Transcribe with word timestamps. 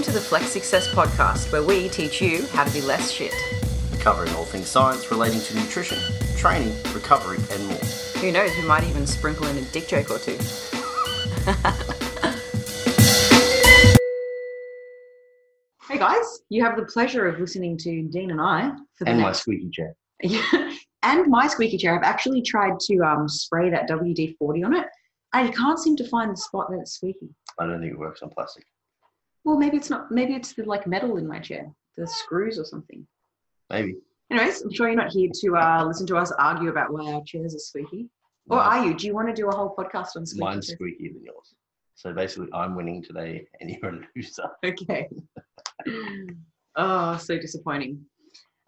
Welcome 0.00 0.14
to 0.14 0.18
the 0.18 0.24
Flex 0.24 0.46
Success 0.46 0.88
Podcast, 0.88 1.52
where 1.52 1.62
we 1.62 1.90
teach 1.90 2.22
you 2.22 2.46
how 2.52 2.64
to 2.64 2.72
be 2.72 2.80
less 2.80 3.10
shit. 3.10 3.34
covering 4.00 4.32
all 4.32 4.46
things 4.46 4.66
science 4.66 5.10
relating 5.10 5.40
to 5.40 5.54
nutrition, 5.54 5.98
training, 6.38 6.74
recovery, 6.94 7.36
and 7.50 7.66
more. 7.66 7.76
Who 8.22 8.32
knows, 8.32 8.50
we 8.56 8.62
might 8.62 8.84
even 8.84 9.06
sprinkle 9.06 9.46
in 9.48 9.58
a 9.58 9.60
dick 9.60 9.88
joke 9.88 10.10
or 10.10 10.18
two. 10.18 10.38
hey 15.86 15.98
guys, 15.98 16.40
you 16.48 16.64
have 16.64 16.78
the 16.78 16.86
pleasure 16.86 17.28
of 17.28 17.38
listening 17.38 17.76
to 17.76 18.04
Dean 18.04 18.30
and 18.30 18.40
I 18.40 18.70
for 18.94 19.04
the 19.04 19.10
And 19.10 19.20
my 19.20 19.32
squeaky 19.32 19.68
chair. 19.68 19.94
And 21.02 21.26
my 21.26 21.46
squeaky 21.46 21.76
chair. 21.76 21.94
I've 21.94 22.04
actually 22.04 22.40
tried 22.40 22.80
to 22.80 22.98
um, 23.00 23.28
spray 23.28 23.68
that 23.68 23.86
WD 23.86 24.38
40 24.38 24.64
on 24.64 24.76
it. 24.76 24.86
I 25.34 25.48
can't 25.48 25.78
seem 25.78 25.94
to 25.96 26.08
find 26.08 26.32
the 26.32 26.38
spot 26.38 26.70
that 26.70 26.78
it's 26.78 26.94
squeaky. 26.94 27.28
I 27.58 27.66
don't 27.66 27.80
think 27.82 27.92
it 27.92 27.98
works 27.98 28.22
on 28.22 28.30
plastic. 28.30 28.64
Well, 29.44 29.56
maybe 29.56 29.76
it's 29.76 29.90
not. 29.90 30.10
Maybe 30.10 30.34
it's 30.34 30.52
the 30.52 30.64
like 30.64 30.86
metal 30.86 31.16
in 31.16 31.26
my 31.26 31.38
chair, 31.38 31.72
the 31.96 32.06
screws 32.06 32.58
or 32.58 32.64
something. 32.64 33.06
Maybe. 33.70 33.96
Anyways, 34.30 34.62
I'm 34.62 34.72
sure 34.72 34.88
you're 34.88 34.96
not 34.96 35.10
here 35.10 35.30
to 35.32 35.56
uh, 35.56 35.84
listen 35.84 36.06
to 36.06 36.16
us 36.16 36.32
argue 36.38 36.70
about 36.70 36.92
why 36.92 37.12
our 37.12 37.22
chairs 37.24 37.54
are 37.54 37.58
squeaky. 37.58 38.08
Or 38.48 38.58
are 38.58 38.84
you? 38.84 38.94
Do 38.94 39.06
you 39.06 39.14
want 39.14 39.28
to 39.28 39.34
do 39.34 39.48
a 39.48 39.54
whole 39.54 39.74
podcast 39.76 40.16
on 40.16 40.26
squeaky 40.26 40.44
Mine's 40.44 40.70
squeakier 40.70 41.12
than 41.14 41.24
yours. 41.24 41.54
So 41.94 42.12
basically, 42.12 42.48
I'm 42.52 42.74
winning 42.74 43.02
today, 43.02 43.46
and 43.60 43.70
you're 43.70 43.90
a 43.90 44.00
loser. 44.16 44.50
Okay. 44.64 45.08
oh, 46.76 47.16
so 47.16 47.38
disappointing. 47.38 48.04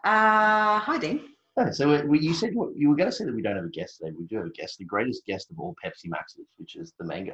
Uh, 0.05 0.79
hi, 0.79 0.97
Dean. 0.99 1.21
Oh, 1.57 1.71
so 1.71 2.05
we, 2.05 2.19
you 2.19 2.33
said 2.33 2.53
you 2.75 2.89
were 2.89 2.95
going 2.95 3.09
to 3.09 3.15
say 3.15 3.25
that 3.25 3.35
we 3.35 3.41
don't 3.41 3.55
have 3.55 3.65
a 3.65 3.69
guest 3.69 3.97
today. 3.97 4.11
We 4.17 4.25
do 4.25 4.37
have 4.37 4.47
a 4.47 4.51
guest, 4.51 4.77
the 4.79 4.85
greatest 4.85 5.25
guest 5.25 5.51
of 5.51 5.59
all 5.59 5.75
Pepsi 5.83 6.07
Maxes, 6.07 6.45
which 6.57 6.75
is 6.75 6.93
the 6.99 7.05
mango. 7.05 7.33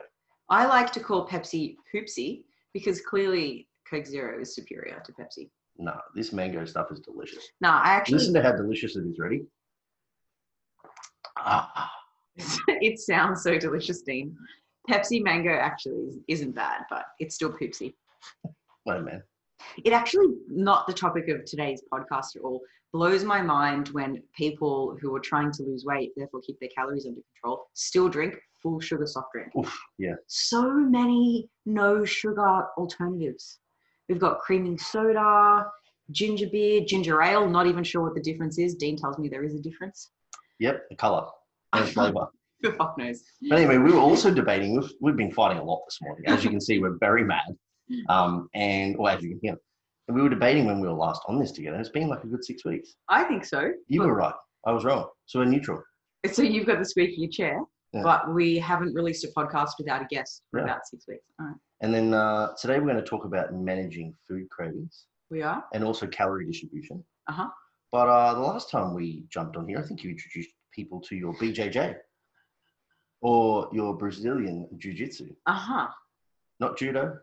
I 0.49 0.65
like 0.65 0.91
to 0.93 0.99
call 0.99 1.27
Pepsi 1.27 1.75
Poopsie 1.93 2.43
because 2.73 3.01
clearly 3.01 3.67
Coke 3.89 4.05
Zero 4.05 4.39
is 4.41 4.53
superior 4.55 5.01
to 5.05 5.11
Pepsi. 5.13 5.49
No, 5.77 5.93
this 6.15 6.33
mango 6.33 6.65
stuff 6.65 6.91
is 6.91 6.99
delicious. 6.99 7.43
No, 7.61 7.69
I 7.69 7.89
actually 7.91 8.15
Listen 8.19 8.33
to 8.35 8.41
how 8.43 8.51
delicious 8.51 8.95
it 8.95 9.05
is. 9.05 9.17
Ready? 9.17 9.45
Ah, 11.37 11.89
it 12.67 12.99
sounds 12.99 13.43
so 13.43 13.57
delicious, 13.57 14.01
Dean. 14.01 14.35
Pepsi 14.89 15.21
mango 15.23 15.51
actually 15.53 16.01
is- 16.07 16.17
isn't 16.27 16.53
bad, 16.53 16.81
but 16.89 17.05
it's 17.19 17.35
still 17.35 17.51
poopsy. 17.51 17.93
no 18.85 19.01
man. 19.01 19.23
It 19.83 19.93
actually 19.93 20.35
not 20.47 20.87
the 20.87 20.93
topic 20.93 21.27
of 21.29 21.45
today's 21.45 21.81
podcast 21.91 22.35
at 22.35 22.41
all. 22.43 22.61
Blows 22.91 23.23
my 23.23 23.41
mind 23.41 23.89
when 23.89 24.23
people 24.35 24.97
who 24.99 25.15
are 25.15 25.19
trying 25.19 25.51
to 25.53 25.63
lose 25.63 25.85
weight, 25.85 26.11
therefore 26.17 26.41
keep 26.41 26.59
their 26.59 26.69
calories 26.75 27.05
under 27.05 27.21
control, 27.35 27.67
still 27.73 28.09
drink 28.09 28.35
full 28.61 28.79
sugar 28.79 29.05
soft 29.05 29.31
drink. 29.31 29.51
Oof, 29.57 29.79
yeah. 29.97 30.15
So 30.27 30.71
many 30.71 31.49
no 31.65 32.03
sugar 32.03 32.67
alternatives. 32.77 33.59
We've 34.07 34.19
got 34.19 34.39
creaming 34.39 34.77
soda, 34.77 35.67
ginger 36.11 36.47
beer, 36.51 36.81
ginger 36.85 37.21
ale. 37.21 37.47
Not 37.47 37.67
even 37.67 37.83
sure 37.83 38.01
what 38.01 38.15
the 38.15 38.21
difference 38.21 38.57
is. 38.57 38.75
Dean 38.75 38.97
tells 38.97 39.17
me 39.17 39.29
there 39.29 39.43
is 39.43 39.55
a 39.55 39.59
difference. 39.59 40.11
Yep, 40.59 40.89
the 40.89 40.95
color 40.95 41.27
and 41.73 41.87
flavor. 41.87 42.27
Who 42.61 42.71
fuck 42.73 42.97
knows? 42.97 43.23
But 43.49 43.59
anyway, 43.59 43.77
we 43.77 43.91
were 43.93 43.99
also 43.99 44.33
debating. 44.33 44.75
We've, 44.75 44.91
we've 44.99 45.15
been 45.15 45.31
fighting 45.31 45.59
a 45.59 45.63
lot 45.63 45.81
this 45.87 45.99
morning. 46.01 46.25
As 46.27 46.43
you 46.43 46.49
can 46.49 46.59
see, 46.59 46.79
we're 46.79 46.97
very 46.97 47.23
mad. 47.23 47.55
Um, 48.09 48.49
and, 48.53 48.95
or 48.97 49.09
as 49.09 49.21
you 49.23 49.29
can 49.29 49.39
hear, 49.41 49.57
and 50.07 50.15
we 50.15 50.21
were 50.23 50.29
debating 50.29 50.65
when 50.65 50.79
we 50.79 50.87
were 50.87 50.93
last 50.93 51.21
on 51.27 51.39
this 51.39 51.51
together. 51.51 51.77
It's 51.79 51.89
been 51.89 52.07
like 52.07 52.23
a 52.23 52.27
good 52.27 52.43
six 52.45 52.65
weeks. 52.65 52.95
I 53.09 53.23
think 53.23 53.45
so. 53.45 53.71
You 53.87 54.01
were 54.01 54.13
right. 54.15 54.33
I 54.65 54.71
was 54.71 54.83
wrong. 54.83 55.07
So 55.25 55.39
we're 55.39 55.45
neutral. 55.45 55.81
So 56.31 56.41
you've 56.41 56.65
got 56.67 56.79
the 56.79 56.85
squeaky 56.85 57.27
chair, 57.27 57.59
Yeah. 57.93 58.03
but 58.03 58.33
we 58.33 58.57
haven't 58.59 58.93
released 58.93 59.23
a 59.23 59.29
podcast 59.29 59.71
without 59.79 60.01
a 60.01 60.05
guest 60.05 60.43
for 60.51 60.59
about 60.59 60.85
six 60.85 61.07
weeks. 61.07 61.23
All 61.39 61.45
right. 61.47 61.55
And 61.81 61.93
then 61.93 62.13
uh, 62.13 62.53
today 62.59 62.79
we're 62.79 62.85
going 62.91 63.03
to 63.03 63.09
talk 63.09 63.23
about 63.25 63.53
managing 63.53 64.13
food 64.27 64.49
cravings 64.49 65.05
We 65.31 65.41
are. 65.43 65.63
and 65.73 65.83
also 65.83 66.05
calorie 66.07 66.45
distribution. 66.45 67.03
Uh 67.27 67.33
huh. 67.33 67.47
But 67.91 68.07
uh, 68.09 68.33
the 68.33 68.41
last 68.41 68.69
time 68.69 68.93
we 68.93 69.23
jumped 69.29 69.55
on 69.57 69.67
here, 69.67 69.79
I 69.79 69.83
think 69.87 70.03
you 70.03 70.09
introduced 70.11 70.49
people 70.73 70.99
to 71.01 71.15
your 71.15 71.33
BJJ 71.35 71.95
or 73.21 73.69
your 73.73 73.95
Brazilian 73.97 74.67
Jiu 74.77 74.93
Jitsu. 74.93 75.33
Uh 75.45 75.53
huh. 75.53 75.87
Not 76.59 76.77
judo, 76.77 77.17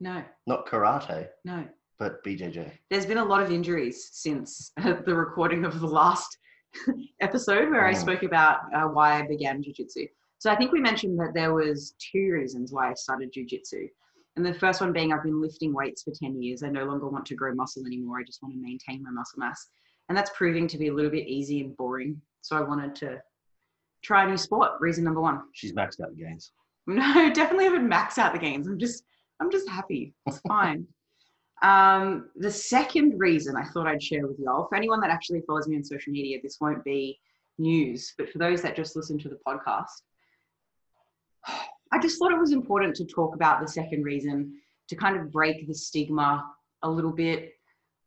No, 0.00 0.22
not 0.46 0.66
karate, 0.66 1.28
no. 1.44 1.64
but 1.98 2.22
BJJ. 2.24 2.70
There's 2.90 3.06
been 3.06 3.18
a 3.18 3.24
lot 3.24 3.42
of 3.42 3.50
injuries 3.50 4.08
since 4.12 4.72
the 4.76 5.14
recording 5.14 5.64
of 5.64 5.80
the 5.80 5.86
last 5.86 6.36
episode 7.20 7.70
where 7.70 7.86
I 7.86 7.92
Mm. 7.94 8.00
spoke 8.00 8.22
about 8.22 8.60
uh, 8.74 8.84
why 8.88 9.18
I 9.18 9.26
began 9.26 9.62
jujitsu. 9.62 10.08
So 10.38 10.50
I 10.50 10.56
think 10.56 10.70
we 10.70 10.80
mentioned 10.80 11.18
that 11.18 11.34
there 11.34 11.52
was 11.52 11.94
two 11.98 12.30
reasons 12.32 12.72
why 12.72 12.90
I 12.90 12.94
started 12.94 13.32
jujitsu. 13.32 13.88
And 14.36 14.46
the 14.46 14.54
first 14.54 14.80
one 14.80 14.92
being 14.92 15.12
I've 15.12 15.24
been 15.24 15.40
lifting 15.42 15.74
weights 15.74 16.04
for 16.04 16.12
10 16.12 16.40
years. 16.40 16.62
I 16.62 16.68
no 16.68 16.84
longer 16.84 17.08
want 17.08 17.26
to 17.26 17.34
grow 17.34 17.52
muscle 17.54 17.84
anymore. 17.84 18.20
I 18.20 18.22
just 18.22 18.40
want 18.40 18.54
to 18.54 18.60
maintain 18.60 19.02
my 19.02 19.10
muscle 19.10 19.40
mass. 19.40 19.68
And 20.08 20.16
that's 20.16 20.30
proving 20.36 20.68
to 20.68 20.78
be 20.78 20.88
a 20.88 20.94
little 20.94 21.10
bit 21.10 21.26
easy 21.26 21.60
and 21.60 21.76
boring. 21.76 22.20
So 22.42 22.56
I 22.56 22.60
wanted 22.60 22.94
to 22.96 23.20
try 24.04 24.24
a 24.24 24.28
new 24.28 24.36
sport. 24.36 24.72
Reason 24.78 25.02
number 25.02 25.20
one. 25.20 25.40
She's 25.54 25.72
maxed 25.72 26.00
out 26.00 26.10
the 26.16 26.22
gains. 26.22 26.52
No, 26.86 27.30
definitely 27.34 27.64
haven't 27.64 27.90
maxed 27.90 28.16
out 28.16 28.32
the 28.32 28.38
gains. 28.38 28.66
I'm 28.66 28.78
just, 28.78 29.02
I'm 29.40 29.50
just 29.50 29.68
happy. 29.68 30.14
It's 30.26 30.40
fine. 30.40 30.86
um, 31.62 32.30
the 32.36 32.50
second 32.50 33.18
reason 33.18 33.56
I 33.56 33.64
thought 33.64 33.86
I'd 33.86 34.02
share 34.02 34.26
with 34.26 34.38
y'all, 34.38 34.66
for 34.68 34.76
anyone 34.76 35.00
that 35.00 35.10
actually 35.10 35.42
follows 35.46 35.68
me 35.68 35.76
on 35.76 35.84
social 35.84 36.12
media, 36.12 36.38
this 36.42 36.58
won't 36.60 36.84
be 36.84 37.18
news, 37.58 38.14
but 38.16 38.30
for 38.30 38.38
those 38.38 38.62
that 38.62 38.76
just 38.76 38.96
listen 38.96 39.18
to 39.18 39.28
the 39.28 39.38
podcast, 39.46 39.86
I 41.90 41.98
just 41.98 42.18
thought 42.18 42.32
it 42.32 42.38
was 42.38 42.52
important 42.52 42.94
to 42.96 43.06
talk 43.06 43.34
about 43.34 43.60
the 43.60 43.68
second 43.68 44.02
reason 44.02 44.52
to 44.88 44.96
kind 44.96 45.16
of 45.16 45.32
break 45.32 45.66
the 45.66 45.74
stigma 45.74 46.44
a 46.82 46.90
little 46.90 47.12
bit. 47.12 47.52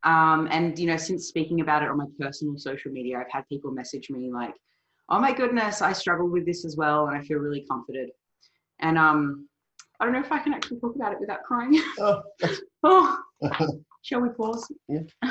Um, 0.04 0.48
and 0.52 0.78
you 0.78 0.88
know, 0.88 0.98
since 0.98 1.28
speaking 1.28 1.62
about 1.62 1.84
it 1.84 1.90
on 1.90 1.98
my 1.98 2.06
personal 2.20 2.58
social 2.58 2.92
media, 2.92 3.20
I've 3.20 3.32
had 3.32 3.48
people 3.50 3.72
message 3.72 4.10
me 4.10 4.32
like, 4.32 4.54
"Oh 5.10 5.20
my 5.20 5.32
goodness, 5.32 5.82
I 5.82 5.94
struggle 5.94 6.28
with 6.28 6.46
this 6.46 6.66
as 6.66 6.76
well, 6.76 7.08
and 7.08 7.18
I 7.18 7.22
feel 7.22 7.38
really 7.38 7.66
comforted." 7.70 8.10
And 8.80 8.98
um, 8.98 9.48
I 10.02 10.06
don't 10.06 10.14
know 10.14 10.20
if 10.20 10.32
I 10.32 10.40
can 10.40 10.52
actually 10.52 10.80
talk 10.80 10.96
about 10.96 11.14
it 11.14 11.20
without 11.20 11.44
crying. 11.44 11.80
Oh, 12.00 12.24
oh, 12.84 13.20
shall 14.02 14.22
we 14.22 14.30
pause? 14.30 14.68
Yeah. 14.90 15.02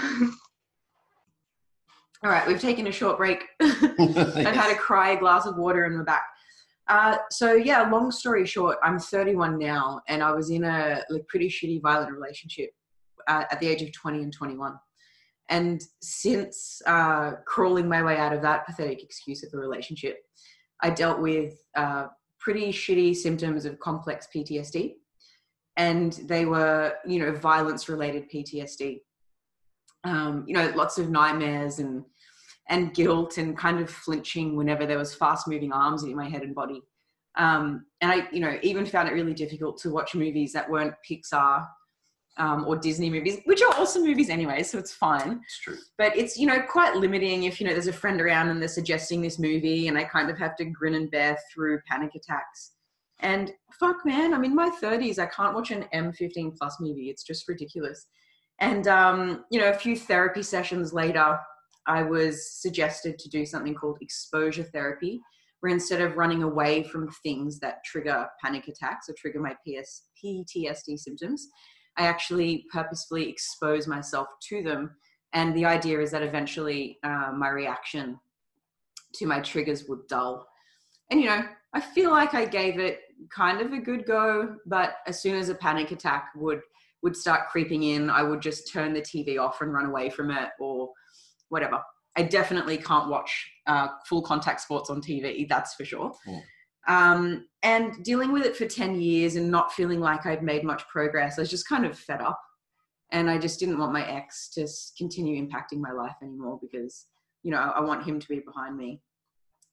All 2.23 2.31
right, 2.31 2.47
we've 2.47 2.61
taken 2.61 2.87
a 2.87 2.93
short 2.93 3.17
break. 3.17 3.43
I've 3.61 4.55
had 4.55 4.71
a 4.71 4.77
cry 4.77 5.11
a 5.11 5.19
glass 5.19 5.47
of 5.47 5.57
water 5.57 5.85
and 5.85 5.97
we're 5.97 6.05
back. 6.05 6.23
Uh, 6.87 7.17
so 7.31 7.55
yeah, 7.55 7.83
long 7.83 8.13
story 8.13 8.47
short, 8.47 8.79
I'm 8.85 9.01
31 9.01 9.59
now, 9.59 10.01
and 10.07 10.23
I 10.23 10.31
was 10.33 10.51
in 10.51 10.63
a 10.63 11.03
like 11.11 11.27
pretty 11.27 11.49
shitty 11.49 11.83
violent 11.83 12.13
relationship 12.13 12.71
uh, 13.27 13.45
at 13.51 13.59
the 13.59 13.67
age 13.67 13.83
of 13.83 13.91
20 13.93 14.23
and 14.23 14.33
21. 14.33 14.75
And 15.49 15.83
since 16.01 16.81
uh, 16.87 17.33
crawling 17.47 17.89
my 17.89 18.05
way 18.05 18.19
out 18.19 18.33
of 18.33 18.43
that 18.43 18.67
pathetic 18.67 19.03
excuse 19.03 19.43
of 19.43 19.53
a 19.53 19.57
relationship, 19.57 20.19
I 20.81 20.91
dealt 20.91 21.21
with 21.21 21.55
uh, 21.75 22.07
pretty 22.41 22.73
shitty 22.73 23.15
symptoms 23.15 23.65
of 23.65 23.79
complex 23.79 24.29
PTSD, 24.35 24.95
and 25.77 26.13
they 26.25 26.45
were, 26.45 26.95
you 27.07 27.21
know, 27.21 27.33
violence-related 27.33 28.31
PTSD. 28.31 29.01
Um, 30.05 30.45
you 30.47 30.55
know, 30.55 30.73
lots 30.75 30.99
of 30.99 31.11
nightmares 31.11 31.79
and 31.79 32.05
and 32.69 32.95
guilt 32.95 33.37
and 33.37 33.59
kind 33.59 33.81
of 33.81 33.91
flinching 33.91 34.57
whenever 34.57 34.87
there 34.87 34.97
was 34.97 35.15
fast 35.15 35.49
moving 35.49 35.73
arms 35.73 36.05
in 36.05 36.15
my 36.15 36.29
head 36.29 36.43
and 36.43 36.55
body. 36.55 36.81
Um, 37.37 37.87
and 38.01 38.13
I, 38.13 38.29
you 38.33 38.41
know, 38.41 38.59
even 38.63 38.87
found 38.87 39.09
it 39.09 39.13
really 39.13 39.35
difficult 39.35 39.79
to 39.79 39.91
watch 39.91 40.15
movies 40.15 40.53
that 40.53 40.71
weren't 40.71 40.95
Pixar 41.09 41.67
um, 42.41 42.65
or 42.67 42.75
Disney 42.75 43.11
movies, 43.11 43.39
which 43.45 43.61
are 43.61 43.75
awesome 43.79 44.03
movies 44.03 44.31
anyway, 44.31 44.63
so 44.63 44.79
it's 44.79 44.93
fine. 44.93 45.41
it's 45.45 45.59
true. 45.59 45.77
But 45.99 46.17
it's, 46.17 46.39
you 46.39 46.47
know, 46.47 46.63
quite 46.63 46.97
limiting 46.97 47.45
if, 47.45 47.61
you 47.61 47.67
know, 47.67 47.75
there's 47.75 47.87
a 47.87 47.93
friend 47.93 48.19
around 48.19 48.49
and 48.49 48.61
they're 48.61 48.69
suggesting 48.69 49.21
this 49.21 49.39
movie 49.39 49.89
and 49.89 49.99
I 49.99 50.05
kind 50.05 50.31
of 50.31 50.39
have 50.39 50.57
to 50.57 50.65
grin 50.65 50.95
and 50.95 51.11
bear 51.11 51.39
through 51.53 51.81
panic 51.87 52.13
attacks. 52.15 52.73
And 53.21 53.53
fuck, 53.79 54.07
man, 54.07 54.33
I'm 54.33 54.45
in 54.45 54.55
my 54.55 54.71
30s. 54.83 55.19
I 55.19 55.27
can't 55.27 55.55
watch 55.55 55.71
an 55.71 55.85
M15 55.95 56.57
plus 56.57 56.79
movie. 56.81 57.11
It's 57.11 57.23
just 57.23 57.47
ridiculous. 57.47 58.07
And, 58.59 58.89
um, 58.89 59.45
you 59.51 59.61
know, 59.61 59.69
a 59.69 59.75
few 59.75 59.95
therapy 59.95 60.43
sessions 60.43 60.95
later, 60.95 61.39
I 61.87 62.03
was 62.03 62.51
suggested 62.55 63.19
to 63.19 63.29
do 63.29 63.45
something 63.45 63.75
called 63.75 63.99
exposure 64.01 64.65
therapy, 64.65 65.21
where 65.61 65.73
instead 65.73 66.01
of 66.01 66.17
running 66.17 66.43
away 66.43 66.85
from 66.85 67.11
things 67.23 67.59
that 67.61 67.85
trigger 67.85 68.27
panic 68.43 68.69
attacks 68.69 69.11
or 69.11 69.15
trigger 69.19 69.41
my 69.41 69.55
PS, 69.67 70.05
PTSD 70.25 70.99
symptoms, 70.99 71.49
I 72.01 72.07
actually 72.07 72.65
purposefully 72.73 73.29
expose 73.29 73.87
myself 73.87 74.29
to 74.49 74.63
them. 74.63 74.93
And 75.35 75.55
the 75.55 75.67
idea 75.67 76.01
is 76.01 76.11
that 76.13 76.23
eventually 76.23 76.99
uh, 77.05 77.33
my 77.37 77.51
reaction 77.51 78.19
to 79.17 79.27
my 79.27 79.41
triggers 79.41 79.87
would 79.87 80.07
dull. 80.09 80.47
And, 81.11 81.21
you 81.21 81.27
know, 81.27 81.43
I 81.75 81.81
feel 81.81 82.11
like 82.11 82.33
I 82.33 82.47
gave 82.47 82.79
it 82.79 83.01
kind 83.29 83.61
of 83.61 83.75
a 83.75 83.79
good 83.79 84.07
go, 84.07 84.57
but 84.65 84.95
as 85.07 85.21
soon 85.21 85.37
as 85.37 85.51
a 85.51 85.55
panic 85.55 85.91
attack 85.93 86.31
would 86.35 86.61
would 87.03 87.17
start 87.17 87.49
creeping 87.49 87.83
in, 87.83 88.11
I 88.11 88.23
would 88.23 88.43
just 88.43 88.71
turn 88.71 88.93
the 88.93 89.01
TV 89.01 89.39
off 89.39 89.63
and 89.63 89.73
run 89.73 89.87
away 89.87 90.11
from 90.11 90.31
it 90.31 90.51
or 90.59 90.91
whatever. 91.49 91.81
I 92.17 92.23
definitely 92.25 92.77
can't 92.77 93.09
watch 93.09 93.51
uh, 93.67 93.89
full 94.07 94.21
contact 94.21 94.61
sports 94.61 94.91
on 94.91 95.01
TV, 95.01 95.49
that's 95.49 95.75
for 95.75 95.87
sure. 95.87 96.13
Mm. 96.29 96.43
Um, 96.91 97.47
and 97.63 98.03
dealing 98.05 98.33
with 98.33 98.45
it 98.45 98.57
for 98.57 98.67
10 98.67 99.01
years 99.01 99.37
and 99.37 99.51
not 99.51 99.73
feeling 99.73 100.01
like 100.01 100.27
I'd 100.27 100.43
made 100.43 100.65
much 100.65 100.83
progress, 100.89 101.39
I 101.39 101.43
was 101.43 101.51
just 101.51 101.69
kind 101.69 101.85
of 101.87 101.97
fed 101.99 102.21
up. 102.21 102.41
and 103.13 103.31
I 103.31 103.39
just 103.39 103.59
didn't 103.61 103.79
want 103.79 103.93
my 103.93 104.05
ex 104.19 104.49
to 104.55 104.67
continue 104.99 105.35
impacting 105.45 105.79
my 105.81 105.93
life 105.93 106.17
anymore 106.23 106.59
because 106.61 107.07
you 107.45 107.51
know 107.53 107.59
I, 107.59 107.69
I 107.79 107.81
want 107.81 108.05
him 108.09 108.17
to 108.21 108.29
be 108.29 108.41
behind 108.41 108.77
me. 108.77 108.91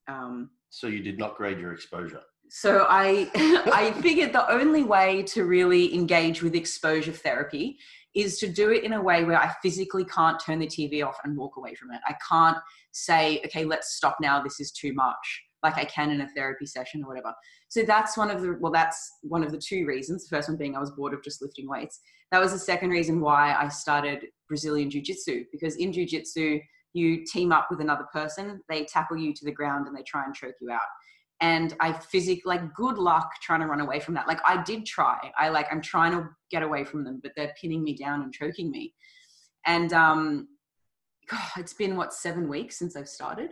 Um, 0.07 0.49
So 0.69 0.87
you 0.87 1.01
did 1.09 1.17
not 1.23 1.35
grade 1.39 1.59
your 1.59 1.73
exposure. 1.73 2.23
so 2.49 2.71
I 2.89 3.29
I 3.81 3.83
figured 4.01 4.31
the 4.33 4.49
only 4.59 4.83
way 4.95 5.09
to 5.33 5.39
really 5.45 5.83
engage 5.93 6.41
with 6.43 6.55
exposure 6.55 7.11
therapy 7.25 7.77
is 8.15 8.39
to 8.39 8.47
do 8.61 8.71
it 8.71 8.83
in 8.83 8.93
a 8.93 9.01
way 9.09 9.23
where 9.23 9.39
I 9.45 9.53
physically 9.61 10.05
can't 10.05 10.39
turn 10.45 10.59
the 10.59 10.67
TV 10.67 11.05
off 11.07 11.17
and 11.23 11.37
walk 11.37 11.57
away 11.57 11.73
from 11.75 11.89
it. 11.91 12.01
I 12.07 12.15
can't 12.29 12.57
say, 12.91 13.41
okay, 13.45 13.63
let's 13.73 13.89
stop 13.95 14.17
now. 14.19 14.41
This 14.41 14.59
is 14.59 14.71
too 14.71 14.93
much, 14.93 15.43
like 15.63 15.77
I 15.77 15.85
can 15.85 16.11
in 16.11 16.21
a 16.21 16.29
therapy 16.29 16.65
session 16.65 17.03
or 17.03 17.07
whatever. 17.07 17.33
So 17.69 17.83
that's 17.83 18.17
one 18.17 18.29
of 18.29 18.41
the 18.41 18.57
well, 18.59 18.71
that's 18.71 19.17
one 19.21 19.43
of 19.43 19.51
the 19.51 19.61
two 19.63 19.85
reasons. 19.85 20.27
The 20.27 20.35
first 20.35 20.49
one 20.49 20.57
being 20.57 20.75
I 20.75 20.79
was 20.79 20.91
bored 20.91 21.13
of 21.13 21.23
just 21.23 21.41
lifting 21.41 21.67
weights. 21.67 21.99
That 22.31 22.41
was 22.41 22.51
the 22.51 22.59
second 22.59 22.89
reason 22.89 23.21
why 23.21 23.55
I 23.55 23.69
started 23.69 24.25
Brazilian 24.47 24.89
Jiu 24.89 25.01
Jitsu 25.01 25.45
because 25.51 25.75
in 25.77 25.91
Jiu 25.91 26.05
Jitsu 26.05 26.59
you 26.93 27.23
team 27.25 27.51
up 27.51 27.67
with 27.69 27.81
another 27.81 28.05
person, 28.11 28.61
they 28.69 28.85
tackle 28.85 29.17
you 29.17 29.33
to 29.33 29.45
the 29.45 29.51
ground 29.51 29.87
and 29.87 29.95
they 29.95 30.03
try 30.03 30.23
and 30.25 30.33
choke 30.33 30.55
you 30.61 30.71
out 30.71 30.81
and 31.39 31.75
I 31.79 31.93
physically 31.93 32.41
like 32.45 32.73
good 32.73 32.97
luck 32.97 33.29
trying 33.41 33.61
to 33.61 33.67
run 33.67 33.81
away 33.81 33.99
from 33.99 34.15
that. 34.15 34.27
Like 34.27 34.39
I 34.45 34.61
did 34.63 34.85
try. 34.85 35.31
I 35.37 35.49
like 35.49 35.67
I'm 35.71 35.81
trying 35.81 36.11
to 36.13 36.29
get 36.49 36.63
away 36.63 36.83
from 36.83 37.03
them, 37.03 37.19
but 37.21 37.33
they're 37.35 37.53
pinning 37.59 37.83
me 37.83 37.95
down 37.95 38.21
and 38.21 38.33
choking 38.33 38.71
me. 38.71 38.93
And 39.65 39.93
um 39.93 40.47
God, 41.29 41.41
it's 41.57 41.73
been 41.73 41.95
what 41.95 42.13
seven 42.13 42.47
weeks 42.47 42.79
since 42.79 42.95
I've 42.95 43.09
started. 43.09 43.51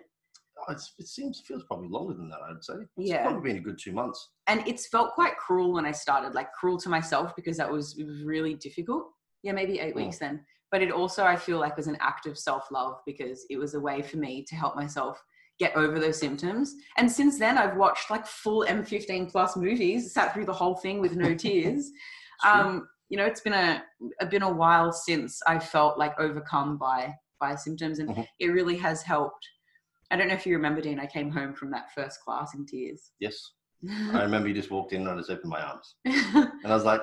Oh, 0.58 0.72
it's, 0.72 0.94
it 0.98 1.08
seems 1.08 1.42
feels 1.46 1.64
probably 1.66 1.90
longer 1.90 2.14
than 2.14 2.30
that. 2.30 2.40
I'd 2.50 2.64
say. 2.64 2.74
It's 2.98 3.10
Yeah. 3.10 3.24
probably 3.24 3.50
been 3.52 3.58
a 3.62 3.64
good 3.64 3.78
two 3.78 3.92
months. 3.92 4.32
And 4.48 4.66
it's 4.68 4.88
felt 4.88 5.14
quite 5.14 5.38
cruel 5.38 5.74
when 5.74 5.86
I 5.86 5.92
started, 5.92 6.34
like 6.34 6.52
cruel 6.54 6.78
to 6.80 6.90
myself 6.90 7.36
because 7.36 7.58
that 7.58 7.72
was, 7.72 7.98
it 8.00 8.06
was 8.06 8.24
really 8.24 8.56
difficult. 8.56 9.12
Yeah, 9.44 9.52
maybe 9.52 9.80
eight 9.80 9.94
Mm. 9.94 10.06
weeks 10.06 10.20
then. 10.20 10.46
But 10.72 10.82
it 10.82 10.92
also 10.92 11.24
I 11.24 11.36
feel 11.36 11.60
like 11.60 11.78
was 11.78 11.88
an 11.88 11.98
act 12.00 12.26
of 12.26 12.38
self-love 12.38 13.00
because 13.06 13.46
it 13.50 13.58
was 13.58 13.76
a 13.76 13.80
way 13.80 14.02
for 14.02 14.18
me 14.18 14.44
to 14.48 14.56
help 14.56 14.76
myself 14.76 15.22
get 15.60 15.76
over 15.76 16.00
those 16.00 16.18
symptoms. 16.20 16.74
And 16.98 17.10
since 17.10 17.38
then 17.40 17.58
I've 17.58 17.78
watched 17.78 18.10
like 18.10 18.26
full 18.26 18.66
M15 18.68 19.32
plus 19.32 19.56
movies, 19.56 20.14
sat 20.14 20.34
through 20.34 20.46
the 20.46 20.54
whole 20.54 20.76
thing 20.76 21.00
with 21.00 21.16
no 21.16 21.34
tears. 21.46 21.90
Um, 22.46 22.88
you 23.10 23.18
know, 23.18 23.26
it's 23.26 23.42
been 23.42 23.54
a 23.54 23.84
a- 24.20 24.26
been 24.26 24.42
a 24.42 24.52
while 24.52 24.92
since 24.92 25.40
I 25.48 25.60
felt 25.60 25.98
like 25.98 26.20
overcome 26.20 26.78
by 26.78 27.14
by 27.40 27.56
symptoms, 27.56 28.00
and 28.00 28.10
Mhm. 28.10 28.28
it 28.40 28.48
really 28.48 28.78
has 28.78 29.02
helped. 29.04 29.48
I 30.12 30.16
don't 30.16 30.28
know 30.28 30.34
if 30.36 30.46
you 30.46 30.54
remember, 30.56 30.82
Dean. 30.82 31.00
I 31.00 31.06
came 31.08 31.32
home 31.32 31.54
from 31.54 31.72
that 31.72 31.94
first 31.94 32.22
class 32.22 32.54
in 32.54 32.66
tears. 32.66 33.12
yes, 33.20 33.38
I 34.14 34.22
remember 34.24 34.48
you 34.48 34.54
just 34.54 34.72
walked 34.72 34.94
in 34.94 35.02
and 35.02 35.10
I 35.10 35.16
just 35.18 35.30
opened 35.30 35.50
my 35.52 35.62
arms. 35.62 35.96
And 36.06 36.72
I 36.72 36.76
was 36.76 36.86
like, 36.86 37.02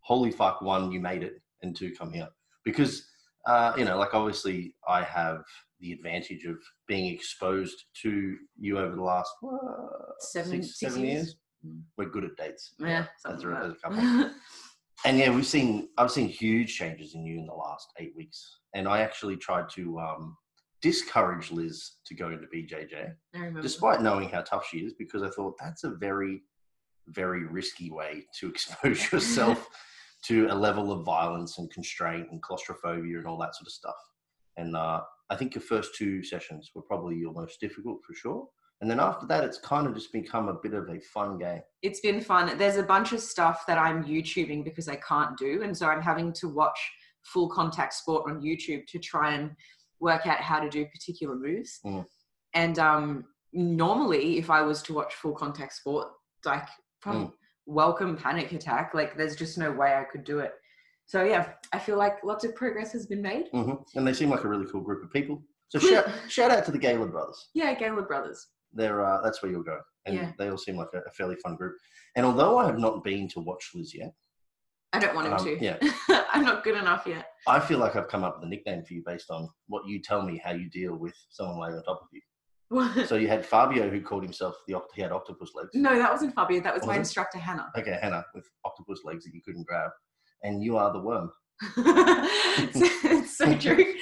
holy 0.00 0.30
fuck, 0.30 0.60
one, 0.62 0.92
you 0.92 1.00
made 1.00 1.22
it, 1.22 1.40
and 1.62 1.74
two, 1.76 1.92
come 1.98 2.12
here. 2.12 2.28
Because, 2.64 3.04
uh, 3.46 3.72
you 3.76 3.84
know, 3.84 3.96
like 3.98 4.14
obviously 4.14 4.74
I 4.88 5.02
have 5.02 5.42
the 5.80 5.92
advantage 5.92 6.44
of 6.44 6.56
being 6.86 7.12
exposed 7.12 7.84
to 8.02 8.36
you 8.58 8.78
over 8.78 8.94
the 8.94 9.02
last 9.02 9.30
uh, 9.42 10.12
Seven- 10.20 10.50
six, 10.62 10.78
six 10.78 10.92
seven 10.92 11.06
years? 11.06 11.14
years. 11.16 11.36
Mm. 11.66 11.82
We're 11.96 12.08
good 12.10 12.24
at 12.24 12.36
dates. 12.36 12.74
yeah, 12.78 13.06
as 13.26 13.42
something 13.42 13.48
a, 13.48 13.54
like 13.54 13.64
as 13.64 13.72
a 13.72 13.76
couple. 13.76 14.30
And 15.06 15.16
yeah, 15.18 15.34
we've 15.34 15.46
seen, 15.46 15.88
I've 15.96 16.10
seen 16.10 16.28
huge 16.28 16.76
changes 16.76 17.14
in 17.14 17.24
you 17.24 17.38
in 17.38 17.46
the 17.46 17.54
last 17.54 17.86
eight 17.98 18.12
weeks. 18.14 18.58
And 18.74 18.86
I 18.86 19.00
actually 19.00 19.38
tried 19.38 19.70
to 19.70 19.98
um, 19.98 20.36
discourage 20.82 21.50
Liz 21.50 21.92
to 22.06 22.14
go 22.14 22.30
into 22.30 22.46
BJJ 22.46 23.12
despite 23.62 24.02
knowing 24.02 24.28
how 24.28 24.40
tough 24.42 24.66
she 24.70 24.78
is, 24.78 24.94
because 24.94 25.22
I 25.22 25.30
thought 25.30 25.54
that's 25.60 25.84
a 25.84 25.90
very, 25.90 26.42
very 27.08 27.44
risky 27.44 27.90
way 27.90 28.26
to 28.38 28.48
expose 28.50 29.10
yourself 29.12 29.68
to 30.24 30.46
a 30.48 30.54
level 30.54 30.92
of 30.92 31.04
violence 31.04 31.58
and 31.58 31.70
constraint 31.70 32.28
and 32.30 32.42
claustrophobia 32.42 33.18
and 33.18 33.26
all 33.26 33.38
that 33.38 33.54
sort 33.54 33.66
of 33.66 33.72
stuff. 33.72 33.94
And 34.56 34.76
uh, 34.76 35.00
I 35.30 35.36
think 35.36 35.54
your 35.54 35.62
first 35.62 35.94
two 35.94 36.22
sessions 36.22 36.70
were 36.74 36.82
probably 36.82 37.16
your 37.16 37.32
most 37.32 37.60
difficult 37.60 38.00
for 38.06 38.14
sure. 38.14 38.46
And 38.80 38.90
then 38.90 39.00
after 39.00 39.26
that, 39.26 39.44
it's 39.44 39.58
kind 39.58 39.86
of 39.86 39.94
just 39.94 40.12
become 40.12 40.48
a 40.48 40.54
bit 40.54 40.72
of 40.72 40.88
a 40.88 41.00
fun 41.00 41.38
game. 41.38 41.60
it's 41.82 42.00
been 42.00 42.20
fun. 42.20 42.56
There's 42.56 42.76
a 42.76 42.82
bunch 42.82 43.12
of 43.12 43.20
stuff 43.20 43.64
that 43.66 43.76
I'm 43.76 44.04
YouTubing 44.04 44.64
because 44.64 44.88
I 44.88 44.96
can't 44.96 45.36
do. 45.36 45.62
And 45.62 45.76
so 45.76 45.86
I'm 45.86 46.00
having 46.00 46.32
to 46.34 46.48
watch 46.48 46.78
full 47.24 47.48
contact 47.50 47.92
sport 47.92 48.24
on 48.26 48.40
YouTube 48.40 48.86
to 48.86 48.98
try 48.98 49.34
and 49.34 49.50
work 50.00 50.26
out 50.26 50.40
how 50.40 50.60
to 50.60 50.68
do 50.68 50.86
particular 50.86 51.36
moves. 51.36 51.80
Mm. 51.84 52.04
And 52.54 52.78
um, 52.78 53.24
normally, 53.52 54.38
if 54.38 54.50
I 54.50 54.62
was 54.62 54.82
to 54.82 54.94
watch 54.94 55.14
full 55.14 55.32
contact 55.34 55.74
sport, 55.74 56.08
like 56.44 56.66
probably 57.02 57.26
Mm. 57.26 57.32
welcome 57.66 58.16
panic 58.16 58.52
attack, 58.52 58.92
like 58.94 59.16
there's 59.16 59.36
just 59.36 59.58
no 59.58 59.70
way 59.70 59.94
I 59.94 60.04
could 60.04 60.24
do 60.24 60.38
it. 60.40 60.52
So 61.06 61.24
yeah, 61.24 61.52
I 61.72 61.78
feel 61.78 61.96
like 61.98 62.22
lots 62.24 62.44
of 62.44 62.54
progress 62.54 62.92
has 62.92 63.06
been 63.06 63.22
made. 63.22 63.48
hmm 63.52 63.72
And 63.94 64.06
they 64.06 64.12
seem 64.12 64.30
like 64.30 64.44
a 64.44 64.48
really 64.48 64.66
cool 64.70 64.80
group 64.80 65.02
of 65.04 65.12
people. 65.12 65.42
So 65.68 65.78
shout, 65.78 66.06
shout 66.28 66.50
out 66.50 66.64
to 66.66 66.72
the 66.72 66.78
Gaylord 66.78 67.12
brothers. 67.12 67.48
Yeah, 67.54 67.74
Gaylord 67.74 68.08
Brothers. 68.08 68.48
They're, 68.72 69.04
uh, 69.04 69.20
that's 69.22 69.42
where 69.42 69.50
you'll 69.52 69.62
go. 69.62 69.78
And 70.06 70.14
Yeah. 70.16 70.32
they 70.38 70.48
all 70.48 70.58
seem 70.58 70.76
like 70.76 70.88
a, 70.94 70.98
a 70.98 71.10
fairly 71.10 71.36
fun 71.36 71.56
group. 71.56 71.76
And 72.16 72.24
although 72.26 72.58
I 72.58 72.66
have 72.66 72.78
not 72.78 73.02
been 73.04 73.28
to 73.28 73.40
watch 73.40 73.70
Liz 73.74 73.94
yet, 73.94 74.12
I 74.92 74.98
don't 74.98 75.14
want 75.14 75.26
him 75.28 75.34
Um, 75.34 75.44
to. 75.44 75.64
yeah. 75.64 75.76
I'm 76.32 76.44
not 76.44 76.64
good 76.64 76.76
enough 76.76 77.04
yet. 77.06 77.19
I 77.46 77.60
feel 77.60 77.78
like 77.78 77.96
I've 77.96 78.08
come 78.08 78.24
up 78.24 78.36
with 78.36 78.46
a 78.46 78.48
nickname 78.48 78.84
for 78.84 78.94
you 78.94 79.02
based 79.04 79.30
on 79.30 79.48
what 79.68 79.86
you 79.86 80.00
tell 80.00 80.22
me 80.22 80.40
how 80.44 80.52
you 80.52 80.68
deal 80.70 80.94
with 80.96 81.14
someone 81.30 81.58
laying 81.58 81.74
on 81.76 81.82
top 81.84 82.00
of 82.02 82.08
you. 82.12 82.20
So 83.06 83.16
you 83.16 83.26
had 83.26 83.44
Fabio 83.44 83.90
who 83.90 84.00
called 84.00 84.22
himself 84.22 84.54
the 84.68 84.74
oct- 84.74 84.94
he 84.94 85.02
had 85.02 85.10
octopus 85.10 85.50
legs. 85.56 85.70
no, 85.74 85.98
that 85.98 86.12
wasn't 86.12 86.34
Fabio. 86.34 86.60
That 86.60 86.72
was 86.74 86.86
my 86.86 86.94
it? 86.94 86.98
instructor, 86.98 87.38
Hannah. 87.38 87.68
Okay, 87.76 87.98
Hannah 88.00 88.24
with 88.32 88.46
octopus 88.64 89.00
legs 89.04 89.24
that 89.24 89.34
you 89.34 89.40
couldn't 89.44 89.66
grab, 89.66 89.90
and 90.44 90.62
you 90.62 90.76
are 90.76 90.92
the 90.92 91.00
worm. 91.00 91.32
it's, 91.76 93.04
it's 93.04 93.36
so 93.36 93.54
true. 93.58 93.94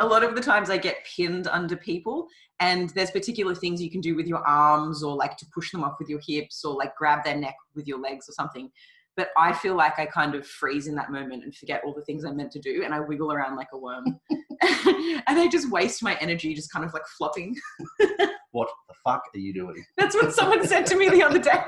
A 0.00 0.06
lot 0.06 0.22
of 0.22 0.34
the 0.34 0.42
times 0.42 0.68
I 0.68 0.76
get 0.76 0.96
pinned 1.16 1.46
under 1.46 1.76
people, 1.76 2.26
and 2.60 2.90
there's 2.90 3.10
particular 3.10 3.54
things 3.54 3.80
you 3.82 3.90
can 3.90 4.02
do 4.02 4.14
with 4.14 4.26
your 4.26 4.46
arms, 4.46 5.02
or 5.02 5.16
like 5.16 5.38
to 5.38 5.46
push 5.54 5.72
them 5.72 5.82
off 5.82 5.94
with 5.98 6.10
your 6.10 6.20
hips, 6.26 6.62
or 6.62 6.74
like 6.74 6.94
grab 6.96 7.24
their 7.24 7.36
neck 7.36 7.56
with 7.74 7.86
your 7.86 7.98
legs 7.98 8.28
or 8.28 8.32
something. 8.32 8.70
But 9.20 9.28
I 9.36 9.52
feel 9.52 9.76
like 9.76 9.98
I 9.98 10.06
kind 10.06 10.34
of 10.34 10.46
freeze 10.46 10.86
in 10.86 10.94
that 10.94 11.12
moment 11.12 11.44
and 11.44 11.54
forget 11.54 11.82
all 11.84 11.92
the 11.92 12.00
things 12.00 12.24
I'm 12.24 12.38
meant 12.38 12.52
to 12.52 12.58
do, 12.58 12.84
and 12.86 12.94
I 12.94 13.00
wiggle 13.00 13.30
around 13.30 13.54
like 13.54 13.68
a 13.74 13.78
worm. 13.78 14.18
and 14.62 15.38
I 15.38 15.46
just 15.52 15.70
waste 15.70 16.02
my 16.02 16.14
energy 16.22 16.54
just 16.54 16.72
kind 16.72 16.86
of 16.86 16.94
like 16.94 17.06
flopping. 17.18 17.54
What 18.52 18.68
the 18.88 18.94
fuck 19.04 19.22
are 19.32 19.38
you 19.38 19.52
doing? 19.54 19.84
That's 19.96 20.16
what 20.16 20.32
someone 20.32 20.66
said 20.66 20.84
to 20.86 20.96
me 20.96 21.08
the 21.08 21.22
other 21.22 21.38
day. 21.38 21.60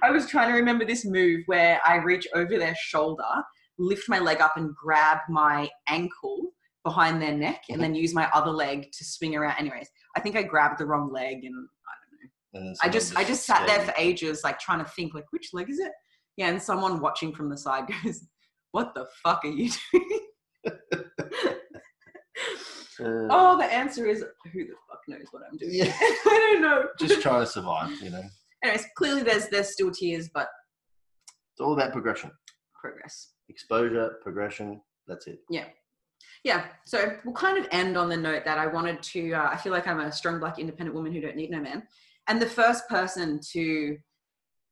I 0.00 0.12
was 0.12 0.28
trying 0.28 0.48
to 0.48 0.54
remember 0.54 0.84
this 0.84 1.04
move 1.04 1.42
where 1.46 1.80
I 1.84 1.96
reach 1.96 2.28
over 2.36 2.56
their 2.56 2.76
shoulder, 2.78 3.24
lift 3.78 4.08
my 4.08 4.20
leg 4.20 4.40
up, 4.40 4.56
and 4.56 4.72
grab 4.76 5.18
my 5.28 5.68
ankle 5.88 6.52
behind 6.84 7.20
their 7.20 7.34
neck, 7.34 7.62
and 7.68 7.82
then 7.82 7.96
use 7.96 8.14
my 8.14 8.28
other 8.32 8.52
leg 8.52 8.92
to 8.92 9.04
swing 9.04 9.34
around. 9.34 9.56
Anyways, 9.58 9.88
I 10.16 10.20
think 10.20 10.36
I 10.36 10.44
grabbed 10.44 10.78
the 10.78 10.86
wrong 10.86 11.10
leg, 11.10 11.38
and 11.42 11.68
And 12.54 12.66
then 12.66 12.74
I 12.80 12.88
someone 12.88 12.92
just 12.92 13.16
I 13.16 13.24
just 13.24 13.44
sat 13.46 13.66
there 13.66 13.80
for 13.80 13.94
ages, 13.98 14.42
like 14.44 14.60
trying 14.60 14.84
to 14.84 14.90
think, 14.92 15.14
like 15.14 15.26
which 15.30 15.48
leg 15.52 15.68
is 15.68 15.80
it? 15.80 15.90
Yeah, 16.38 16.48
and 16.48 16.62
someone 16.62 17.00
watching 17.00 17.34
from 17.34 17.50
the 17.50 17.58
side 17.58 17.88
goes, 18.04 18.24
"What 18.70 18.94
the 18.94 19.06
fuck 19.22 19.44
are 19.44 19.48
you 19.48 19.70
doing?" 19.92 20.20
Uh, 23.00 23.28
oh, 23.30 23.56
the 23.56 23.64
answer 23.64 24.06
is, 24.06 24.24
"Who 24.52 24.64
the 24.64 24.74
fuck 24.88 25.00
knows 25.06 25.26
what 25.30 25.42
I'm 25.50 25.56
doing?" 25.56 25.72
Yeah. 25.74 25.92
I 26.00 26.50
don't 26.52 26.62
know. 26.62 26.84
just 26.98 27.20
trying 27.22 27.40
to 27.44 27.46
survive. 27.46 27.90
You 28.02 28.10
know, 28.10 28.22
Anyways, 28.64 28.86
clearly 28.96 29.22
there's 29.22 29.48
there's 29.48 29.72
still 29.72 29.90
tears, 29.90 30.28
but 30.32 30.48
it's 31.52 31.60
all 31.60 31.74
about 31.74 31.92
progression, 31.92 32.30
progress. 32.80 33.32
exposure, 33.48 34.16
progression. 34.22 34.80
That's 35.06 35.26
it. 35.26 35.40
Yeah. 35.50 35.66
Yeah, 36.44 36.66
so 36.86 37.16
we'll 37.24 37.34
kind 37.34 37.58
of 37.58 37.66
end 37.72 37.96
on 37.96 38.08
the 38.08 38.16
note 38.16 38.44
that 38.44 38.58
I 38.58 38.66
wanted 38.68 39.02
to. 39.02 39.32
Uh, 39.32 39.48
I 39.50 39.56
feel 39.56 39.72
like 39.72 39.86
I'm 39.88 39.98
a 40.00 40.10
strong 40.12 40.38
black 40.38 40.58
independent 40.60 40.94
woman 40.94 41.12
who 41.12 41.20
don't 41.20 41.36
need 41.36 41.50
no 41.50 41.60
man, 41.60 41.82
and 42.28 42.40
the 42.40 42.46
first 42.46 42.88
person 42.88 43.40
to 43.52 43.96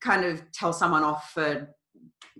kind 0.03 0.25
of 0.25 0.50
tell 0.53 0.73
someone 0.73 1.03
off 1.03 1.31
for 1.33 1.69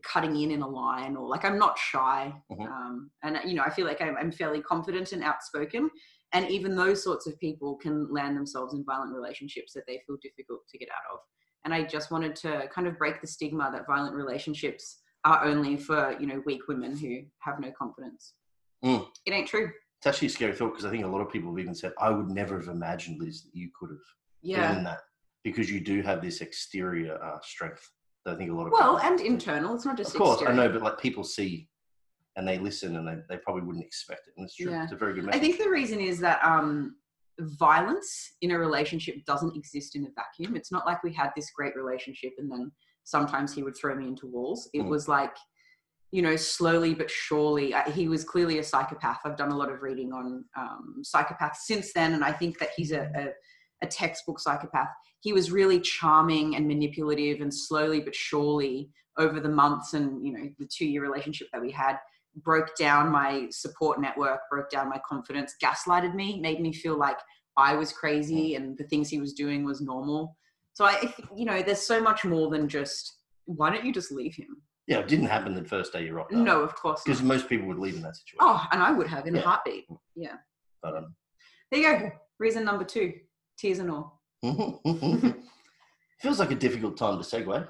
cutting 0.03 0.37
in 0.37 0.51
in 0.51 0.63
a 0.63 0.69
line 0.69 1.17
or 1.17 1.29
like 1.29 1.45
I'm 1.45 1.59
not 1.59 1.79
shy, 1.79 2.33
Mhm. 2.51 2.67
um, 2.69 3.11
and 3.23 3.39
you 3.45 3.55
know 3.55 3.63
I 3.63 3.71
feel 3.71 3.87
like 3.87 4.01
I'm, 4.01 4.17
I'm 4.17 4.31
fairly 4.33 4.61
confident 4.63 5.13
and 5.13 5.23
outspoken, 5.23 5.91
and 6.33 6.49
even 6.51 6.75
those 6.77 7.03
sorts 7.03 7.27
of 7.27 7.39
people 7.41 7.77
can 7.77 8.13
land 8.13 8.37
themselves 8.37 8.75
in 8.75 8.85
violent 8.85 9.15
relationships 9.15 9.73
that 9.73 9.85
they 9.87 10.03
feel 10.07 10.17
difficult 10.23 10.67
to 10.69 10.79
get 10.79 10.89
out 10.91 11.15
of. 11.15 11.21
And 11.65 11.75
I 11.75 11.83
just 11.85 12.11
wanted 12.11 12.37
to 12.37 12.69
kind 12.73 12.87
of 12.87 12.99
break 12.99 13.21
the 13.21 13.27
stigma 13.27 13.71
that 13.73 13.87
violent 13.87 14.15
relationships 14.15 15.01
are 15.25 15.45
only 15.45 15.77
for 15.77 16.17
you 16.21 16.27
know 16.27 16.43
weak 16.47 16.69
women 16.69 16.97
who 16.97 17.23
have 17.41 17.59
no 17.59 17.73
confidence. 17.73 18.35
Mm. 18.85 19.09
It 19.25 19.33
ain't 19.33 19.49
true. 19.49 19.71
It's 19.99 20.07
actually 20.07 20.29
a 20.29 20.31
scary 20.31 20.55
thought 20.55 20.73
because 20.73 20.85
I 20.85 20.91
think 20.91 21.05
a 21.05 21.09
lot 21.09 21.23
of 21.23 21.33
people 21.33 21.51
have 21.51 21.59
even 21.59 21.75
said, 21.75 21.93
"I 21.99 22.11
would 22.11 22.29
never 22.29 22.59
have 22.59 22.69
imagined, 22.69 23.19
Liz, 23.21 23.43
that 23.45 23.55
you 23.55 23.71
could 23.79 23.91
have 23.91 24.07
Yeah. 24.43 24.83
that," 24.83 25.01
because 25.47 25.71
you 25.71 25.79
do 25.79 26.03
have 26.03 26.21
this 26.21 26.41
exterior 26.41 27.23
uh, 27.23 27.39
strength. 27.41 27.89
That 28.25 28.35
I 28.35 28.37
think 28.37 28.51
a 28.51 28.55
lot 28.55 28.67
of 28.67 28.73
Well, 28.73 28.97
people, 28.97 29.13
and 29.13 29.21
internal. 29.21 29.77
It's 29.77 29.85
not 29.85 29.97
just 29.97 30.13
of 30.13 30.21
course, 30.21 30.41
exterior. 30.41 30.61
I 30.61 30.67
know, 30.67 30.73
but 30.73 30.83
like 30.83 30.99
people 30.99 31.23
see 31.23 31.69
and 32.35 32.47
they 32.47 32.59
listen 32.59 32.97
and 32.97 33.07
they, 33.07 33.15
they 33.29 33.37
probably 33.39 33.63
wouldn't 33.63 33.85
expect 33.85 34.27
it. 34.27 34.35
And 34.37 34.45
it's 34.45 34.57
true. 34.57 34.73
Yeah. 34.73 34.83
It's 34.83 34.93
a 34.93 34.97
very 34.97 35.15
good 35.15 35.33
I 35.33 35.39
think 35.39 35.59
the 35.59 35.71
reason 35.71 36.01
is 36.01 36.19
that 36.19 36.45
um, 36.45 36.97
violence 37.39 38.33
in 38.43 38.51
a 38.51 38.59
relationship 38.59 39.25
doesn't 39.25 39.57
exist 39.57 39.95
in 39.95 40.05
a 40.05 40.09
vacuum. 40.17 40.57
It's 40.57 40.73
not 40.73 40.85
like 40.85 41.05
we 41.05 41.13
had 41.13 41.31
this 41.37 41.49
great 41.57 41.77
relationship 41.77 42.33
and 42.39 42.51
then 42.51 42.73
sometimes 43.05 43.55
he 43.55 43.63
would 43.63 43.77
throw 43.77 43.95
me 43.95 44.09
into 44.09 44.27
walls. 44.27 44.69
It 44.75 44.83
Mm. 44.83 44.89
was 44.89 45.07
like 45.07 45.37
you 46.13 46.23
know, 46.23 46.37
slowly 46.37 46.95
but 46.95 47.11
surely, 47.11 47.75
I, 47.75 47.91
he 47.91 48.09
was 48.09 48.25
clearly 48.25 48.59
a 48.59 48.63
psychopath. 48.65 49.19
I've 49.25 49.37
done 49.37 49.51
a 49.51 49.57
lot 49.57 49.71
of 49.71 49.83
reading 49.83 50.13
on 50.13 50.45
um, 50.57 51.03
psychopaths 51.05 51.57
since 51.65 51.93
then, 51.93 52.15
and 52.15 52.25
I 52.25 52.33
think 52.33 52.59
that 52.61 52.71
he's 52.77 52.93
a, 52.93 53.11
a, 53.17 53.27
a 53.83 53.87
textbook 53.87 54.41
psychopath. 54.41 54.89
He 55.21 55.33
was 55.33 55.51
really 55.51 55.81
charming 55.81 56.57
and 56.57 56.67
manipulative, 56.67 57.41
and 57.41 57.53
slowly 57.53 58.01
but 58.01 58.15
surely, 58.15 58.91
over 59.19 59.41
the 59.41 59.49
months 59.49 59.95
and 59.95 60.25
you 60.25 60.33
know 60.33 60.49
the 60.59 60.67
two 60.67 60.87
year 60.87 61.03
relationship 61.03 61.49
that 61.53 61.63
we 61.63 61.71
had, 61.71 61.97
broke 62.43 62.77
down 62.77 63.11
my 63.11 63.49
support 63.51 64.01
network, 64.01 64.41
broke 64.51 64.71
down 64.71 64.89
my 64.89 65.01
confidence, 65.09 65.55
gaslighted 65.63 66.15
me, 66.15 66.41
made 66.41 66.61
me 66.61 66.73
feel 66.73 66.99
like 66.99 67.19
I 67.57 67.75
was 67.75 67.93
crazy 67.93 68.55
and 68.55 68.77
the 68.77 68.85
things 68.85 69.09
he 69.09 69.19
was 69.19 69.33
doing 69.33 69.65
was 69.65 69.81
normal. 69.81 70.37
So 70.75 70.85
I, 70.85 71.15
you 71.35 71.47
know, 71.47 71.63
there's 71.63 71.87
so 71.87 72.03
much 72.03 72.25
more 72.25 72.51
than 72.51 72.69
just 72.69 73.17
why 73.47 73.71
don't 73.71 73.85
you 73.85 73.93
just 73.93 74.13
leave 74.13 74.35
him? 74.35 74.63
Yeah, 74.87 74.99
it 74.99 75.09
didn't 75.09 75.27
happen 75.27 75.55
the 75.55 75.65
first 75.65 75.93
day 75.93 76.05
you 76.05 76.13
rocked 76.13 76.33
up. 76.33 76.39
No, 76.39 76.61
of 76.61 76.75
course 76.75 77.03
because 77.05 77.23
most 77.23 77.49
people 77.49 77.67
would 77.69 77.79
leave 77.79 77.95
in 77.95 78.03
that 78.03 78.17
situation. 78.17 78.39
Oh, 78.41 78.65
and 78.71 78.83
I 78.83 78.93
would 78.93 79.07
have 79.07 79.27
in 79.27 79.37
a 79.37 79.41
heartbeat. 79.41 79.87
Yeah. 80.15 80.37
But, 80.83 80.97
um, 80.97 81.15
There 81.73 81.81
you 81.81 81.99
go. 81.99 82.11
Reason 82.39 82.65
number 82.65 82.85
two: 82.85 83.15
tears 83.59 83.79
and 83.79 83.91
all. 83.91 84.23
feels 86.21 86.39
like 86.39 86.51
a 86.51 86.55
difficult 86.57 86.97
time 86.97 87.23
to 87.23 87.25
segue. 87.25 87.67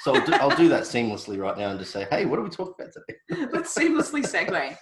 So 0.00 0.14
I'll 0.14 0.26
do, 0.26 0.32
I'll 0.34 0.56
do 0.56 0.68
that 0.68 0.82
seamlessly 0.82 1.38
right 1.38 1.56
now 1.56 1.70
and 1.70 1.78
just 1.78 1.92
say, 1.92 2.06
hey, 2.10 2.26
what 2.26 2.38
are 2.38 2.42
we 2.42 2.50
talking 2.50 2.74
about 2.78 2.92
today? 2.92 3.46
Let's 3.52 3.74
seamlessly 3.76 4.22
segue. 4.22 4.76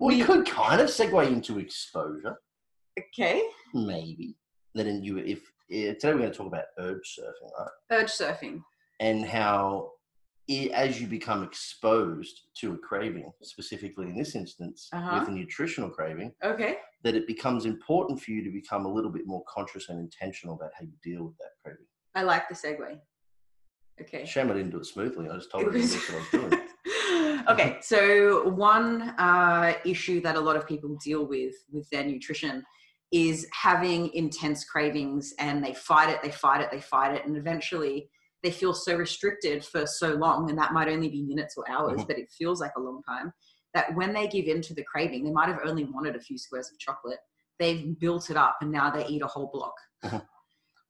We 0.00 0.16
you 0.16 0.24
could 0.24 0.46
kind 0.46 0.80
of 0.80 0.88
segue 0.88 1.26
into 1.28 1.58
exposure, 1.58 2.36
Okay. 2.98 3.42
maybe. 3.72 4.36
Then 4.74 5.04
you, 5.04 5.18
if 5.18 5.40
eh, 5.70 5.92
today 5.94 6.12
we're 6.12 6.18
going 6.18 6.32
to 6.32 6.36
talk 6.36 6.48
about 6.48 6.64
urge 6.78 7.16
surfing, 7.18 7.50
right? 7.58 7.68
Urge 7.92 8.10
surfing. 8.10 8.60
And 9.00 9.24
how, 9.24 9.90
as 10.74 11.00
you 11.00 11.06
become 11.06 11.42
exposed 11.42 12.42
to 12.60 12.74
a 12.74 12.78
craving, 12.78 13.32
specifically 13.42 14.06
in 14.06 14.16
this 14.16 14.34
instance 14.34 14.88
Uh-huh. 14.92 15.18
with 15.20 15.28
a 15.28 15.32
nutritional 15.32 15.88
craving, 15.90 16.32
Okay. 16.42 16.78
that 17.02 17.14
it 17.14 17.26
becomes 17.26 17.64
important 17.64 18.20
for 18.20 18.30
you 18.30 18.44
to 18.44 18.50
become 18.50 18.84
a 18.84 18.92
little 18.92 19.10
bit 19.10 19.26
more 19.26 19.42
conscious 19.48 19.88
and 19.88 19.98
intentional 19.98 20.54
about 20.54 20.70
how 20.78 20.84
you 20.84 20.92
deal 21.02 21.24
with 21.24 21.36
that 21.38 21.50
craving. 21.62 21.86
I 22.14 22.22
like 22.22 22.48
the 22.48 22.54
segue. 22.54 23.00
Okay. 24.00 24.24
Shame 24.26 24.50
I 24.50 24.54
didn't 24.54 24.70
do 24.70 24.78
it 24.78 24.86
smoothly. 24.86 25.28
I 25.28 25.34
just 25.36 25.50
told 25.50 25.64
It 25.68 25.74
you 25.74 25.80
was- 25.80 25.94
what 25.94 26.10
I 26.10 26.16
was 26.18 26.50
doing. 26.50 27.44
okay, 27.48 27.78
so 27.80 28.48
one 28.50 29.02
uh, 29.18 29.74
issue 29.84 30.20
that 30.22 30.36
a 30.36 30.40
lot 30.40 30.56
of 30.56 30.66
people 30.66 30.96
deal 30.96 31.24
with 31.26 31.54
with 31.72 31.88
their 31.90 32.04
nutrition 32.04 32.64
is 33.12 33.46
having 33.52 34.12
intense 34.14 34.64
cravings 34.64 35.32
and 35.38 35.64
they 35.64 35.72
fight 35.72 36.10
it, 36.10 36.20
they 36.22 36.30
fight 36.30 36.60
it, 36.60 36.70
they 36.72 36.80
fight 36.80 37.14
it, 37.14 37.24
and 37.26 37.36
eventually 37.36 38.10
they 38.44 38.50
feel 38.50 38.74
so 38.74 38.94
restricted 38.94 39.64
for 39.64 39.86
so 39.86 40.10
long, 40.14 40.50
and 40.50 40.58
that 40.58 40.72
might 40.74 40.86
only 40.88 41.08
be 41.08 41.22
minutes 41.22 41.56
or 41.56 41.68
hours, 41.68 42.02
Mhm. 42.02 42.06
but 42.06 42.18
it 42.18 42.30
feels 42.30 42.60
like 42.60 42.72
a 42.76 42.80
long 42.80 43.02
time. 43.02 43.32
That 43.72 43.92
when 43.96 44.12
they 44.12 44.28
give 44.28 44.46
in 44.46 44.60
to 44.62 44.74
the 44.74 44.84
craving, 44.84 45.24
they 45.24 45.32
might 45.32 45.48
have 45.48 45.60
only 45.64 45.84
wanted 45.84 46.14
a 46.14 46.20
few 46.20 46.36
squares 46.38 46.70
of 46.70 46.78
chocolate. 46.78 47.18
They've 47.58 47.98
built 47.98 48.28
it 48.30 48.36
up, 48.36 48.58
and 48.60 48.70
now 48.70 48.90
they 48.90 49.06
eat 49.06 49.22
a 49.22 49.26
whole 49.26 49.50
block. 49.52 49.74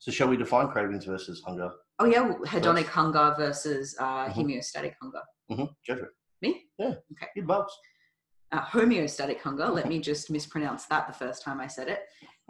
So, 0.00 0.10
shall 0.10 0.28
we 0.28 0.36
define 0.36 0.68
cravings 0.68 1.04
versus 1.06 1.40
hunger? 1.46 1.70
Oh 2.00 2.04
yeah, 2.06 2.28
hedonic 2.54 2.82
Yes. 2.84 2.88
hunger 2.88 3.34
versus 3.38 3.96
uh, 3.98 4.26
Mhm. 4.28 4.34
homeostatic 4.34 4.94
hunger. 5.00 5.22
Mm-hmm. 5.50 6.04
Me? 6.42 6.68
Yeah. 6.76 6.94
Okay. 7.12 7.28
Good 7.36 7.46
bulbs. 7.46 7.72
uh, 8.52 8.64
homeostatic 8.66 9.40
hunger, 9.40 9.66
let 9.68 9.88
me 9.88 9.98
just 10.10 10.30
mispronounce 10.30 10.86
that 10.86 11.06
the 11.08 11.12
first 11.12 11.42
time 11.42 11.60
I 11.60 11.66
said 11.66 11.88
it, 11.88 12.00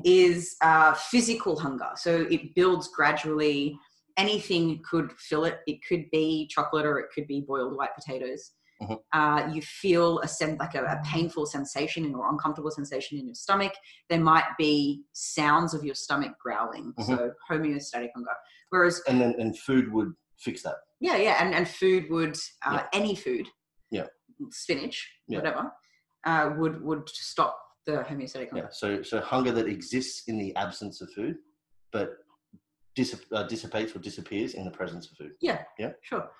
is 0.04 0.56
uh, 0.60 0.92
physical 0.94 1.58
hunger. 1.58 1.90
So 1.96 2.26
it 2.30 2.54
builds 2.54 2.88
gradually. 2.88 3.78
Anything 4.16 4.80
could 4.88 5.12
fill 5.18 5.44
it. 5.44 5.60
It 5.66 5.78
could 5.88 6.04
be 6.12 6.46
chocolate 6.48 6.86
or 6.86 6.98
it 6.98 7.06
could 7.14 7.26
be 7.26 7.40
boiled 7.40 7.76
white 7.76 7.94
potatoes. 7.94 8.52
Mhm. 8.82 8.98
Uh, 9.12 9.50
you 9.52 9.62
feel 9.62 10.18
a 10.20 10.28
sen- 10.28 10.56
like 10.58 10.74
a, 10.74 10.82
a 10.84 11.00
painful 11.04 11.46
sensation 11.46 12.12
or 12.14 12.28
uncomfortable 12.30 12.70
sensation 12.70 13.18
in 13.18 13.26
your 13.26 13.34
stomach. 13.34 13.72
There 14.10 14.20
might 14.20 14.46
be 14.58 15.02
sounds 15.12 15.74
of 15.74 15.84
your 15.84 15.94
stomach 15.94 16.32
growling. 16.42 16.92
So 17.06 17.32
homeostatic 17.50 18.08
hunger. 18.14 18.32
Whereas 18.70 19.00
And 19.08 19.20
then 19.20 19.34
and 19.38 19.56
food 19.58 19.92
would 19.92 20.12
fix 20.38 20.62
that. 20.62 20.76
yeah, 21.00 21.16
yeah, 21.16 21.42
and, 21.44 21.54
and 21.54 21.68
food 21.68 22.10
would 22.10 22.36
uh, 22.66 22.72
Yeah. 22.80 22.86
any 22.92 23.14
food, 23.14 23.48
Yeah. 23.90 24.06
spinach, 24.50 25.08
Yeah. 25.28 25.38
whatever, 25.38 25.72
uh, 26.24 26.54
would 26.58 26.82
would 26.82 27.08
stop 27.08 27.56
the 27.86 28.02
homeostatic 28.08 28.50
hunger. 28.50 28.64
Yeah. 28.64 28.68
So 28.70 29.02
so 29.02 29.20
hunger 29.20 29.52
that 29.52 29.66
exists 29.66 30.24
in 30.26 30.38
the 30.38 30.54
absence 30.56 31.00
of 31.00 31.10
food, 31.12 31.36
but 31.92 32.10
uh, 33.32 33.42
dissipates 33.44 33.94
or 33.94 33.98
disappears 33.98 34.54
in 34.54 34.64
the 34.64 34.70
presence 34.70 35.10
of 35.10 35.16
food. 35.16 35.32
Yeah. 35.40 35.62
Yeah. 35.78 35.92
Sure. 36.02 36.30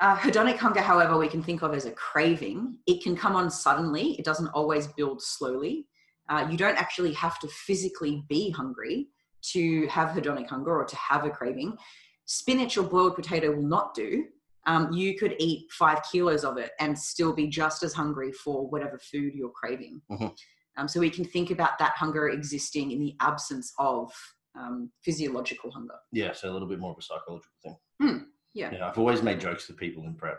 Uh, 0.00 0.16
hedonic 0.16 0.56
hunger, 0.56 0.80
however, 0.80 1.16
we 1.16 1.28
can 1.28 1.42
think 1.42 1.62
of 1.62 1.72
as 1.72 1.84
a 1.84 1.92
craving. 1.92 2.78
It 2.86 3.02
can 3.02 3.16
come 3.16 3.36
on 3.36 3.50
suddenly. 3.50 4.14
It 4.18 4.24
doesn't 4.24 4.48
always 4.48 4.88
build 4.88 5.22
slowly. 5.22 5.86
Uh, 6.28 6.48
you 6.50 6.56
don't 6.56 6.76
actually 6.76 7.12
have 7.12 7.38
to 7.40 7.48
physically 7.48 8.24
be 8.28 8.50
hungry 8.50 9.08
to 9.52 9.86
have 9.88 10.10
hedonic 10.10 10.48
hunger 10.48 10.76
or 10.76 10.84
to 10.84 10.96
have 10.96 11.24
a 11.24 11.30
craving. 11.30 11.76
Spinach 12.24 12.76
or 12.76 12.82
boiled 12.82 13.14
potato 13.14 13.52
will 13.54 13.62
not 13.62 13.94
do. 13.94 14.24
Um, 14.66 14.92
you 14.92 15.16
could 15.18 15.36
eat 15.38 15.70
five 15.70 16.00
kilos 16.10 16.42
of 16.42 16.56
it 16.56 16.70
and 16.80 16.98
still 16.98 17.34
be 17.34 17.46
just 17.46 17.82
as 17.82 17.92
hungry 17.92 18.32
for 18.32 18.66
whatever 18.66 18.98
food 18.98 19.34
you're 19.34 19.50
craving. 19.50 20.00
Mhm. 20.10 20.34
Um, 20.76 20.88
so 20.88 20.98
we 20.98 21.10
can 21.10 21.24
think 21.24 21.50
about 21.50 21.78
that 21.78 21.92
hunger 21.96 22.30
existing 22.30 22.90
in 22.90 22.98
the 22.98 23.14
absence 23.20 23.72
of 23.78 24.10
um, 24.58 24.90
physiological 25.02 25.70
hunger. 25.70 25.94
Yeah. 26.12 26.32
So 26.32 26.50
a 26.50 26.52
little 26.52 26.68
bit 26.68 26.78
more 26.78 26.92
of 26.92 26.98
a 26.98 27.02
psychological 27.02 27.52
thing. 27.62 27.76
Hmm, 28.00 28.16
yeah. 28.54 28.70
Yeah. 28.72 28.88
I've 28.88 28.98
always 28.98 29.22
made 29.22 29.40
jokes 29.40 29.66
to 29.66 29.72
people 29.72 30.04
in 30.04 30.14
prep. 30.14 30.38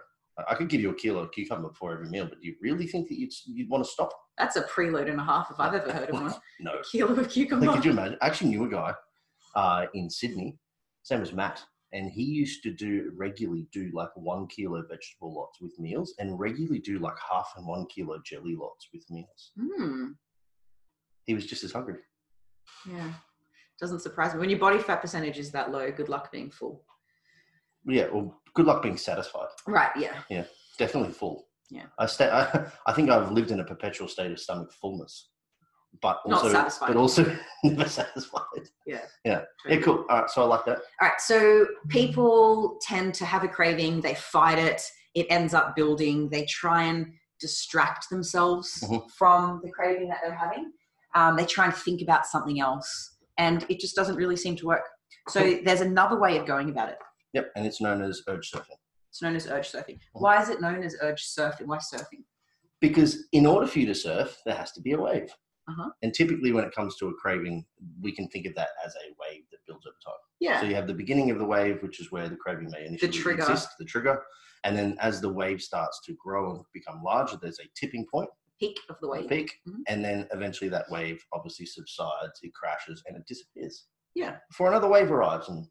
I- 0.50 0.56
could 0.56 0.68
give 0.70 0.82
you 0.82 0.90
a 0.90 0.96
kilo 0.96 1.22
of 1.22 1.32
cucumber 1.32 1.70
before 1.70 1.94
every 1.94 2.10
meal, 2.10 2.26
but 2.28 2.42
do 2.42 2.48
you 2.48 2.56
really 2.62 2.88
think 2.88 3.08
that 3.10 3.18
you'd, 3.18 3.32
you'd 3.46 3.70
want 3.70 3.84
to 3.86 3.90
stop? 3.90 4.12
That's 4.38 4.58
a 4.58 4.64
preload 4.64 5.10
and 5.10 5.20
a 5.20 5.24
half 5.24 5.50
if 5.50 5.60
I've 5.60 5.74
ever 5.74 5.92
heard 5.92 6.10
of 6.10 6.22
one. 6.22 6.34
No. 6.60 6.74
A 6.74 6.84
kilo 6.84 7.12
of 7.12 7.18
Like, 7.20 7.30
cucumber. 7.30 7.72
could 7.74 7.86
you 7.86 7.92
imagine? 7.92 8.18
I 8.22 8.28
actually 8.28 8.50
knew 8.50 8.66
a 8.66 8.70
guy 8.70 8.94
uh, 9.56 9.86
in 9.94 10.10
Sydney, 10.10 10.58
same 11.04 11.22
as 11.22 11.32
Matt, 11.32 11.64
and 11.94 12.12
he 12.12 12.24
used 12.24 12.64
to 12.64 12.72
do 12.74 13.12
regularly 13.16 13.68
do 13.72 13.90
like 13.94 14.10
one 14.16 14.48
kilo 14.48 14.82
vegetable 14.82 15.34
lots 15.34 15.62
with 15.62 15.78
meals, 15.80 16.14
and 16.20 16.38
regularly 16.38 16.80
do 16.80 17.00
like 17.00 17.16
half 17.32 17.54
and 17.56 17.66
one 17.66 17.86
kilo 17.88 18.20
jelly 18.26 18.56
lots 18.58 18.90
with 18.94 19.06
meals. 19.10 19.52
Hmm. 19.58 20.08
He 21.26 21.34
was 21.34 21.46
just 21.46 21.64
as 21.64 21.72
hungry. 21.72 22.00
Yeah. 22.90 23.14
Doesn't 23.80 24.00
surprise 24.00 24.34
me. 24.34 24.40
When 24.40 24.50
your 24.50 24.60
body 24.60 24.80
fat 24.80 25.02
percentage 25.02 25.38
is 25.38 25.52
that 25.52 25.72
low, 25.72 25.92
good 25.92 26.10
luck 26.10 26.32
being 26.32 26.50
full. 26.50 26.84
Yeah. 27.86 28.08
Well, 28.12 28.42
good 28.54 28.66
luck 28.66 28.82
being 28.82 28.98
satisfied. 28.98 29.48
Right. 29.68 29.92
Yeah. 29.98 30.14
Yeah, 30.30 30.46
definitely 30.78 31.12
full. 31.14 31.48
Yeah. 31.70 31.86
I 32.00 32.06
stay. 32.06 32.30
I, 32.30 32.68
I 32.88 32.94
think 32.94 33.10
I've 33.10 33.32
lived 33.32 33.52
in 33.52 33.60
a 33.60 33.64
perpetual 33.66 34.08
state 34.08 34.32
of 34.32 34.40
stomach 34.40 34.72
fullness, 34.72 35.30
but 36.02 36.20
Not 36.26 36.38
also, 36.44 36.52
satisfied. 36.54 36.88
but 36.88 36.96
also 36.98 37.38
never 37.64 37.90
satisfied. 37.90 38.42
Yeah. 38.86 39.02
Yeah. 39.26 39.42
Yeah. 39.68 39.82
Cool. 39.82 40.06
All 40.10 40.22
right. 40.22 40.30
So 40.30 40.44
I 40.44 40.46
like 40.46 40.66
that. 40.66 40.78
All 41.02 41.10
right. 41.10 41.20
So 41.20 41.66
people 41.90 42.78
tend 42.82 43.14
to 43.16 43.26
have 43.26 43.44
a 43.44 43.48
craving. 43.48 44.02
They 44.02 44.16
fight 44.16 44.58
it. 44.58 44.82
It 45.16 45.28
ends 45.30 45.54
up 45.54 45.76
building. 45.76 46.30
They 46.30 46.46
try 46.46 46.84
and 46.84 47.08
distract 47.42 48.10
themselves 48.10 48.82
Mhm. 48.90 49.10
from 49.12 49.60
the 49.64 49.70
craving 49.72 50.08
that 50.10 50.20
they're 50.24 50.34
having. 50.34 50.72
Um, 51.14 51.36
they 51.36 51.46
try 51.46 51.66
and 51.66 51.74
think 51.74 52.02
about 52.02 52.26
something 52.26 52.60
else, 52.60 53.15
and 53.38 53.66
it 53.70 53.80
just 53.80 53.96
doesn't 53.96 54.16
really 54.16 54.36
seem 54.36 54.56
to 54.58 54.66
work. 54.66 54.86
So 55.30 55.60
there's 55.64 55.82
another 55.82 56.20
way 56.20 56.38
of 56.38 56.46
going 56.46 56.70
about 56.70 56.90
it. 56.90 56.98
Yep. 57.34 57.52
And 57.56 57.66
it's 57.66 57.82
known 57.82 58.02
as 58.02 58.22
urge 58.28 58.52
surfing. 58.52 58.78
It's 59.10 59.22
known 59.22 59.36
as 59.36 59.48
urge 59.48 59.72
surfing. 59.72 59.96
Mhm. 59.96 60.22
Why 60.22 60.42
is 60.42 60.50
it 60.50 60.62
known 60.62 60.84
as 60.84 60.96
urge 61.02 61.24
surfing? 61.24 61.66
Why 61.68 61.78
surfing? 61.78 62.24
Because 62.82 63.28
in 63.32 63.46
order 63.46 63.68
for 63.68 63.80
you 63.80 63.86
to 63.88 63.96
surf, 63.96 64.38
there 64.46 64.56
has 64.56 64.72
to 64.74 64.82
be 64.82 64.92
a 64.92 65.00
wave. 65.00 65.34
Uh-huh. 65.68 65.90
And 66.04 66.14
typically, 66.14 66.52
when 66.52 66.64
it 66.64 66.76
comes 66.76 66.96
to 66.98 67.08
a 67.08 67.14
craving, 67.16 67.66
we 68.00 68.12
can 68.12 68.28
think 68.30 68.46
of 68.46 68.54
that 68.56 68.70
as 68.86 68.94
a 68.96 69.14
wave 69.20 69.44
that 69.52 69.58
builds 69.66 69.86
over 69.88 69.96
time. 70.06 70.14
Yeah. 70.40 70.62
So 70.62 70.68
you 70.68 70.76
have 70.76 70.86
the 70.86 70.94
beginning 70.94 71.32
of 71.32 71.40
the 71.40 71.46
wave, 71.46 71.82
which 71.82 72.00
is 72.00 72.12
where 72.12 72.30
the 72.30 72.36
craving 72.36 72.70
may 72.70 72.86
initially 72.86 73.12
trigger. 73.12 73.42
exist, 73.42 73.70
the 73.80 73.86
trigger. 73.86 74.22
And 74.64 74.78
then 74.78 74.96
as 75.00 75.22
the 75.22 75.30
wave 75.30 75.62
starts 75.62 76.02
to 76.06 76.14
grow 76.24 76.56
and 76.56 76.66
become 76.74 77.02
larger, 77.04 77.38
there's 77.42 77.60
a 77.60 77.68
tipping 77.76 78.06
point, 78.12 78.30
Peak 78.60 78.80
of 78.90 78.96
the 79.02 79.08
wave. 79.08 79.28
peak, 79.30 79.52
Mhm. 79.68 79.82
and 79.88 80.04
then 80.04 80.28
eventually 80.32 80.70
that 80.70 80.90
wave 80.90 81.22
obviously 81.34 81.66
subsides, 81.66 82.40
it 82.42 82.54
crashes, 82.54 83.04
and 83.06 83.18
it 83.18 83.26
disappears. 83.28 83.88
Yeah. 84.14 84.38
Before 84.50 84.70
another 84.70 84.88
wave 84.88 85.12
arrives, 85.12 85.50
and 85.50 85.68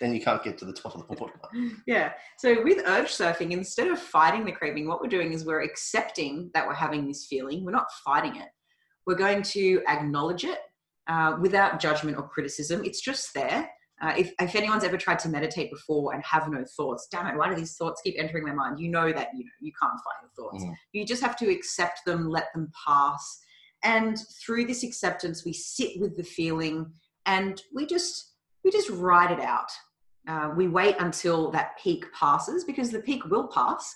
then 0.00 0.14
you 0.14 0.20
can't 0.20 0.42
get 0.42 0.56
to 0.58 0.64
the 0.64 0.72
top 0.72 0.94
of 0.94 1.06
the 1.08 1.14
water. 1.14 1.34
Yeah. 1.86 2.14
So 2.38 2.62
with 2.62 2.78
urge 2.86 3.08
surfing, 3.08 3.50
instead 3.50 3.88
of 3.88 3.98
fighting 4.00 4.44
the 4.44 4.52
craving, 4.52 4.86
what 4.86 5.00
we're 5.02 5.08
doing 5.08 5.32
is 5.32 5.44
we're 5.44 5.62
accepting 5.62 6.50
that 6.54 6.66
we're 6.66 6.74
having 6.74 7.06
this 7.06 7.26
feeling. 7.26 7.64
We're 7.64 7.72
not 7.72 7.90
fighting 8.04 8.36
it. 8.36 8.48
We're 9.06 9.16
going 9.16 9.42
to 9.42 9.82
acknowledge 9.88 10.44
it 10.44 10.60
uh, 11.08 11.36
without 11.40 11.80
judgment 11.80 12.16
or 12.16 12.28
criticism. 12.28 12.84
It's 12.84 13.00
just 13.00 13.34
there. 13.34 13.68
Uh, 14.00 14.14
if, 14.16 14.32
if 14.40 14.54
anyone's 14.54 14.82
ever 14.84 14.96
tried 14.96 15.18
to 15.18 15.28
meditate 15.28 15.70
before 15.70 16.14
and 16.14 16.24
have 16.24 16.48
no 16.48 16.64
thoughts, 16.76 17.06
damn 17.10 17.26
it, 17.26 17.36
why 17.36 17.48
do 17.48 17.54
these 17.54 17.76
thoughts 17.76 18.00
keep 18.02 18.14
entering 18.18 18.44
my 18.44 18.52
mind? 18.52 18.80
You 18.80 18.88
know 18.88 19.12
that 19.12 19.28
you 19.34 19.44
know 19.44 19.50
you 19.60 19.72
can't 19.80 19.92
fight 19.92 20.22
your 20.22 20.30
thoughts. 20.50 20.64
Mhm. 20.64 20.74
You 20.92 21.04
just 21.04 21.22
have 21.22 21.36
to 21.38 21.50
accept 21.50 22.00
them, 22.06 22.28
let 22.28 22.52
them 22.54 22.72
pass. 22.86 23.40
And 23.82 24.18
through 24.44 24.66
this 24.66 24.82
acceptance, 24.84 25.44
we 25.44 25.52
sit 25.52 26.00
with 26.00 26.16
the 26.16 26.22
feeling 26.24 26.92
and 27.26 27.60
we 27.74 27.86
just 27.86 28.32
we 28.64 28.70
just 28.70 28.90
ride 28.90 29.30
it 29.30 29.40
out. 29.40 29.70
Uh, 30.28 30.50
we 30.56 30.68
wait 30.68 30.96
until 30.98 31.50
that 31.50 31.78
peak 31.82 32.04
passes 32.12 32.64
because 32.64 32.90
the 32.90 33.00
peak 33.00 33.24
will 33.26 33.48
pass. 33.48 33.94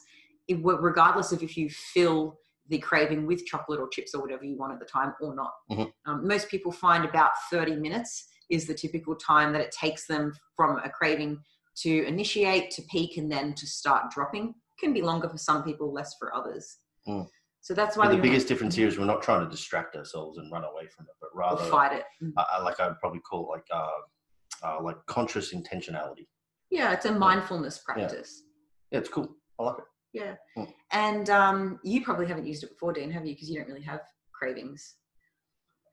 regardless 0.50 1.32
of 1.32 1.42
if 1.42 1.56
you 1.56 1.70
fill 1.70 2.38
the 2.68 2.78
craving 2.78 3.26
with 3.26 3.44
chocolate 3.46 3.80
or 3.80 3.88
chips 3.88 4.14
or 4.14 4.20
whatever 4.20 4.44
you 4.44 4.56
want 4.58 4.72
at 4.74 4.78
the 4.78 4.84
time 4.84 5.14
or 5.20 5.34
not. 5.34 5.52
Mhm. 5.70 5.92
Um, 6.06 6.26
most 6.28 6.48
people 6.48 6.70
find 6.72 7.04
about 7.04 7.32
30 7.50 7.76
minutes 7.76 8.28
is 8.50 8.66
the 8.66 8.74
typical 8.74 9.14
time 9.14 9.52
that 9.52 9.60
it 9.60 9.72
takes 9.72 10.06
them 10.06 10.32
from 10.56 10.78
a 10.84 10.90
craving 10.90 11.38
to 11.82 12.06
initiate, 12.06 12.70
to 12.70 12.82
peak, 12.82 13.16
and 13.16 13.30
then 13.30 13.54
to 13.54 13.66
start 13.66 14.10
dropping. 14.10 14.54
Can 14.78 14.92
be 14.92 15.02
longer 15.02 15.28
for 15.28 15.38
some 15.38 15.62
people, 15.62 15.92
less 15.92 16.14
for 16.18 16.34
others. 16.34 16.78
Mm. 17.08 17.26
So 17.60 17.72
that's 17.72 17.96
why 17.96 18.08
the 18.08 18.18
biggest 18.18 18.46
difference 18.46 18.74
here 18.74 18.86
is 18.88 18.98
we're 18.98 19.06
not 19.06 19.22
trying 19.22 19.42
to 19.42 19.50
distract 19.50 19.96
ourselves 19.96 20.36
and 20.36 20.52
run 20.52 20.64
away 20.64 20.86
from 20.94 21.06
it, 21.06 21.14
but 21.20 21.30
rather, 21.34 21.64
fight 21.64 21.92
it. 21.92 22.04
I, 22.36 22.44
I 22.54 22.62
like 22.62 22.78
I'd 22.78 22.98
probably 23.00 23.20
call 23.20 23.46
it 23.46 23.48
like 23.48 23.64
uh, 23.72 24.66
uh, 24.66 24.82
like 24.82 24.96
conscious 25.06 25.54
intentionality. 25.54 26.26
Yeah, 26.70 26.92
it's 26.92 27.06
a 27.06 27.12
mindfulness 27.12 27.78
practice. 27.78 28.42
Yeah, 28.90 28.98
it's 28.98 29.08
cool. 29.08 29.34
I 29.58 29.62
like 29.62 29.78
it. 29.78 29.84
Yeah. 30.12 30.34
Mm. 30.58 30.72
And 30.92 31.30
um, 31.30 31.80
you 31.82 32.04
probably 32.04 32.26
haven't 32.26 32.46
used 32.46 32.64
it 32.64 32.70
before, 32.70 32.92
Dean, 32.92 33.10
have 33.10 33.24
you? 33.24 33.34
Because 33.34 33.48
you 33.48 33.58
don't 33.58 33.68
really 33.68 33.82
have 33.82 34.00
cravings. 34.32 34.96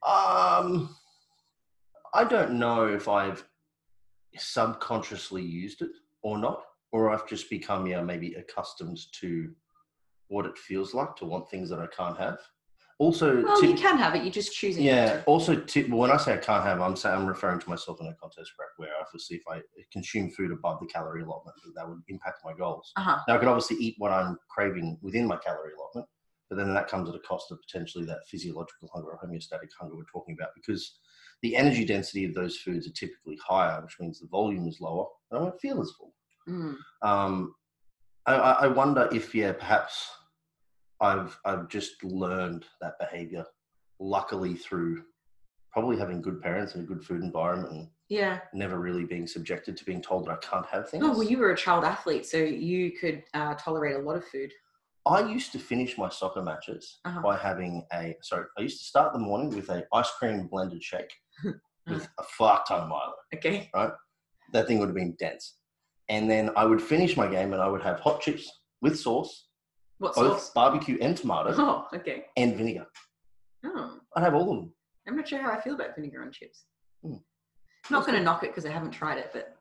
Um, 0.05 0.95
I 2.13 2.23
don't 2.23 2.53
know 2.59 2.87
if 2.87 3.07
I've 3.07 3.45
subconsciously 4.37 5.41
used 5.43 5.81
it 5.81 5.91
or 6.21 6.37
not, 6.37 6.63
or 6.91 7.09
I've 7.09 7.27
just 7.27 7.49
become 7.49 7.85
yeah 7.87 8.01
maybe 8.01 8.33
accustomed 8.35 8.99
to 9.21 9.51
what 10.27 10.45
it 10.45 10.57
feels 10.57 10.93
like 10.93 11.15
to 11.17 11.25
want 11.25 11.49
things 11.49 11.69
that 11.69 11.79
I 11.79 11.87
can't 11.87 12.17
have. 12.17 12.37
Also, 12.99 13.43
Well, 13.43 13.59
tip- 13.59 13.69
you 13.71 13.75
can 13.75 13.97
have 13.97 14.13
it. 14.15 14.23
You're 14.23 14.31
just 14.31 14.53
choosing. 14.53 14.83
yeah. 14.83 15.23
Also, 15.25 15.55
tip, 15.59 15.89
when 15.89 16.11
I 16.11 16.17
say 16.17 16.35
I 16.35 16.37
can't 16.37 16.63
have, 16.63 16.79
I'm 16.81 16.95
saying 16.95 17.15
I'm 17.15 17.25
referring 17.25 17.59
to 17.59 17.69
myself 17.69 17.99
in 17.99 18.05
a 18.07 18.13
context 18.13 18.51
where- 18.57 18.67
where 18.77 18.95
obviously 19.01 19.37
if 19.37 19.43
I 19.49 19.61
consume 19.91 20.29
food 20.29 20.51
above 20.51 20.79
the 20.79 20.85
calorie 20.85 21.23
allotment, 21.23 21.57
that 21.75 21.89
would 21.89 22.01
impact 22.09 22.41
my 22.45 22.53
goals. 22.53 22.93
Uh-huh. 22.95 23.17
Now, 23.27 23.35
I 23.35 23.37
could 23.39 23.47
obviously 23.47 23.77
eat 23.77 23.95
what 23.97 24.11
I'm 24.11 24.37
craving 24.49 24.99
within 25.01 25.25
my 25.25 25.37
calorie 25.37 25.73
allotment, 25.73 26.07
but 26.49 26.57
then 26.57 26.71
that 26.75 26.87
comes 26.87 27.09
at 27.09 27.15
a 27.15 27.19
cost 27.19 27.51
of 27.51 27.59
potentially 27.61 28.05
that 28.05 28.19
physiological 28.27 28.87
hunger 28.93 29.09
or 29.09 29.19
homeostatic 29.19 29.69
hunger 29.79 29.95
we're 29.95 30.03
talking 30.03 30.35
about 30.39 30.51
because 30.53 30.99
the 31.41 31.55
energy 31.55 31.85
density 31.85 32.25
of 32.25 32.33
those 32.33 32.57
foods 32.57 32.87
are 32.87 32.91
typically 32.91 33.37
higher, 33.45 33.81
which 33.81 33.99
means 33.99 34.19
the 34.19 34.27
volume 34.27 34.67
is 34.67 34.79
lower 34.79 35.07
and 35.31 35.39
I 35.39 35.43
won't 35.43 35.59
feel 35.59 35.81
as 35.81 35.91
full. 35.97 36.13
Mm. 36.47 36.75
Um, 37.01 37.55
I, 38.25 38.35
I 38.35 38.51
I 38.65 38.67
wonder 38.67 39.09
if, 39.11 39.33
yeah, 39.33 39.53
perhaps 39.53 40.09
I've, 40.99 41.37
I've 41.45 41.67
just 41.67 42.03
learned 42.03 42.65
that 42.81 42.99
behavior, 42.99 43.45
luckily 43.99 44.53
through 44.55 45.03
probably 45.71 45.97
having 45.97 46.21
good 46.21 46.41
parents 46.41 46.75
and 46.75 46.83
a 46.83 46.87
good 46.87 47.03
food 47.03 47.23
environment 47.23 47.71
and 47.73 47.87
Yeah. 48.09 48.39
never 48.53 48.77
really 48.79 49.05
being 49.05 49.25
subjected 49.25 49.77
to 49.77 49.85
being 49.85 50.01
told 50.01 50.25
that 50.27 50.31
I 50.33 50.37
can't 50.37 50.65
have 50.67 50.89
things. 50.89 51.03
Oh, 51.05 51.11
well, 51.11 51.23
you 51.23 51.37
were 51.39 51.51
a 51.51 51.57
child 51.57 51.83
athlete, 51.85 52.25
so 52.25 52.37
you 52.37 52.91
could 52.91 53.23
uh, 53.33 53.55
tolerate 53.55 53.95
a 53.95 53.99
lot 53.99 54.17
of 54.17 54.25
food. 54.27 54.51
I 55.07 55.21
used 55.21 55.51
to 55.53 55.59
finish 55.59 55.97
my 55.97 56.09
soccer 56.09 56.43
matches 56.43 56.99
Uh-huh. 57.05 57.21
by 57.21 57.35
having 57.37 57.83
a 57.91 58.15
sorry. 58.21 58.45
I 58.57 58.61
used 58.61 58.77
to 58.79 58.83
start 58.85 59.13
the 59.13 59.19
morning 59.19 59.49
with 59.55 59.69
a 59.69 59.87
ice 59.91 60.11
cream 60.19 60.45
blended 60.47 60.83
shake 60.83 61.11
with 61.87 62.07
a 62.19 62.23
fuck 62.23 62.67
ton 62.67 62.81
of 62.81 62.89
Milo. 62.89 63.13
Okay. 63.35 63.69
Right? 63.73 63.91
That 64.53 64.67
thing 64.67 64.79
would 64.79 64.87
have 64.89 64.95
been 64.95 65.15
dense. 65.19 65.57
And 66.09 66.29
then 66.29 66.51
I 66.55 66.65
would 66.65 66.81
finish 66.81 67.15
my 67.15 67.27
game 67.27 67.53
and 67.53 67.61
I 67.61 67.67
would 67.67 67.81
have 67.81 67.99
hot 67.99 68.21
chips 68.21 68.49
with 68.81 68.99
sauce, 68.99 69.47
What 69.99 70.15
both 70.15 70.39
sauce? 70.39 70.51
barbecue 70.53 70.97
and 71.01 71.15
tomato, 71.15 71.53
Oh, 71.57 71.87
okay. 71.95 72.25
and 72.37 72.55
vinegar. 72.57 72.85
Oh, 73.65 73.99
I'd 74.15 74.23
have 74.23 74.33
all 74.33 74.41
of 74.41 74.47
them. 74.57 74.73
I'm 75.07 75.15
not 75.15 75.27
sure 75.27 75.41
how 75.41 75.51
I 75.51 75.61
feel 75.61 75.75
about 75.75 75.95
vinegar 75.95 76.21
on 76.21 76.31
chips. 76.31 76.65
Hmm. 77.03 77.15
Not 77.89 78.05
going 78.05 78.17
to 78.17 78.23
knock 78.23 78.43
it 78.43 78.47
because 78.49 78.65
I 78.65 78.71
haven't 78.71 78.91
tried 78.91 79.17
it, 79.19 79.29
but 79.33 79.55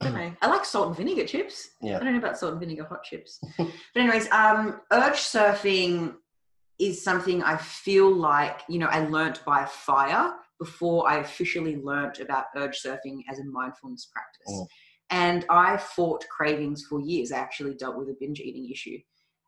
I 0.00 0.04
don't 0.06 0.14
know. 0.14 0.32
I 0.42 0.46
like 0.48 0.64
salt 0.64 0.88
and 0.88 0.96
vinegar 0.96 1.26
chips. 1.26 1.68
Yeah. 1.82 1.96
I 1.96 2.04
don't 2.04 2.12
know 2.12 2.18
about 2.18 2.38
salt 2.38 2.52
and 2.52 2.60
vinegar 2.60 2.84
hot 2.84 3.02
chips. 3.04 3.38
but 3.58 3.68
anyways, 3.96 4.30
um, 4.32 4.80
urge 4.90 5.14
surfing 5.18 6.14
is 6.78 7.02
something 7.02 7.42
I 7.42 7.56
feel 7.56 8.10
like 8.10 8.62
you 8.68 8.78
know 8.80 8.86
I 8.88 9.06
learnt 9.06 9.44
by 9.44 9.64
fire 9.64 10.34
before 10.58 11.08
I 11.08 11.18
officially 11.18 11.76
learnt 11.76 12.20
about 12.20 12.46
urge 12.56 12.80
surfing 12.82 13.20
as 13.30 13.38
a 13.38 13.44
mindfulness 13.44 14.08
practice. 14.12 14.52
Mm. 14.52 14.66
And 15.10 15.46
I 15.50 15.76
fought 15.76 16.24
cravings 16.28 16.84
for 16.88 17.00
years. 17.00 17.32
I 17.32 17.38
actually 17.38 17.74
dealt 17.74 17.98
with 17.98 18.08
a 18.08 18.16
binge 18.18 18.40
eating 18.40 18.70
issue, 18.70 18.98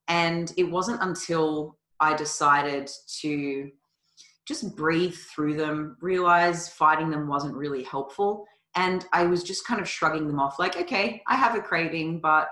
and 0.09 0.53
it 0.57 0.65
wasn't 0.65 1.03
until 1.03 1.79
I 1.99 2.15
decided 2.15 2.91
to 3.21 3.71
just 4.47 4.77
breathe 4.77 5.15
through 5.35 5.57
them, 5.57 5.97
realize 6.01 6.69
fighting 6.69 7.11
them 7.11 7.27
wasn't 7.27 7.57
really 7.57 7.83
helpful. 7.83 8.45
And 8.77 9.07
I 9.13 9.25
was 9.25 9.43
just 9.43 9.67
kind 9.67 9.81
of 9.81 9.89
shrugging 9.89 10.27
them 10.27 10.39
off, 10.39 10.59
like, 10.59 10.77
okay, 10.77 11.23
I 11.27 11.35
have 11.35 11.57
a 11.57 11.63
craving, 11.63 12.21
but 12.21 12.49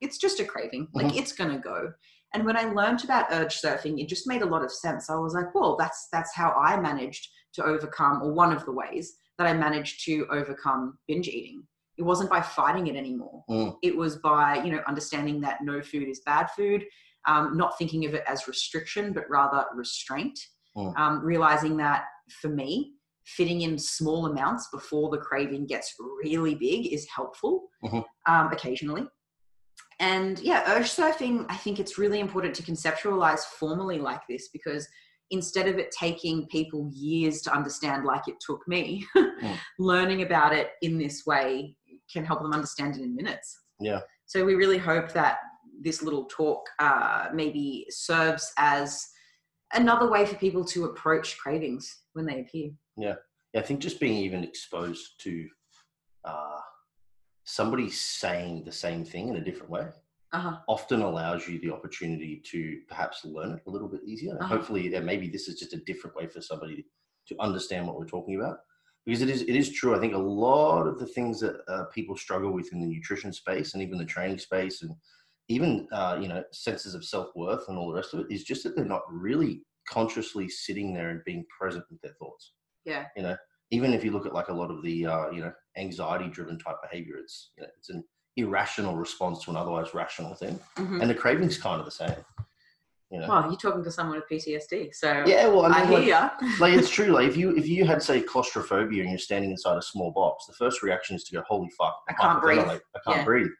it's 0.00 0.18
just 0.18 0.40
a 0.40 0.44
craving. 0.44 0.88
Like, 0.92 1.16
it's 1.16 1.32
going 1.32 1.52
to 1.52 1.58
go. 1.58 1.92
And 2.34 2.44
when 2.44 2.56
I 2.56 2.64
learned 2.64 3.04
about 3.04 3.28
urge 3.30 3.60
surfing, 3.60 4.00
it 4.02 4.08
just 4.08 4.26
made 4.26 4.42
a 4.42 4.46
lot 4.46 4.64
of 4.64 4.72
sense. 4.72 5.08
I 5.08 5.14
was 5.16 5.34
like, 5.34 5.54
well, 5.54 5.76
that's 5.78 6.08
that's 6.12 6.34
how 6.34 6.50
I 6.52 6.78
managed 6.78 7.28
to 7.54 7.64
overcome, 7.64 8.20
or 8.22 8.32
one 8.32 8.52
of 8.52 8.64
the 8.64 8.72
ways 8.72 9.14
that 9.38 9.46
I 9.46 9.54
managed 9.54 10.04
to 10.06 10.26
overcome 10.30 10.98
binge 11.06 11.28
eating. 11.28 11.62
It 11.96 12.02
wasn't 12.02 12.30
by 12.30 12.40
fighting 12.40 12.88
it 12.88 12.96
anymore. 12.96 13.44
Mm. 13.48 13.76
It 13.82 13.96
was 13.96 14.16
by 14.16 14.62
you 14.64 14.72
know 14.72 14.82
understanding 14.88 15.40
that 15.42 15.62
no 15.62 15.80
food 15.80 16.08
is 16.08 16.22
bad 16.26 16.50
food, 16.50 16.84
um, 17.28 17.56
not 17.56 17.78
thinking 17.78 18.04
of 18.04 18.14
it 18.14 18.24
as 18.26 18.48
restriction, 18.48 19.12
but 19.12 19.30
rather 19.30 19.64
restraint. 19.74 20.38
Mm. 20.76 20.98
Um, 20.98 21.24
realizing 21.24 21.76
that 21.76 22.06
for 22.40 22.48
me, 22.48 22.94
fitting 23.26 23.60
in 23.62 23.78
small 23.78 24.26
amounts 24.26 24.68
before 24.72 25.08
the 25.10 25.18
craving 25.18 25.66
gets 25.66 25.94
really 26.24 26.56
big 26.56 26.92
is 26.92 27.06
helpful 27.14 27.68
Mhm. 27.84 28.04
um, 28.26 28.52
occasionally. 28.52 29.06
And 30.00 30.38
yeah, 30.40 30.64
urge 30.74 30.90
surfing, 30.90 31.46
I 31.48 31.56
think 31.56 31.78
it's 31.78 31.98
really 31.98 32.20
important 32.20 32.54
to 32.56 32.62
conceptualize 32.62 33.40
formally 33.40 33.98
like 33.98 34.22
this 34.28 34.48
because 34.52 34.88
instead 35.30 35.68
of 35.68 35.78
it 35.78 35.90
taking 35.90 36.46
people 36.48 36.90
years 36.92 37.42
to 37.42 37.52
understand, 37.54 38.04
like 38.04 38.26
it 38.28 38.36
took 38.44 38.66
me, 38.66 39.06
learning 39.78 40.22
about 40.22 40.52
it 40.52 40.70
in 40.82 40.98
this 40.98 41.24
way 41.26 41.76
can 42.12 42.24
help 42.24 42.42
them 42.42 42.52
understand 42.52 42.96
it 42.96 43.02
in 43.02 43.14
minutes. 43.14 43.60
Yeah. 43.80 44.00
So 44.26 44.44
we 44.44 44.54
really 44.54 44.78
hope 44.78 45.12
that 45.12 45.38
this 45.80 46.02
little 46.02 46.24
talk 46.26 46.66
uh, 46.78 47.28
maybe 47.32 47.86
serves 47.90 48.52
as 48.58 49.06
another 49.72 50.10
way 50.10 50.24
for 50.26 50.36
people 50.36 50.64
to 50.64 50.84
approach 50.84 51.38
cravings 51.38 52.02
when 52.12 52.26
they 52.26 52.40
appear. 52.40 52.70
Yeah, 52.96 53.14
I 53.56 53.60
think 53.60 53.80
just 53.80 54.00
being 54.00 54.16
even 54.16 54.44
exposed 54.44 55.20
to 55.20 55.46
uh, 56.24 56.60
somebody 57.44 57.90
saying 57.90 58.64
the 58.64 58.72
same 58.72 59.04
thing 59.04 59.28
in 59.28 59.36
a 59.36 59.44
different 59.44 59.70
way 59.70 59.86
Uh-huh. 60.32 60.58
often 60.68 61.02
allows 61.02 61.46
you 61.46 61.60
the 61.60 61.70
opportunity 61.72 62.42
to 62.44 62.80
perhaps 62.88 63.24
learn 63.24 63.52
it 63.52 63.62
a 63.66 63.70
little 63.70 63.88
bit 63.88 64.02
easier. 64.04 64.32
And 64.32 64.40
Uh-huh. 64.42 64.56
hopefully, 64.56 64.88
yeah, 64.90 65.00
maybe 65.00 65.28
this 65.28 65.46
is 65.48 65.58
just 65.58 65.74
a 65.74 65.84
different 65.84 66.16
way 66.16 66.26
for 66.26 66.40
somebody 66.40 66.86
to 67.28 67.36
understand 67.40 67.86
what 67.86 67.96
we're 67.96 68.06
talking 68.06 68.36
about. 68.40 68.58
Because 69.06 69.20
it 69.22 69.28
is, 69.30 69.42
it 69.42 69.54
is 69.54 69.70
true. 69.70 69.94
I 69.94 70.00
think 70.00 70.14
a 70.14 70.18
lot 70.18 70.86
of 70.86 70.98
the 70.98 71.06
things 71.06 71.38
that 71.40 71.56
uh, 71.68 71.84
people 71.96 72.16
struggle 72.16 72.52
with 72.52 72.72
in 72.72 72.80
the 72.80 72.86
nutrition 72.86 73.32
space 73.32 73.74
and 73.74 73.82
even 73.82 73.98
the 73.98 74.04
training 74.04 74.38
space 74.38 74.82
and 74.82 74.94
even 75.48 75.86
uh, 75.92 76.18
you 76.22 76.26
know 76.26 76.42
senses 76.52 76.94
of 76.94 77.04
self 77.04 77.28
worth 77.36 77.68
and 77.68 77.76
all 77.76 77.88
the 77.88 77.94
rest 78.00 78.14
of 78.14 78.20
it 78.20 78.26
is 78.30 78.44
just 78.44 78.62
that 78.64 78.74
they're 78.74 78.84
not 78.96 79.02
really 79.10 79.62
consciously 79.86 80.48
sitting 80.48 80.94
there 80.94 81.10
and 81.10 81.22
being 81.24 81.44
present 81.58 81.84
with 81.90 82.00
their 82.00 82.14
thoughts. 82.18 82.52
Yeah. 82.86 83.04
You 83.16 83.24
know, 83.24 83.36
even 83.70 83.92
if 83.92 84.04
you 84.04 84.10
look 84.10 84.26
at 84.26 84.34
like 84.34 84.48
a 84.48 84.52
lot 84.52 84.70
of 84.70 84.82
the 84.82 85.06
uh, 85.06 85.30
you 85.30 85.40
know 85.40 85.52
anxiety 85.76 86.28
driven 86.28 86.58
type 86.58 86.76
behavior, 86.82 87.16
it's 87.16 87.50
you 87.56 87.62
know, 87.62 87.68
it's 87.78 87.90
an 87.90 88.04
irrational 88.36 88.96
response 88.96 89.44
to 89.44 89.50
an 89.50 89.56
otherwise 89.56 89.94
rational 89.94 90.34
thing 90.34 90.58
Mhm. 90.76 91.00
and 91.00 91.08
the 91.10 91.14
craving's 91.14 91.56
kind 91.58 91.78
of 91.78 91.84
the 91.84 91.90
same. 91.92 92.24
You 93.10 93.20
know. 93.20 93.28
Well, 93.28 93.42
you're 93.46 93.56
talking 93.56 93.84
to 93.84 93.90
someone 93.92 94.16
with 94.16 94.28
PTSD, 94.28 94.92
so 94.94 95.24
yeah, 95.26 95.46
well, 95.46 95.66
I 95.66 95.80
I 95.82 95.86
hear 95.86 95.98
like, 95.98 96.40
like 96.60 96.74
it's 96.74 96.90
true. 96.90 97.06
Like 97.06 97.28
if 97.28 97.36
you 97.36 97.56
if 97.56 97.68
you 97.68 97.84
had 97.84 98.02
say 98.02 98.20
claustrophobia 98.20 99.02
and 99.02 99.10
you're 99.10 99.18
standing 99.18 99.50
inside 99.50 99.76
a 99.76 99.82
small 99.82 100.10
box, 100.10 100.46
the 100.46 100.52
first 100.54 100.82
reaction 100.82 101.14
is 101.14 101.22
to 101.24 101.32
go, 101.36 101.42
"Holy 101.46 101.70
fuck, 101.78 101.96
I 102.08 102.12
can't 102.14 102.42
breathe." 102.42 102.58
I 102.60 102.80
can't 103.06 103.18
Yeah. 103.18 103.24
breathe." 103.24 103.50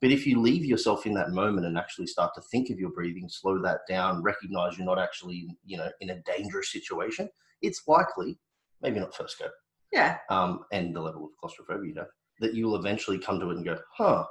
But 0.00 0.10
if 0.10 0.26
you 0.26 0.40
leave 0.40 0.64
yourself 0.64 1.06
in 1.06 1.14
that 1.14 1.30
moment 1.30 1.66
and 1.66 1.78
actually 1.78 2.06
start 2.08 2.32
to 2.34 2.40
think 2.50 2.70
of 2.70 2.78
your 2.78 2.90
breathing, 2.90 3.28
slow 3.28 3.60
that 3.62 3.80
down, 3.88 4.22
recognize 4.22 4.76
you're 4.76 4.86
not 4.86 4.98
actually 4.98 5.46
you 5.64 5.76
know 5.76 5.90
in 6.00 6.10
a 6.10 6.20
dangerous 6.22 6.72
situation, 6.72 7.28
it's 7.60 7.82
likely, 7.86 8.38
maybe 8.82 9.00
not 9.00 9.14
first 9.14 9.38
go, 9.38 9.46
Yeah, 9.92 10.18
um, 10.30 10.64
and 10.72 10.94
the 10.94 11.00
level 11.00 11.24
of 11.24 11.30
claustrophobia 11.40 11.88
you 11.88 11.94
know, 11.94 12.06
that 12.40 12.54
you 12.54 12.66
will 12.66 12.76
eventually 12.76 13.18
come 13.18 13.38
to 13.40 13.50
it 13.50 13.56
and 13.56 13.64
go, 13.64 13.78
"Huh, 13.96 14.24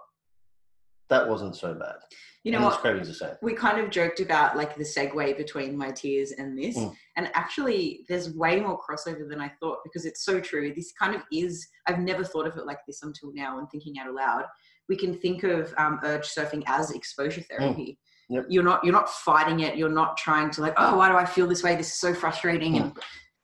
that 1.10 1.28
wasn't 1.28 1.56
so 1.56 1.74
bad." 1.74 1.96
you 2.44 2.52
know 2.52 2.58
and 2.58 2.66
what? 2.66 2.80
cravings 2.80 3.08
the 3.08 3.14
same. 3.14 3.36
we 3.44 3.54
kind 3.54 3.80
of 3.80 3.92
joked 3.92 4.20
about 4.20 4.58
like 4.58 4.76
the 4.76 4.84
segue 4.84 5.38
between 5.38 5.78
my 5.78 5.92
tears 5.92 6.32
and 6.32 6.58
this 6.58 6.76
Mm. 6.76 6.96
and 7.18 7.30
actually 7.36 8.04
there's 8.10 8.34
way 8.34 8.60
more 8.60 8.80
crossover 8.82 9.30
than 9.30 9.40
i 9.40 9.48
thought 9.60 9.78
because 9.84 10.06
it's 10.08 10.26
so 10.26 10.40
true 10.40 10.74
this 10.74 10.92
kind 10.94 11.14
of 11.14 11.22
is 11.32 11.68
i've 11.86 12.00
never 12.00 12.24
thought 12.24 12.48
of 12.48 12.58
it 12.58 12.66
like 12.66 12.80
this 12.88 13.04
until 13.04 13.32
now 13.36 13.60
and 13.60 13.70
thinking 13.70 13.94
out 14.00 14.08
aloud 14.08 14.46
we 14.90 14.96
can 14.96 15.14
think 15.14 15.44
of 15.44 15.72
um, 15.78 16.00
urge 16.04 16.28
surfing 16.28 16.64
as 16.66 16.90
exposure 16.90 17.42
therapy 17.42 18.00
Yep. 18.30 18.46
you're 18.50 18.64
not 18.64 18.84
you're 18.84 18.92
not 19.02 19.08
fighting 19.12 19.60
it 19.60 19.76
you're 19.78 19.88
not 20.04 20.18
trying 20.18 20.50
to 20.52 20.62
like 20.62 20.74
oh 20.78 20.98
why 20.98 21.10
do 21.12 21.18
i 21.18 21.26
feel 21.26 21.46
this 21.46 21.62
way 21.62 21.76
this 21.76 21.90
is 21.94 22.00
so 22.00 22.12
frustrating 22.16 22.78
and 22.78 22.98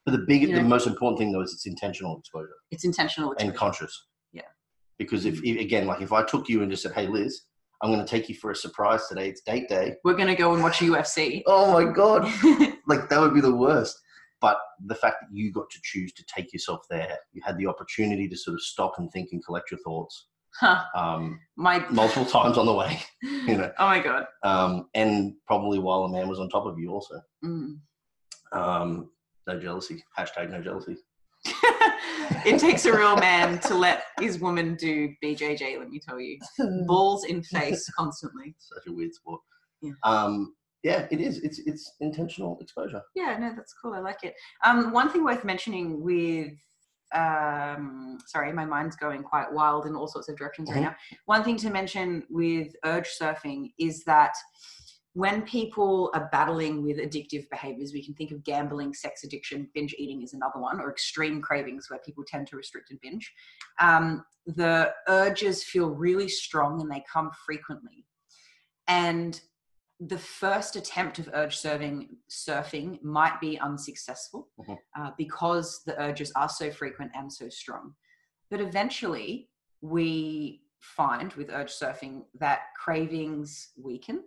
But 0.07 0.13
the 0.13 0.25
big, 0.25 0.43
You 0.43 0.55
the 0.55 0.61
most 0.63 0.87
important 0.87 1.19
thing 1.19 1.33
though 1.33 1.41
is 1.41 1.51
it's 1.53 1.65
intentional 1.67 2.17
exposure. 2.17 2.55
it's 2.71 2.85
intentional 2.85 3.35
and 3.39 3.53
conscious. 3.53 3.93
Yeah. 4.31 4.43
Because 4.97 5.25
if 5.25 5.41
again, 5.43 5.85
like 5.85 6.01
if 6.01 6.13
I 6.13 6.23
took 6.23 6.47
you 6.47 6.61
and 6.61 6.71
just 6.71 6.81
said, 6.83 6.93
"Hey, 6.93 7.07
Liz, 7.07 7.41
I'm 7.81 7.91
going 7.91 7.99
to 8.03 8.09
take 8.09 8.29
you 8.29 8.35
for 8.35 8.49
a 8.51 8.55
surprise 8.55 9.07
today. 9.09 9.27
It's 9.27 9.41
date 9.41 9.67
day. 9.67 9.95
We're 10.05 10.15
gonna 10.15 10.33
go 10.35 10.53
and 10.53 10.63
watch 10.63 10.77
UFC. 10.79 11.43
Oh 11.45 11.71
my 11.73 11.83
god, 11.91 12.23
like 12.87 13.09
that 13.09 13.19
would 13.19 13.33
be 13.33 13.41
the 13.41 13.53
worst. 13.55 13.99
But 14.39 14.57
the 14.85 14.95
fact 14.95 15.17
that 15.21 15.29
you 15.35 15.51
got 15.51 15.69
to 15.71 15.79
choose 15.83 16.13
to 16.13 16.23
take 16.33 16.53
yourself 16.53 16.79
there, 16.89 17.17
you 17.33 17.41
had 17.45 17.57
the 17.57 17.67
opportunity 17.67 18.29
to 18.29 18.37
sort 18.37 18.53
of 18.55 18.61
stop 18.61 18.93
and 18.99 19.11
think 19.11 19.29
and 19.33 19.43
collect 19.45 19.71
your 19.71 19.79
thoughts 19.81 20.27
Huh. 20.59 20.83
um, 20.95 21.39
My 21.57 21.85
multiple 21.89 22.25
times 22.25 22.57
on 22.57 22.65
the 22.65 22.73
way, 22.73 22.99
you 23.21 23.57
know. 23.57 23.71
Oh 23.79 23.87
my 23.87 23.99
god. 23.99 24.25
um, 24.43 24.87
and 24.95 25.33
probably 25.47 25.79
while 25.79 26.03
a 26.03 26.09
man 26.09 26.29
was 26.29 26.39
on 26.39 26.47
top 26.49 26.65
of 26.65 26.79
you 26.79 26.91
also. 26.91 27.15
Mm. 27.43 27.79
Um, 28.53 29.09
no 29.47 29.59
jealousy. 29.59 30.03
Hashtag 30.17 30.49
no 30.51 30.61
jealousy. 30.61 30.97
it 32.45 32.59
takes 32.59 32.85
a 32.85 32.91
real 32.95 33.15
man 33.15 33.59
to 33.59 33.75
let 33.75 34.03
his 34.19 34.39
woman 34.39 34.75
do 34.75 35.09
BJJ. 35.23 35.79
Let 35.79 35.89
me 35.89 35.99
tell 35.99 36.19
you, 36.19 36.37
balls 36.85 37.25
in 37.25 37.41
face 37.43 37.89
constantly. 37.97 38.55
Such 38.59 38.87
a 38.87 38.93
weird 38.93 39.13
sport. 39.13 39.41
Yeah. 39.81 39.91
Um, 40.03 40.53
yeah, 40.83 41.07
it 41.11 41.19
is. 41.21 41.39
It's 41.39 41.59
it's 41.65 41.93
intentional 42.01 42.57
exposure. 42.61 43.01
Yeah, 43.15 43.37
no, 43.39 43.53
that's 43.55 43.73
cool. 43.81 43.93
I 43.93 43.99
like 43.99 44.23
it. 44.23 44.33
Um, 44.65 44.91
one 44.91 45.09
thing 45.09 45.23
worth 45.23 45.43
mentioning 45.43 46.03
with 46.03 46.53
um 47.15 48.17
sorry 48.25 48.51
my 48.51 48.65
mind's 48.65 48.97
going 48.97 49.23
quite 49.23 49.49
wild 49.53 49.85
in 49.85 49.95
all 49.95 50.09
sorts 50.09 50.27
of 50.27 50.35
directions 50.35 50.69
right 50.69 50.79
Mhm. 50.79 50.87
now 50.87 50.95
one 51.25 51.41
thing 51.41 51.55
to 51.55 51.69
mention 51.69 52.21
with 52.29 52.75
urge 52.83 53.07
surfing 53.17 53.71
is 53.79 54.03
that 54.03 54.33
when 55.17 55.41
people 55.41 56.11
are 56.13 56.29
battling 56.31 56.83
with 56.83 56.97
addictive 56.99 57.49
behaviors 57.49 57.91
we 57.91 58.05
can 58.05 58.13
think 58.13 58.29
of 58.29 58.43
gambling 58.43 58.93
sex 58.93 59.23
addiction 59.23 59.67
binge 59.73 59.95
eating 59.97 60.21
is 60.21 60.33
another 60.33 60.59
one 60.59 60.79
or 60.79 60.91
extreme 60.91 61.41
cravings 61.41 61.89
where 61.89 61.97
people 62.05 62.23
tend 62.27 62.45
to 62.45 62.55
restrict 62.55 62.91
and 62.91 63.01
binge. 63.01 63.33
Um, 63.79 64.23
the 64.45 64.93
urges 65.07 65.63
feel 65.63 65.89
really 65.89 66.29
strong 66.29 66.81
and 66.81 66.91
they 66.91 67.03
come 67.11 67.31
frequently. 67.47 68.05
And 68.87 69.41
the 69.99 70.19
first 70.19 70.75
attempt 70.75 71.17
of 71.17 71.31
urge 71.33 71.57
surfing 71.57 72.09
surfing 72.29 73.01
might 73.01 73.41
be 73.41 73.57
unsuccessful 73.57 74.49
Mhm. 74.59 74.77
uh, 74.99 75.11
because 75.17 75.83
the 75.83 75.99
urges 75.99 76.31
are 76.35 76.49
so 76.49 76.69
frequent 76.69 77.11
and 77.15 77.33
so 77.33 77.49
strong. 77.49 77.95
But 78.51 78.61
eventually 78.61 79.49
we 79.81 80.61
find 80.79 81.33
with 81.33 81.49
urge 81.49 81.71
surfing 81.71 82.25
that 82.35 82.59
cravings 82.75 83.71
weaken 83.75 84.23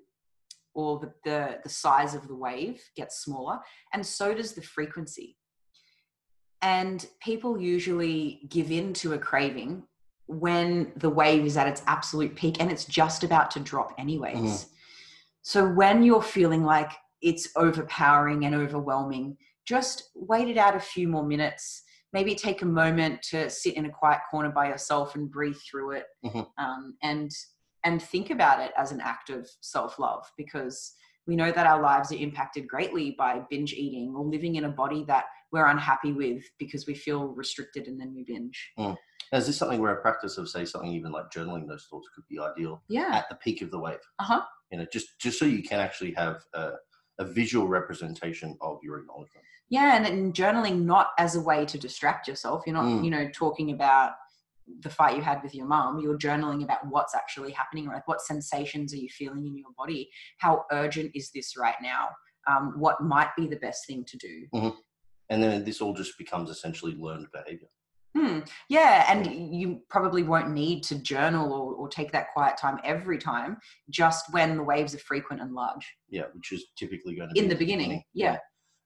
or 0.75 0.99
the, 1.01 1.13
the, 1.25 1.59
the 1.63 1.69
size 1.69 2.15
of 2.15 2.29
the 2.29 2.35
wave 2.35 2.81
gets 2.97 3.23
smaller 3.25 3.59
and 3.93 4.05
so 4.05 4.35
does 4.35 4.53
the 4.53 4.63
frequency 4.63 5.37
and 6.63 7.07
people 7.23 7.59
usually 7.61 8.41
give 8.49 8.71
in 8.71 8.93
to 8.95 9.15
a 9.15 9.19
craving 9.19 9.83
when 10.27 10.93
the 10.97 11.11
wave 11.11 11.45
is 11.45 11.57
at 11.57 11.67
its 11.67 11.83
absolute 11.87 12.37
peak 12.37 12.61
and 12.61 12.71
it's 12.71 12.85
just 12.85 13.25
about 13.25 13.51
to 13.51 13.61
drop 13.61 13.93
anyways 13.99 14.37
Mhm. 14.65 14.69
so 15.43 15.69
when 15.69 16.03
you're 16.03 16.23
feeling 16.23 16.63
like 16.63 16.93
it's 17.23 17.49
overpowering 17.57 18.45
and 18.45 18.55
overwhelming 18.55 19.37
just 19.67 20.11
wait 20.15 20.49
it 20.49 20.57
out 20.57 20.77
a 20.77 20.81
few 20.81 21.09
more 21.09 21.25
minutes 21.25 21.83
maybe 22.13 22.35
take 22.35 22.63
a 22.63 22.67
moment 22.67 23.23
to 23.23 23.49
sit 23.51 23.75
in 23.75 23.87
a 23.87 23.91
quiet 23.91 24.21
corner 24.31 24.51
by 24.51 24.69
yourself 24.69 25.15
and 25.15 25.31
breathe 25.31 25.57
through 25.69 25.93
it 25.93 26.07
Mhm. 26.25 26.47
um, 26.59 26.97
and 27.03 27.31
and 27.85 28.03
think 28.03 28.31
about 28.31 28.61
it 28.61 28.73
as 28.77 28.93
an 28.93 29.01
act 29.01 29.31
of 29.31 29.49
self-love 29.61 30.31
because 30.37 30.93
we 31.27 31.37
know 31.37 31.53
that 31.53 31.67
our 31.67 31.81
lives 31.81 32.11
are 32.13 32.17
impacted 32.17 32.67
greatly 32.67 33.15
by 33.17 33.41
binge 33.51 33.73
eating 33.73 34.15
or 34.17 34.25
living 34.25 34.57
in 34.57 34.65
a 34.65 34.69
body 34.71 35.05
that 35.05 35.25
we're 35.53 35.67
unhappy 35.67 36.13
with 36.13 36.43
because 36.59 36.87
we 36.87 36.95
feel 36.95 37.29
restricted 37.29 37.87
and 37.87 38.01
then 38.01 38.13
we 38.15 38.25
binge 38.25 38.73
Now, 38.79 38.97
is 39.33 39.47
this 39.47 39.57
something 39.57 39.81
where 39.81 39.93
a 39.95 40.01
practice 40.03 40.39
of 40.39 40.49
say 40.49 40.65
something 40.65 40.91
even 40.93 41.13
like 41.13 41.31
journaling 41.35 41.69
those 41.69 41.87
thoughts 41.91 42.09
could 42.15 42.25
be 42.29 42.39
ideal 42.39 42.83
yeah 42.89 43.11
at 43.15 43.29
the 43.29 43.37
peak 43.37 43.63
of 43.63 43.71
the 43.71 43.79
wave? 43.79 43.99
uh-huh 44.19 44.43
You 44.73 44.79
know, 44.79 44.87
just 44.93 45.19
just 45.21 45.39
so 45.39 45.45
you 45.45 45.63
can 45.63 45.81
actually 45.81 46.13
have 46.15 46.43
a, 46.55 46.73
a 47.19 47.25
visual 47.25 47.67
representation 47.69 48.57
of 48.61 48.79
your 48.83 48.99
acknowledgement. 49.01 49.45
yeah 49.69 49.97
and, 49.97 50.07
and 50.07 50.35
journaling 50.35 50.83
not 50.85 51.09
as 51.19 51.37
a 51.37 51.41
way 51.41 51.65
to 51.67 51.79
distract 51.79 52.27
yourself 52.29 52.63
you're 52.67 52.75
not 52.75 52.85
Mm. 52.87 53.05
you 53.05 53.11
know 53.11 53.29
talking 53.35 53.71
about 53.73 54.13
the 54.81 54.91
fight 54.91 55.17
you 55.17 55.23
had 55.23 55.43
with 55.43 55.55
your 55.55 55.67
mom 55.67 55.99
you're 56.01 56.19
journaling 56.19 56.63
about 56.63 56.79
what's 56.89 57.15
actually 57.15 57.53
happening 57.53 57.87
like 57.87 58.07
what 58.07 58.21
sensations 58.21 58.93
are 58.95 58.99
you 58.99 59.09
feeling 59.09 59.47
in 59.47 59.57
your 59.57 59.71
body 59.77 60.09
how 60.39 60.65
urgent 60.73 61.11
is 61.15 61.31
this 61.35 61.57
right 61.57 61.77
now 61.83 62.09
um, 62.49 62.75
what 62.79 63.01
might 63.03 63.31
be 63.37 63.47
the 63.47 63.57
best 63.57 63.87
thing 63.87 64.05
to 64.07 64.17
do 64.17 64.47
And 65.31 65.43
then 65.43 65.65
this 65.65 65.81
all 65.81 65.95
just 65.95 66.19
becomes 66.19 66.51
essentially 66.51 66.95
learned 66.99 67.29
behavior. 67.33 67.69
Hmm. 68.17 68.41
Yeah, 68.69 69.07
and 69.09 69.55
you 69.55 69.83
probably 69.89 70.25
won't 70.25 70.51
need 70.51 70.83
to 70.85 70.97
journal 70.97 71.53
or, 71.53 71.75
or 71.75 71.89
take 71.89 72.11
that 72.11 72.33
quiet 72.33 72.57
time 72.57 72.81
every 72.83 73.19
time, 73.19 73.57
just 73.89 74.33
when 74.33 74.57
the 74.57 74.65
waves 74.65 74.97
are 74.97 74.99
frequent 74.99 75.41
and 75.41 75.55
large. 75.55 75.89
Yeah, 76.09 76.25
which 76.35 76.51
is 76.51 76.67
typically 76.77 77.15
going 77.15 77.29
to 77.29 77.35
be 77.35 77.41
In 77.41 77.49
the 77.49 77.55
beginning, 77.55 78.03
yeah. 78.13 78.39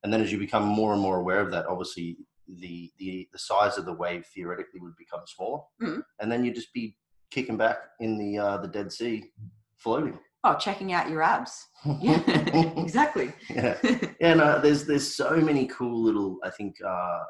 And 0.03 0.13
then 0.13 0.21
as 0.21 0.31
you 0.31 0.39
become 0.39 0.65
more 0.65 0.93
and 0.93 1.01
more 1.01 1.17
aware 1.17 1.41
of 1.41 1.51
that, 1.53 1.65
obviously 1.65 2.19
the 2.49 2.93
the, 2.99 3.29
the 3.33 3.39
size 3.39 3.79
of 3.79 3.85
the 3.87 3.93
wave 3.93 4.27
theoretically 4.35 4.81
would 4.81 4.97
become 4.97 5.21
smaller, 5.27 5.63
Mhm. 5.83 6.03
and 6.21 6.31
then 6.31 6.45
you'd 6.45 6.55
just 6.55 6.73
be 6.73 6.97
kicking 7.31 7.57
back 7.57 7.79
in 8.01 8.19
the 8.19 8.39
uh, 8.39 8.59
the 8.59 8.69
Dead 8.69 8.93
Sea, 8.93 9.33
floating. 9.77 10.19
Oh, 10.47 10.55
checking 10.57 10.93
out 10.93 11.09
your 11.09 11.23
abs. 11.23 11.67
Yeah, 12.03 12.21
exactly. 12.77 13.33
yeah. 13.49 13.79
Yeah, 14.21 14.35
no, 14.35 14.61
there's 14.61 14.85
there's 14.87 15.15
so 15.17 15.37
many 15.37 15.67
cool 15.69 16.03
little 16.03 16.39
I 16.45 16.51
think 16.51 16.77
uh 16.87 17.21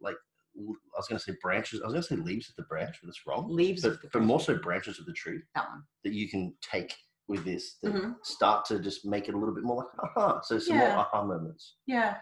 like 0.00 0.16
I 0.56 0.96
was 0.96 1.06
gonna 1.08 1.20
say 1.20 1.34
branches. 1.40 1.80
I 1.80 1.84
was 1.86 1.92
gonna 1.94 2.02
say 2.02 2.16
leaves 2.16 2.48
of 2.50 2.56
the 2.56 2.64
branch, 2.64 2.96
but 3.00 3.08
it's 3.08 3.22
wrong. 3.26 3.48
Leaves 3.48 3.82
But, 3.82 3.92
of 3.92 4.00
the 4.02 4.08
but 4.12 4.22
more 4.22 4.40
so 4.40 4.56
branches 4.58 4.98
of 4.98 5.06
the 5.06 5.12
tree 5.12 5.38
that 5.54 5.68
one. 5.68 5.84
that 6.04 6.12
you 6.12 6.28
can 6.28 6.54
take 6.60 6.92
with 7.28 7.44
this 7.44 7.76
that 7.82 7.92
Mhm. 7.94 8.16
start 8.24 8.64
to 8.64 8.80
just 8.80 9.04
make 9.06 9.28
it 9.28 9.34
a 9.34 9.38
little 9.38 9.54
bit 9.54 9.62
more 9.62 9.76
like 9.76 10.10
aha. 10.16 10.40
So 10.40 10.58
some 10.58 10.76
Yeah. 10.76 10.88
more 10.96 10.98
aha 11.06 11.22
moments. 11.24 11.76
Yeah. 11.86 12.16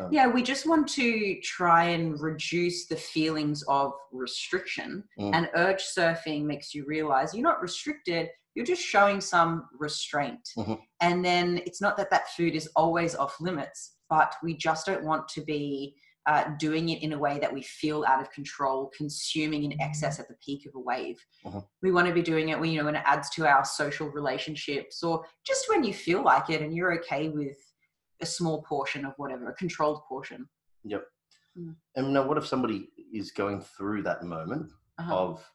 Um, 0.00 0.12
Yeah, 0.12 0.26
we 0.26 0.42
just 0.42 0.66
want 0.66 0.88
to 0.88 1.40
try 1.42 1.84
and 1.84 2.20
reduce 2.20 2.86
the 2.86 2.96
feelings 2.96 3.62
of 3.68 3.92
restriction. 4.12 5.04
Mm. 5.18 5.34
And 5.34 5.50
urge 5.54 5.82
surfing 5.82 6.44
makes 6.44 6.74
you 6.74 6.84
realize 6.86 7.34
you're 7.34 7.42
not 7.42 7.60
restricted, 7.62 8.30
you're 8.54 8.66
just 8.66 8.82
showing 8.82 9.20
some 9.20 9.68
restraint. 9.78 10.48
Mhm. 10.56 10.80
And 11.00 11.24
then 11.24 11.58
it's 11.66 11.80
not 11.80 11.96
that 11.98 12.10
that 12.10 12.30
food 12.30 12.54
is 12.54 12.68
always 12.74 13.14
off 13.14 13.40
limits, 13.40 13.96
but 14.08 14.34
we 14.42 14.54
just 14.56 14.86
don't 14.86 15.04
want 15.04 15.28
to 15.28 15.40
be 15.42 15.96
uh, 16.26 16.44
doing 16.58 16.90
it 16.90 17.02
in 17.02 17.14
a 17.14 17.18
way 17.18 17.38
that 17.38 17.52
we 17.52 17.62
feel 17.62 18.04
out 18.06 18.20
of 18.20 18.30
control, 18.30 18.90
consuming 18.94 19.64
in 19.64 19.80
excess 19.80 20.20
at 20.20 20.28
the 20.28 20.34
peak 20.44 20.66
of 20.66 20.74
a 20.74 20.78
wave. 20.78 21.18
Mhm. 21.46 21.66
We 21.82 21.92
want 21.92 22.08
to 22.08 22.12
be 22.14 22.20
doing 22.22 22.50
it 22.50 22.60
when 22.60 22.70
you 22.70 22.78
know 22.78 22.84
when 22.84 22.94
it 22.96 23.02
adds 23.06 23.30
to 23.30 23.46
our 23.48 23.64
social 23.64 24.06
relationships, 24.10 25.02
or 25.02 25.24
just 25.46 25.68
when 25.70 25.82
you 25.82 25.94
feel 25.94 26.22
like 26.22 26.50
it 26.50 26.60
and 26.60 26.74
you're 26.74 26.92
okay 27.00 27.30
with 27.30 27.56
a 28.20 28.26
small 28.26 28.62
portion 28.62 29.04
of 29.04 29.14
whatever, 29.16 29.48
a 29.48 29.54
controlled 29.54 30.02
portion. 30.08 30.48
Yep. 30.84 31.04
And 31.96 32.12
now, 32.12 32.26
what 32.26 32.38
if 32.38 32.46
somebody 32.46 32.88
is 33.12 33.32
going 33.32 33.60
through 33.60 34.02
that 34.04 34.22
moment 34.22 34.70
Uh-huh. 34.98 35.14
of 35.14 35.50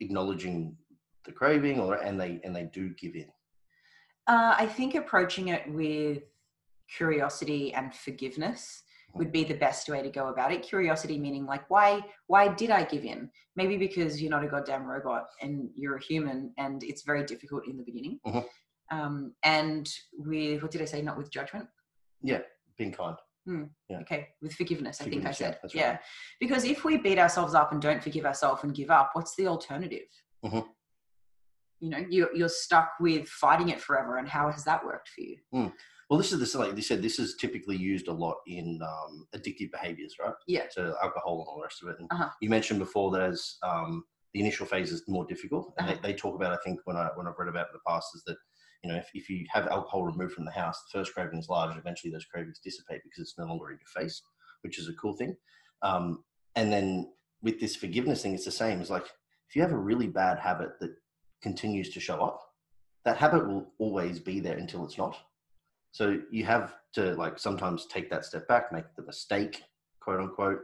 acknowledging 0.00 0.76
the 1.24 1.32
craving, 1.32 1.80
or 1.80 1.94
and 1.96 2.20
they 2.20 2.40
and 2.44 2.54
they 2.54 2.64
do 2.64 2.90
give 2.94 3.14
in? 3.16 3.28
Uh, 4.26 4.54
I 4.56 4.66
think 4.66 4.94
approaching 4.94 5.48
it 5.48 5.62
with 5.70 6.22
curiosity 6.96 7.72
and 7.74 7.94
forgiveness 7.94 8.82
would 9.14 9.30
be 9.30 9.44
the 9.44 9.54
best 9.54 9.88
way 9.88 10.02
to 10.02 10.10
go 10.10 10.28
about 10.28 10.52
it. 10.52 10.62
Curiosity 10.62 11.18
meaning 11.18 11.46
like, 11.46 11.68
why 11.70 12.00
why 12.26 12.48
did 12.48 12.70
I 12.70 12.84
give 12.84 13.04
in? 13.04 13.30
Maybe 13.56 13.76
because 13.76 14.20
you're 14.20 14.30
not 14.30 14.44
a 14.44 14.48
goddamn 14.48 14.84
robot 14.84 15.26
and 15.42 15.70
you're 15.74 15.96
a 15.96 16.02
human, 16.02 16.52
and 16.58 16.82
it's 16.84 17.02
very 17.02 17.24
difficult 17.24 17.66
in 17.66 17.76
the 17.76 17.84
beginning. 17.84 18.18
Mhm. 18.26 18.44
Um, 18.90 19.34
and 19.42 19.88
with 20.12 20.62
what 20.62 20.70
did 20.70 20.82
I 20.82 20.84
say? 20.86 21.00
Not 21.02 21.16
with 21.18 21.30
judgment. 21.30 21.68
Yeah, 22.24 22.40
being 22.78 22.92
kind. 22.92 23.16
Yeah. 23.46 23.98
Okay, 24.00 24.28
with 24.40 24.54
forgiveness. 24.54 25.00
I 25.00 25.04
think 25.04 25.26
I 25.26 25.32
Forgiveness, 25.32 25.40
yeah, 25.40 25.50
said. 25.60 25.74
Yeah, 25.74 25.90
right. 25.90 26.00
because 26.40 26.64
if 26.64 26.82
we 26.84 26.96
beat 26.96 27.18
ourselves 27.18 27.54
up 27.54 27.72
and 27.72 27.80
don't 27.82 28.02
forgive 28.02 28.24
ourselves 28.24 28.64
and 28.64 28.74
give 28.74 28.90
up, 28.90 29.10
what's 29.12 29.36
the 29.36 29.46
alternative? 29.46 30.08
Mhm. 30.44 30.66
You 31.80 31.90
know, 31.90 32.04
you're 32.08 32.34
you're 32.34 32.48
stuck 32.48 32.92
with 33.00 33.28
fighting 33.28 33.68
it 33.68 33.80
forever, 33.80 34.16
and 34.16 34.26
how 34.26 34.50
has 34.50 34.64
that 34.64 34.82
worked 34.84 35.08
for 35.10 35.20
you? 35.20 35.36
Well, 36.08 36.18
this 36.18 36.32
is 36.32 36.38
this 36.40 36.54
like 36.54 36.74
you 36.74 36.82
said. 36.82 37.02
This 37.02 37.18
is 37.18 37.36
typically 37.36 37.76
used 37.76 38.08
a 38.08 38.12
lot 38.12 38.36
in 38.46 38.80
um, 38.82 39.26
addictive 39.36 39.70
behaviors, 39.70 40.14
right? 40.18 40.34
Yeah. 40.46 40.64
So 40.70 40.94
alcohol 41.02 41.40
and 41.40 41.48
all 41.48 41.56
the 41.58 41.62
rest 41.64 41.82
of 41.82 41.88
it. 41.90 41.96
And 41.98 42.08
Uh-huh. 42.12 42.30
you 42.40 42.48
mentioned 42.48 42.78
before 42.78 43.10
that 43.12 43.20
as 43.22 43.56
um, 43.62 44.04
the 44.32 44.40
initial 44.40 44.66
phase 44.66 44.90
is 44.92 45.02
more 45.08 45.26
difficult, 45.26 45.74
and 45.78 45.88
Uh-huh. 45.88 45.98
they, 46.02 46.12
they 46.12 46.16
talk 46.16 46.34
about. 46.34 46.52
I 46.52 46.58
think 46.64 46.80
when 46.84 46.96
I 46.96 47.08
when 47.14 47.26
I've 47.26 47.38
read 47.38 47.48
about 47.48 47.66
it 47.66 47.72
in 47.74 47.74
the 47.74 47.90
past 47.90 48.08
is 48.14 48.22
that 48.26 48.36
you 48.84 48.90
know 48.90 48.96
if, 48.98 49.08
if 49.14 49.28
you 49.30 49.46
have 49.50 49.66
alcohol 49.68 50.04
removed 50.04 50.34
from 50.34 50.44
the 50.44 50.50
house, 50.50 50.82
the 50.84 50.98
first 50.98 51.14
craving 51.14 51.38
is 51.38 51.48
large. 51.48 51.70
and 51.70 51.78
Eventually, 51.78 52.12
those 52.12 52.26
cravings 52.26 52.60
dissipate 52.62 53.02
because 53.02 53.20
it's 53.22 53.38
no 53.38 53.46
longer 53.46 53.70
in 53.70 53.78
your 53.78 54.02
face, 54.02 54.22
which 54.62 54.78
is 54.78 54.88
a 54.88 54.92
cool 54.94 55.16
thing. 55.16 55.36
Um, 55.82 56.24
and 56.54 56.72
then 56.72 57.12
with 57.42 57.58
this 57.60 57.76
forgiveness 57.76 58.22
thing, 58.22 58.34
it's 58.34 58.44
the 58.44 58.50
same. 58.50 58.80
It's 58.80 58.90
like 58.90 59.06
if 59.48 59.56
you 59.56 59.62
have 59.62 59.72
a 59.72 59.76
really 59.78 60.06
bad 60.06 60.38
habit 60.38 60.78
that 60.80 60.94
continues 61.42 61.90
to 61.90 62.00
show 62.00 62.22
up, 62.22 62.40
that 63.04 63.16
habit 63.16 63.46
will 63.46 63.72
always 63.78 64.18
be 64.18 64.40
there 64.40 64.56
until 64.56 64.84
it's 64.84 64.98
not. 64.98 65.16
So 65.92 66.20
you 66.30 66.44
have 66.44 66.74
to 66.94 67.14
like 67.14 67.38
sometimes 67.38 67.86
take 67.86 68.10
that 68.10 68.24
step 68.24 68.48
back, 68.48 68.72
make 68.72 68.84
the 68.96 69.02
mistake, 69.02 69.62
quote 70.00 70.20
unquote, 70.20 70.60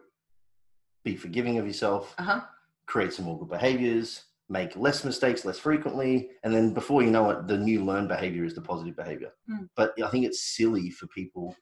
be 1.04 1.16
forgiving 1.16 1.59
of 1.59 1.66
yourself, 1.66 2.14
Uh 2.18 2.22
huh. 2.22 2.40
create 2.87 3.12
some 3.12 3.24
more 3.26 3.38
good 3.38 3.48
behaviors, 3.50 4.24
make 4.50 4.76
less 4.76 5.04
mistakes 5.04 5.44
less 5.44 5.58
frequently, 5.58 6.30
and 6.42 6.54
then 6.54 6.74
before 6.74 7.02
you 7.02 7.10
know 7.10 7.30
it, 7.30 7.46
the 7.46 7.56
new 7.56 7.84
learned 7.84 8.08
behavior 8.08 8.44
is 8.44 8.54
the 8.54 8.60
positive 8.60 8.96
behavior. 8.96 9.30
Mm. 9.48 9.68
But 9.76 9.94
I 10.02 10.08
think 10.08 10.26
it's 10.26 10.56
silly 10.56 10.90
for 10.90 11.06
people, 11.06 11.56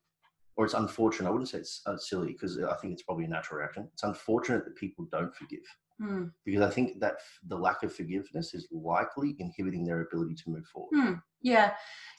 or 0.57 0.65
it's 0.65 0.75
unfortunate. 0.75 1.29
I 1.29 1.31
wouldn't 1.31 1.51
say 1.51 1.59
it's 1.59 1.83
uh, 1.87 1.99
silly 1.99 2.33
because 2.33 2.59
I 2.59 2.75
think 2.77 2.95
it's 2.95 3.03
probably 3.03 3.27
a 3.27 3.29
natural 3.29 3.61
reaction. 3.61 3.89
It's 3.93 4.03
unfortunate 4.03 4.65
that 4.65 4.75
people 4.77 5.07
don't 5.13 5.35
forgive 5.35 5.61
Hmm. 6.01 6.27
because 6.45 6.63
I 6.63 6.71
think 6.71 7.01
that 7.01 7.17
the 7.49 7.57
lack 7.57 7.83
of 7.83 7.93
forgiveness 7.93 8.55
is 8.55 8.69
likely 8.71 9.35
inhibiting 9.41 9.85
their 9.85 10.03
ability 10.03 10.37
to 10.37 10.51
move 10.51 10.65
forward. 10.67 10.91
Hmm. 10.95 11.13
Yeah, 11.43 11.73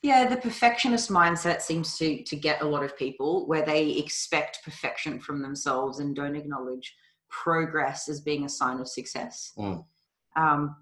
yeah. 0.04 0.28
The 0.28 0.36
perfectionist 0.36 1.10
mindset 1.10 1.62
seems 1.62 1.98
to 1.98 2.22
to 2.24 2.36
get 2.36 2.62
a 2.62 2.68
lot 2.68 2.84
of 2.84 2.98
people 2.98 3.48
where 3.48 3.66
they 3.66 3.92
expect 3.92 4.66
perfection 4.66 5.20
from 5.20 5.42
themselves 5.42 6.00
and 6.00 6.14
don't 6.14 6.36
acknowledge 6.36 6.94
progress 7.30 8.10
as 8.10 8.20
being 8.20 8.44
a 8.44 8.50
sign 8.50 8.80
of 8.80 8.88
success. 8.90 9.54
Um, 10.40 10.76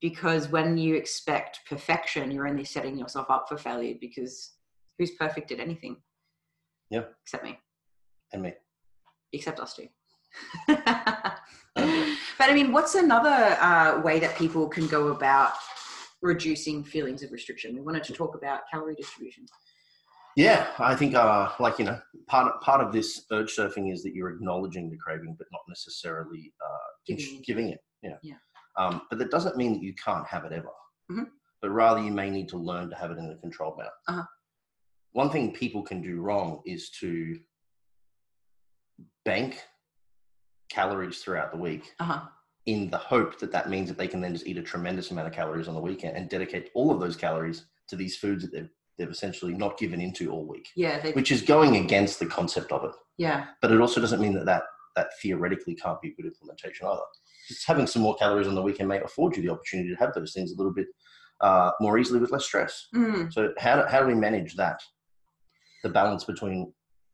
because 0.00 0.48
when 0.48 0.76
you 0.76 0.96
expect 0.96 1.60
perfection, 1.68 2.30
you're 2.30 2.48
only 2.48 2.64
setting 2.64 2.98
yourself 2.98 3.30
up 3.30 3.46
for 3.48 3.56
failure. 3.56 3.94
Because 4.00 4.52
who's 4.98 5.12
perfect 5.12 5.52
at 5.52 5.60
anything? 5.60 5.96
Yeah. 6.90 7.04
except 7.22 7.44
me, 7.44 7.58
And 8.32 8.42
me, 8.42 8.52
except 9.32 9.60
us 9.60 9.74
two. 9.74 9.88
but 10.68 11.40
I 12.40 12.52
mean, 12.52 12.72
what's 12.72 12.94
another 12.94 13.56
uh, 13.60 14.00
way 14.02 14.18
that 14.20 14.36
people 14.36 14.68
can 14.68 14.86
go 14.86 15.08
about 15.08 15.54
reducing 16.20 16.84
feelings 16.84 17.22
of 17.22 17.32
restriction? 17.32 17.74
We 17.74 17.80
wanted 17.80 18.04
to 18.04 18.12
talk 18.12 18.34
about 18.34 18.60
calorie 18.70 18.94
distribution. 18.94 19.46
Yeah, 20.36 20.66
I 20.78 20.94
think 20.96 21.14
uh, 21.14 21.50
like 21.60 21.78
you 21.78 21.84
know, 21.84 21.98
part 22.26 22.60
part 22.60 22.80
of 22.84 22.92
this 22.92 23.24
urge 23.30 23.54
surfing 23.56 23.92
is 23.92 24.02
that 24.02 24.14
you're 24.14 24.30
acknowledging 24.30 24.90
the 24.90 24.96
craving, 24.96 25.36
but 25.38 25.46
not 25.52 25.62
necessarily 25.68 26.52
uh, 26.60 26.84
Giving 27.06 27.24
giving, 27.24 27.42
giving 27.46 27.68
it. 27.70 27.78
Yeah. 28.02 28.16
Yeah. 28.22 28.34
Um, 28.76 29.02
but 29.10 29.18
that 29.18 29.30
doesn't 29.30 29.56
mean 29.56 29.72
that 29.74 29.82
you 29.82 29.94
can't 29.94 30.26
have 30.26 30.44
it 30.44 30.52
ever. 30.52 30.70
Mhm. 31.10 31.26
But 31.62 31.70
rather, 31.70 32.00
you 32.02 32.10
may 32.12 32.30
need 32.30 32.48
to 32.50 32.56
learn 32.58 32.90
to 32.90 32.96
have 32.96 33.10
it 33.10 33.18
in 33.18 33.30
a 33.30 33.36
controlled 33.36 33.78
manner. 33.78 33.90
Uh-huh. 34.08 34.24
One 35.12 35.30
thing 35.30 35.52
people 35.52 35.82
can 35.82 36.02
do 36.02 36.20
wrong 36.20 36.60
is 36.66 36.90
to 37.00 37.38
bank 39.24 39.62
calories 40.68 41.22
throughout 41.22 41.52
the 41.52 41.58
week 41.58 41.92
Uh 42.00 42.04
huh. 42.04 42.20
in 42.66 42.90
the 42.90 42.98
hope 42.98 43.38
that 43.38 43.52
that 43.52 43.68
means 43.70 43.88
that 43.88 43.98
they 43.98 44.08
can 44.08 44.20
then 44.20 44.32
just 44.32 44.46
eat 44.46 44.58
a 44.58 44.62
tremendous 44.62 45.10
amount 45.10 45.28
of 45.28 45.34
calories 45.34 45.68
on 45.68 45.74
the 45.74 45.80
weekend 45.80 46.16
and 46.16 46.28
dedicate 46.28 46.70
all 46.74 46.90
of 46.90 47.00
those 47.00 47.16
calories 47.16 47.66
to 47.88 47.96
these 47.96 48.16
foods 48.16 48.42
that 48.42 48.52
they've, 48.52 48.70
they've 48.98 49.10
essentially 49.10 49.52
not 49.54 49.78
given 49.78 50.00
into 50.00 50.30
all 50.30 50.46
week, 50.46 50.68
Yeah. 50.74 51.06
Which 51.12 51.30
is 51.30 51.42
going 51.42 51.76
against 51.76 52.18
the 52.18 52.26
concept 52.26 52.72
of 52.72 52.84
it. 52.84 52.92
yeah. 53.18 53.48
But 53.60 53.70
it 53.72 53.80
also 53.80 54.00
doesn't 54.00 54.20
mean 54.20 54.32
that 54.34 54.46
that, 54.46 54.64
that 54.96 55.08
theoretically 55.20 55.74
can't 55.74 56.00
be 56.00 56.08
a 56.08 56.14
good 56.14 56.26
implementation 56.26 56.86
either. 56.86 57.00
Just 57.48 57.66
having 57.66 57.86
some 57.86 58.02
more 58.02 58.16
calories 58.16 58.46
on 58.46 58.54
the 58.54 58.62
weekend 58.62 58.88
may 58.88 59.00
afford 59.00 59.36
you 59.36 59.42
the 59.42 59.50
opportunity 59.50 59.90
to 59.90 59.96
have 59.96 60.14
those 60.14 60.32
things 60.32 60.52
a 60.52 60.56
little 60.56 60.72
bit 60.72 60.86
uh, 61.40 61.72
more 61.80 61.98
easily 61.98 62.20
with 62.20 62.30
less 62.30 62.44
stress. 62.44 62.86
Mm. 62.94 63.32
So 63.32 63.52
how 63.58 63.76
do, 63.82 63.88
how 63.88 64.00
do 64.00 64.06
we 64.06 64.14
manage 64.14 64.54
that? 64.56 64.80
The 65.82 65.90
balance 65.90 66.24
between 66.24 66.72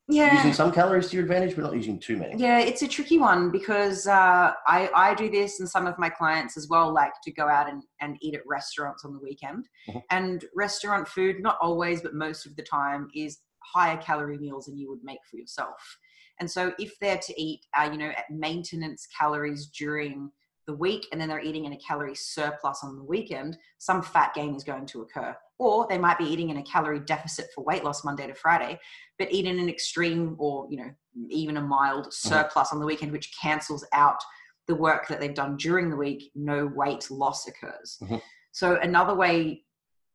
Yeah. 0.08 0.34
using 0.34 0.52
some 0.52 0.70
calories 0.72 1.08
to 1.08 1.16
your 1.16 1.24
advantage, 1.24 1.56
but 1.56 1.62
not 1.64 1.74
using 1.74 1.98
too 1.98 2.16
many. 2.16 2.36
Yeah, 2.36 2.58
it's 2.60 2.82
a 2.82 2.88
tricky 2.88 3.18
one 3.18 3.50
because 3.50 4.06
uh, 4.06 4.52
I, 4.66 4.90
I 4.94 5.14
do 5.14 5.30
this 5.30 5.58
and 5.58 5.68
some 5.68 5.86
of 5.86 5.98
my 5.98 6.10
clients 6.10 6.56
as 6.56 6.68
well 6.68 6.92
like 6.92 7.12
to 7.24 7.32
go 7.32 7.48
out 7.48 7.68
and, 7.68 7.82
and 8.00 8.16
eat 8.20 8.34
at 8.34 8.42
restaurants 8.46 9.04
on 9.04 9.12
the 9.12 9.20
weekend. 9.20 9.68
Mhm. 9.88 10.02
And 10.10 10.44
restaurant 10.54 11.08
food, 11.08 11.36
not 11.40 11.58
always, 11.60 12.02
but 12.02 12.14
most 12.14 12.46
of 12.46 12.54
the 12.56 12.62
time, 12.62 13.08
is 13.14 13.38
higher 13.62 13.96
calorie 13.98 14.38
meals 14.38 14.66
than 14.66 14.78
you 14.78 14.88
would 14.88 15.04
make 15.04 15.20
for 15.30 15.36
yourself. 15.36 15.98
And 16.40 16.50
so 16.50 16.72
if 16.78 16.98
they're 16.98 17.18
to 17.18 17.40
eat, 17.40 17.66
uh, 17.78 17.88
you 17.90 17.98
know, 17.98 18.08
at 18.08 18.30
maintenance 18.30 19.06
calories 19.16 19.66
during 19.66 20.30
the 20.66 20.74
week 20.74 21.06
and 21.12 21.20
then 21.20 21.28
they're 21.28 21.40
eating 21.40 21.64
in 21.64 21.72
a 21.72 21.78
calorie 21.78 22.14
surplus 22.14 22.80
on 22.82 22.96
the 22.96 23.04
weekend, 23.04 23.58
some 23.78 24.02
fat 24.02 24.32
gain 24.34 24.54
is 24.54 24.64
going 24.64 24.86
to 24.86 25.02
occur. 25.02 25.36
Or 25.58 25.86
they 25.88 25.98
might 25.98 26.18
be 26.18 26.24
eating 26.24 26.50
in 26.50 26.56
a 26.56 26.62
calorie 26.62 27.00
deficit 27.00 27.48
for 27.54 27.62
weight 27.64 27.84
loss 27.84 28.04
Monday 28.04 28.26
to 28.26 28.34
Friday, 28.34 28.78
but 29.18 29.30
eat 29.30 29.44
in 29.44 29.58
an 29.58 29.68
extreme 29.68 30.36
or, 30.38 30.66
you 30.70 30.78
know, 30.78 30.90
even 31.28 31.58
a 31.58 31.60
mild 31.60 32.12
surplus 32.12 32.72
on 32.72 32.80
the 32.80 32.86
weekend, 32.86 33.12
which 33.12 33.36
cancels 33.38 33.84
out 33.92 34.22
the 34.66 34.74
work 34.74 35.08
that 35.08 35.20
they've 35.20 35.34
done 35.34 35.56
during 35.56 35.90
the 35.90 35.96
week, 35.96 36.30
no 36.34 36.66
weight 36.66 37.10
loss 37.10 37.46
occurs. 37.48 37.98
Mhm. 38.02 38.22
So 38.52 38.76
another 38.76 39.14
way 39.14 39.64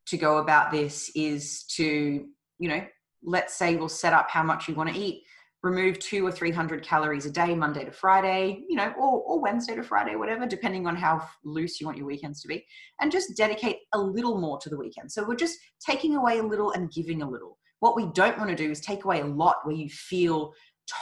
to 0.07 0.17
go 0.17 0.37
about 0.37 0.71
this 0.71 1.11
is 1.15 1.63
to, 1.75 2.27
you 2.57 2.69
know, 2.69 2.87
let's 3.25 3.55
say 3.55 3.75
we'll 3.75 3.89
set 3.89 4.13
up 4.13 4.29
how 4.29 4.43
much 4.43 4.67
you 4.67 4.75
want 4.75 4.89
to 4.93 4.97
eat 4.99 5.23
remove 5.63 5.97
two 5.97 6.25
or 6.25 6.31
three 6.31 6.51
hundred 6.51 6.83
calories 6.83 7.25
a 7.25 7.31
day 7.31 7.55
monday 7.55 7.83
to 7.83 7.91
friday 7.91 8.63
you 8.69 8.75
know 8.75 8.93
or, 8.99 9.21
or 9.21 9.41
wednesday 9.41 9.73
to 9.75 9.81
friday 9.81 10.15
whatever 10.15 10.45
depending 10.45 10.85
on 10.85 10.95
how 10.95 11.27
loose 11.43 11.81
you 11.81 11.87
want 11.87 11.97
your 11.97 12.05
weekends 12.05 12.39
to 12.41 12.47
be 12.47 12.63
and 13.01 13.11
just 13.11 13.35
dedicate 13.35 13.77
a 13.93 13.99
little 13.99 14.39
more 14.39 14.57
to 14.59 14.69
the 14.69 14.77
weekend. 14.77 15.11
So 15.11 15.25
we're 15.27 15.35
just 15.35 15.57
taking 15.85 16.15
away 16.15 16.39
a 16.39 16.43
little 16.43 16.71
and 16.71 16.91
giving 16.91 17.21
a 17.21 17.29
little. 17.29 17.57
What 17.79 17.95
we 17.95 18.07
don't 18.13 18.37
want 18.37 18.49
to 18.49 18.55
do 18.55 18.71
is 18.71 18.79
take 18.79 19.03
away 19.05 19.21
a 19.21 19.25
lot 19.25 19.57
where 19.63 19.75
you 19.75 19.89
feel 19.89 20.53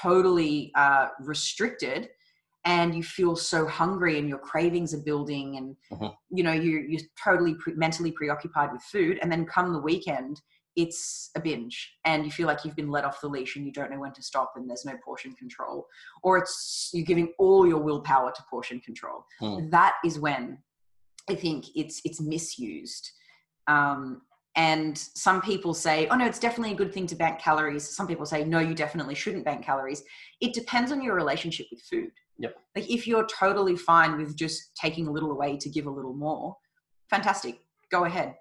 totally 0.01 0.71
uh, 0.75 1.09
restricted 1.19 2.09
and 2.65 2.95
you 2.95 3.03
feel 3.03 3.36
so 3.36 3.67
hungry 3.67 4.17
and 4.17 4.29
your 4.29 4.39
cravings 4.39 4.93
are 4.93 5.03
building 5.03 5.57
and 5.57 5.75
Mhm. 5.91 6.15
you 6.31 6.43
know 6.43 6.53
you, 6.53 6.86
you're 6.88 7.01
totally 7.21 7.55
pre- 7.55 7.75
mentally 7.75 8.12
preoccupied 8.12 8.71
with 8.71 8.81
food. 8.83 9.19
And 9.21 9.31
then 9.31 9.45
come 9.45 9.73
the 9.73 9.79
weekend 9.79 10.41
it's 10.75 11.29
a 11.36 11.41
binge 11.41 11.93
and 12.05 12.25
you 12.25 12.31
feel 12.31 12.47
like 12.47 12.65
you've 12.65 12.75
been 12.75 12.89
let 12.89 13.05
off 13.05 13.21
the 13.21 13.27
leash 13.27 13.55
and 13.55 13.65
you 13.65 13.71
don't 13.71 13.91
know 13.91 13.99
when 13.99 14.13
to 14.13 14.23
stop 14.23 14.53
and 14.55 14.69
there's 14.69 14.86
no 14.86 14.93
portion 15.03 15.33
control 15.33 15.88
or 16.23 16.38
it's 16.38 16.89
you're 16.93 17.05
giving 17.05 17.31
all 17.38 17.67
your 17.67 17.79
willpower 17.79 18.31
to 18.31 18.43
portion 18.49 18.79
control. 18.79 19.25
Hmm. 19.39 19.69
that 19.69 19.95
is 20.03 20.19
when 20.19 20.57
i 21.29 21.36
think 21.36 21.65
it's 21.75 22.01
it's 22.05 22.21
misused. 22.21 23.09
Um, 23.67 24.23
and 24.55 24.97
some 24.97 25.41
people 25.41 25.73
say 25.73 26.07
oh 26.09 26.15
no 26.15 26.25
it's 26.25 26.39
definitely 26.39 26.73
a 26.73 26.77
good 26.77 26.93
thing 26.93 27.07
to 27.07 27.15
bank 27.15 27.39
calories. 27.39 27.95
Some 27.95 28.07
people 28.07 28.25
say 28.25 28.43
no 28.43 28.59
you 28.59 28.75
definitely 28.75 29.15
shouldn't 29.15 29.45
bank 29.45 29.63
calories. 29.63 30.03
It 30.41 30.53
depends 30.53 30.91
on 30.91 31.01
your 31.01 31.15
relationship 31.15 31.67
with 31.71 31.81
food. 31.81 32.12
Yep. 32.39 32.55
like 32.75 32.89
if 32.89 33.05
you're 33.05 33.27
totally 33.27 33.75
fine 33.75 34.17
with 34.17 34.36
just 34.36 34.75
taking 34.75 35.07
a 35.07 35.12
little 35.12 35.31
away 35.31 35.55
to 35.57 35.69
give 35.69 35.86
a 35.86 35.89
little 35.91 36.15
more 36.15 36.57
fantastic. 37.09 37.59
Go 37.91 38.05
ahead 38.05 38.36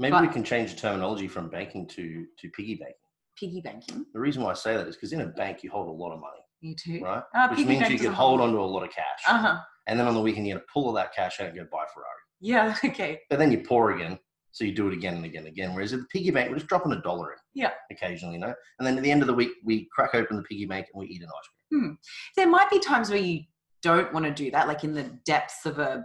Maybe 0.00 0.12
But- 0.12 0.22
we 0.22 0.28
can 0.28 0.44
change 0.44 0.72
the 0.74 0.80
terminology 0.80 1.28
from 1.28 1.48
banking 1.48 1.86
to, 1.88 2.26
to 2.38 2.48
piggy 2.50 2.74
banking. 2.76 2.94
piggy 3.38 3.60
banking 3.60 4.04
The 4.12 4.20
reason 4.20 4.42
why 4.42 4.50
I 4.50 4.54
say 4.54 4.76
that 4.76 4.86
is 4.88 4.96
because 4.96 5.12
in 5.12 5.20
a 5.20 5.26
bank 5.26 5.62
you 5.62 5.70
hold 5.70 5.88
a 5.88 5.90
lot 5.90 6.12
of 6.12 6.20
money, 6.20 6.40
you 6.60 6.74
too 6.74 7.00
right? 7.04 7.22
Uh, 7.34 7.48
Which 7.48 7.66
means 7.66 7.88
you 7.90 7.98
can 7.98 8.12
hold 8.12 8.40
hold- 8.40 8.50
onto 8.50 8.60
a 8.60 8.64
lot 8.64 8.82
of 8.82 8.90
cash. 8.90 9.22
uh-huh 9.28 9.58
And 9.86 9.98
then 9.98 10.06
on 10.06 10.14
the 10.14 10.20
weekend 10.20 10.46
you 10.46 10.54
get 10.54 10.60
to 10.60 10.66
pull 10.72 10.86
all 10.86 10.92
that 10.94 11.14
cash 11.14 11.40
out 11.40 11.48
and 11.48 11.56
go 11.56 11.64
buy 11.70 11.84
a 11.84 11.92
Ferrari. 11.92 12.22
yeah 12.40 12.76
okay 12.84 13.20
But 13.30 13.38
then 13.38 13.50
you 13.52 13.58
pour 13.62 13.92
again, 13.92 14.18
so 14.52 14.64
you 14.64 14.72
do 14.72 14.86
it 14.88 14.94
again 14.94 15.14
and 15.16 15.24
again 15.24 15.40
and 15.44 15.48
again. 15.52 15.74
Whereas 15.74 15.92
at 15.92 15.98
the 16.00 16.06
piggy 16.06 16.30
bank, 16.30 16.48
we're 16.50 16.56
just 16.56 16.68
dropping 16.68 16.92
a 16.92 17.00
dollar 17.02 17.32
in. 17.32 17.38
Yeah. 17.54 17.72
Occasionally, 17.90 18.34
you 18.36 18.40
know? 18.40 18.54
And 18.78 18.86
then 18.86 18.96
at 18.96 19.02
the 19.02 19.10
end 19.10 19.20
of 19.22 19.26
the 19.26 19.34
week, 19.34 19.50
we 19.64 19.88
crack 19.92 20.14
open 20.14 20.36
the 20.36 20.44
piggy 20.44 20.64
bank 20.66 20.86
and 20.94 21.00
we 21.00 21.06
eat 21.06 21.22
an 21.22 21.28
ice 21.28 21.48
cream. 21.70 21.82
Hmm. 21.88 21.94
there 22.36 22.48
might 22.48 22.70
be 22.70 22.78
times 22.78 23.10
where 23.10 23.18
you 23.18 23.40
don't 23.82 24.12
want 24.14 24.24
to 24.26 24.32
do 24.32 24.50
that 24.52 24.68
like 24.68 24.84
in 24.84 24.94
the 24.94 25.10
depths 25.26 25.66
of 25.66 25.78
a 25.80 26.04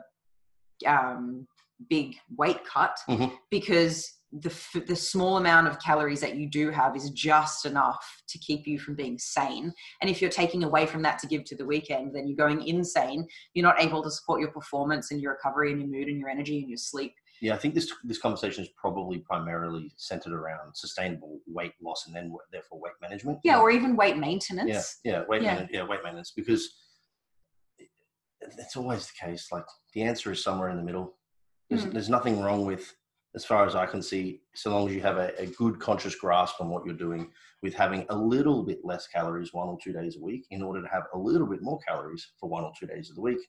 um, 0.87 1.47
big 1.87 2.17
weight 2.35 2.63
cut 2.65 2.97
Mhm. 3.07 3.37
because 3.49 4.15
the 4.31 4.49
f- 4.49 4.85
the 4.85 4.95
small 4.95 5.37
amount 5.37 5.67
of 5.67 5.79
calories 5.79 6.21
that 6.21 6.35
you 6.35 6.47
do 6.47 6.69
have 6.69 6.95
is 6.95 7.09
just 7.11 7.65
enough 7.65 8.21
to 8.27 8.37
keep 8.37 8.67
you 8.67 8.77
from 8.77 8.93
being 8.95 9.17
sane 9.17 9.73
and 10.01 10.09
if 10.09 10.21
you're 10.21 10.29
taking 10.29 10.63
away 10.63 10.85
from 10.85 11.01
that 11.01 11.17
to 11.17 11.25
give 11.25 11.43
to 11.43 11.55
the 11.55 11.65
weekend 11.65 12.13
then 12.13 12.27
you're 12.27 12.37
going 12.37 12.61
insane 12.67 13.27
you're 13.55 13.65
not 13.65 13.81
able 13.81 14.03
to 14.03 14.11
support 14.11 14.39
your 14.39 14.51
performance 14.51 15.09
and 15.09 15.19
your 15.19 15.31
recovery 15.33 15.71
and 15.71 15.81
your 15.81 15.89
mood 15.89 16.07
and 16.09 16.19
your 16.19 16.29
energy 16.29 16.59
and 16.59 16.69
your 16.69 16.77
sleep 16.77 17.15
Yeah, 17.41 17.55
I 17.55 17.57
think 17.57 17.73
this 17.73 17.91
this 18.03 18.19
conversation 18.19 18.63
is 18.63 18.69
probably 18.77 19.17
primarily 19.19 19.91
centered 19.97 20.33
around 20.33 20.75
sustainable 20.75 21.39
weight 21.47 21.73
loss 21.81 22.05
and 22.05 22.15
then 22.15 22.31
therefore 22.51 22.79
weight 22.79 22.93
management. 23.01 23.39
yeah 23.43 23.57
or 23.59 23.71
even 23.71 23.95
weight 23.95 24.17
maintenance 24.17 24.99
yeah, 25.03 25.23
weight 25.27 25.41
Yeah. 25.41 25.53
management. 25.53 25.73
Yeah, 25.73 25.83
weight 25.87 26.03
maintenance 26.03 26.31
because 26.35 26.69
it's 28.41 28.75
always 28.77 29.07
the 29.07 29.25
case. 29.25 29.51
Like 29.51 29.65
the 29.93 30.03
answer 30.03 30.31
is 30.31 30.43
somewhere 30.43 30.69
in 30.69 30.77
the 30.77 30.83
middle. 30.83 31.18
There's, 31.69 31.85
Mm. 31.85 31.93
there's 31.93 32.09
nothing 32.09 32.41
wrong 32.41 32.65
with, 32.65 32.95
as 33.35 33.45
far 33.45 33.65
as 33.65 33.75
I 33.75 33.85
can 33.85 34.01
see, 34.01 34.41
so 34.55 34.71
long 34.71 34.87
as 34.89 34.95
you 34.95 35.01
have 35.01 35.17
a, 35.17 35.39
a 35.39 35.45
good 35.47 35.79
conscious 35.79 36.15
grasp 36.15 36.59
on 36.61 36.69
what 36.69 36.85
you're 36.85 36.95
doing, 36.95 37.31
with 37.61 37.73
having 37.75 38.05
a 38.09 38.15
little 38.15 38.63
bit 38.63 38.79
less 38.83 39.07
calories 39.07 39.53
one 39.53 39.67
or 39.67 39.77
two 39.83 39.93
days 39.93 40.17
a 40.17 40.21
week 40.21 40.45
in 40.49 40.61
order 40.63 40.81
to 40.81 40.87
have 40.87 41.03
a 41.13 41.17
little 41.17 41.45
bit 41.47 41.61
more 41.61 41.79
calories 41.87 42.31
for 42.39 42.49
one 42.49 42.63
or 42.63 42.71
two 42.79 42.87
days 42.87 43.09
of 43.09 43.15
the 43.15 43.21
week. 43.21 43.39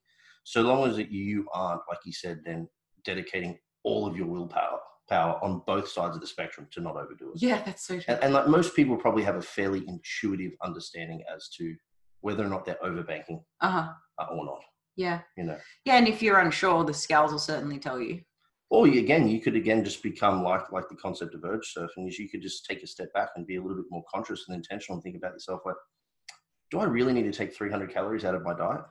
So 0.45 0.63
long 0.63 0.89
as 0.89 0.97
that 0.97 1.11
you 1.11 1.47
aren't, 1.55 1.83
like 1.89 2.01
you 2.05 2.13
said, 2.13 2.41
then 2.45 2.69
dedicating 3.05 3.59
all 3.85 4.07
of 4.07 4.17
your 4.17 4.27
willpower 4.27 4.79
power 5.09 5.39
on 5.43 5.63
both 5.67 5.89
sides 5.89 6.15
of 6.15 6.21
the 6.21 6.27
spectrum 6.27 6.69
to 6.71 6.81
not 6.81 6.95
overdo 6.97 7.33
it. 7.33 7.43
yeah 7.43 7.63
that's 7.65 7.85
so 7.87 7.95
true 7.99 8.05
And, 8.15 8.23
and 8.25 8.33
like 8.35 8.47
most 8.47 8.77
people 8.77 8.97
probably 8.97 9.23
have 9.25 9.35
a 9.37 9.43
fairly 9.43 9.83
intuitive 9.89 10.53
understanding 10.63 11.23
as 11.35 11.49
to 11.57 11.75
whether 12.21 12.45
or 12.45 12.49
not 12.49 12.65
they're 12.65 12.79
overbanking 12.85 13.43
uh-huh 13.61 13.89
uh, 14.19 14.27
or 14.31 14.45
not. 14.45 14.61
Yeah 15.05 15.21
You 15.39 15.45
know, 15.45 15.59
yeah 15.87 15.97
and 15.99 16.07
if 16.13 16.19
you're 16.23 16.41
unsure 16.47 16.85
the 16.85 16.95
scales 17.05 17.33
will 17.33 17.47
certainly 17.53 17.79
tell 17.79 18.01
you 18.09 18.21
or 18.73 18.87
you, 18.87 19.01
again, 19.01 19.27
you 19.29 19.41
could 19.41 19.57
again 19.57 19.83
just 19.85 20.01
become 20.11 20.37
like 20.51 20.71
like 20.77 20.89
the 20.89 20.95
concept 21.05 21.35
of 21.35 21.45
urge 21.45 21.67
surfing 21.75 22.07
is 22.09 22.19
you 22.21 22.29
could 22.33 22.43
just 22.49 22.65
take 22.69 22.83
a 22.85 22.87
step 22.87 23.13
back 23.13 23.31
and 23.35 23.45
be 23.53 23.57
a 23.57 23.61
little 23.61 23.77
bit 23.83 23.91
more 23.91 24.05
conscious 24.15 24.45
and 24.47 24.55
intentional 24.57 24.95
and 24.97 25.03
think 25.03 25.17
about 25.17 25.33
yourself 25.33 25.61
like, 25.69 25.81
do 26.71 26.79
I 26.79 26.85
really 26.85 27.13
need 27.13 27.25
to 27.33 27.37
take 27.41 27.53
300 27.53 27.93
calories 27.93 28.25
out 28.25 28.37
of 28.37 28.43
my 28.49 28.55
diet, 28.55 28.85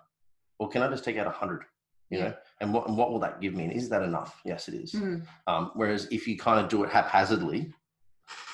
or 0.60 0.68
can 0.68 0.82
I 0.82 0.90
just 0.90 1.06
take 1.06 1.18
out 1.18 1.28
100? 1.28 1.64
You 2.10 2.18
Yeah. 2.18 2.24
know, 2.26 2.36
and 2.62 2.74
what 2.74 2.84
and 2.90 2.98
what 2.98 3.10
will 3.12 3.22
that 3.26 3.40
give 3.40 3.54
me? 3.54 3.64
And 3.68 3.74
is 3.82 3.88
that 3.94 4.04
enough? 4.12 4.42
Yes, 4.52 4.68
it 4.68 4.74
is. 4.84 4.92
Mm. 4.94 5.26
Um, 5.48 5.72
whereas 5.80 6.02
if 6.12 6.28
you 6.28 6.36
kind 6.38 6.60
of 6.62 6.70
do 6.70 6.84
it 6.84 6.90
haphazardly, 6.90 7.62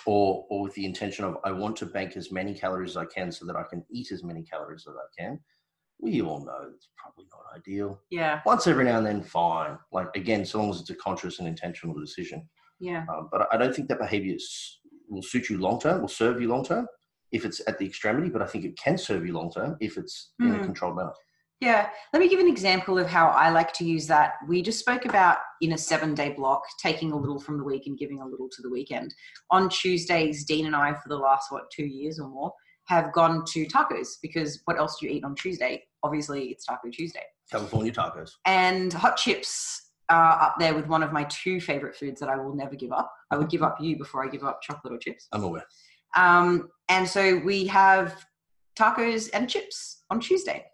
or 0.06 0.46
or 0.52 0.62
with 0.66 0.76
the 0.76 0.86
intention 0.86 1.26
of 1.26 1.38
I 1.44 1.52
want 1.52 1.76
to 1.78 1.88
bank 1.98 2.16
as 2.18 2.32
many 2.40 2.54
calories 2.54 2.92
as 2.92 2.98
I 2.98 3.08
can 3.16 3.32
so 3.32 3.46
that 3.48 3.56
I 3.56 3.64
can 3.72 3.84
eat 3.90 4.12
as 4.12 4.24
many 4.24 4.44
calories 4.44 4.86
as 4.88 4.96
I 4.96 5.08
can, 5.20 5.40
we 6.00 6.22
all 6.22 6.44
know 6.46 6.70
it's 6.76 6.90
probably 6.98 7.26
not 7.32 7.42
ideal. 7.56 8.00
Yeah. 8.10 8.42
Once 8.46 8.68
every 8.68 8.86
now 8.86 8.98
and 8.98 9.06
then, 9.08 9.22
fine. 9.24 9.78
Like 9.92 10.08
again, 10.16 10.46
so 10.46 10.60
long 10.60 10.70
as 10.72 10.82
it's 10.82 10.90
a 10.90 10.96
conscious 10.96 11.40
and 11.40 11.48
intentional 11.48 11.98
decision. 12.00 12.48
Yeah. 12.80 13.06
Um, 13.14 13.30
but 13.32 13.48
I 13.52 13.58
don't 13.58 13.74
think 13.76 13.88
that 13.90 14.00
behavior 14.00 14.36
will 15.08 15.24
suit 15.24 15.50
you 15.50 15.58
long 15.60 15.80
term, 15.80 16.02
will 16.02 16.08
serve 16.08 16.42
you 16.42 16.48
long 16.50 16.66
term 16.66 16.88
if 17.32 17.46
it's 17.46 17.62
at 17.68 17.78
the 17.80 17.86
extremity. 17.86 18.30
But 18.30 18.42
I 18.42 18.48
think 18.48 18.66
it 18.66 18.78
can 18.78 18.98
serve 18.98 19.26
you 19.26 19.34
long 19.34 19.52
term 19.52 19.78
if 19.80 19.98
it's 19.98 20.34
in 20.40 20.54
a 20.54 20.58
Mhm. 20.60 20.64
controlled 20.66 20.98
manner. 20.98 21.14
Yeah, 21.62 21.90
let 22.12 22.20
me 22.20 22.28
give 22.28 22.42
an 22.42 22.50
example 22.50 23.00
of 23.00 23.08
how 23.08 23.28
I 23.30 23.50
like 23.50 23.72
to 23.76 23.86
use 23.86 24.08
that. 24.08 24.34
We 24.46 24.62
just 24.62 24.78
spoke 24.80 25.06
about 25.06 25.38
in 25.62 25.72
a 25.72 25.78
seven 25.78 26.14
day 26.14 26.34
block, 26.34 26.62
taking 26.82 27.14
a 27.14 27.16
little 27.18 27.40
from 27.40 27.58
the 27.58 27.64
week 27.64 27.88
and 27.88 27.98
giving 27.98 28.22
a 28.22 28.28
little 28.28 28.50
to 28.50 28.62
the 28.62 28.70
weekend. 28.70 29.16
On 29.52 29.70
Tuesdays, 29.70 30.44
Dean 30.44 30.66
and 30.66 30.76
I, 30.76 30.94
for 30.94 31.08
the 31.08 31.18
last, 31.18 31.54
what, 31.54 31.72
two 31.72 31.86
years 31.86 32.20
or 32.20 32.28
more, 32.28 32.52
have 32.86 33.12
gone 33.14 33.44
to 33.46 33.66
tacos 33.66 34.18
because 34.22 34.62
what 34.66 34.78
else 34.78 34.98
do 35.00 35.08
you 35.08 35.14
eat 35.14 35.24
on 35.24 35.36
Tuesday? 35.36 35.84
Obviously, 36.04 36.46
it's 36.50 36.66
Taco 36.66 36.90
Tuesday. 36.90 37.24
California 37.52 37.92
tacos. 37.92 38.32
And 38.46 38.94
hot 38.94 39.18
chips 39.18 39.92
are 40.10 40.42
up 40.42 40.56
there 40.60 40.76
with 40.76 40.88
one 40.88 41.02
of 41.02 41.12
my 41.12 41.24
two 41.26 41.60
favorite 41.60 41.96
foods 41.96 42.20
that 42.20 42.30
I 42.30 42.36
will 42.36 42.56
never 42.56 42.76
give 42.76 42.92
up. 42.92 43.12
I 43.32 43.38
would 43.38 43.50
give 43.50 43.64
up 43.64 43.78
you 43.80 43.98
before 43.98 44.24
I 44.24 44.30
give 44.30 44.44
up 44.44 44.62
chocolate 44.62 44.94
or 44.94 44.98
chips. 44.98 45.28
I'm 45.32 45.44
aware. 45.44 45.66
Um, 46.16 46.70
and 46.90 47.08
so 47.08 47.38
we 47.40 47.66
have 47.68 48.26
tacos 48.78 49.30
and 49.34 49.50
chips 49.50 50.04
on 50.10 50.20
Tuesday. 50.20 50.66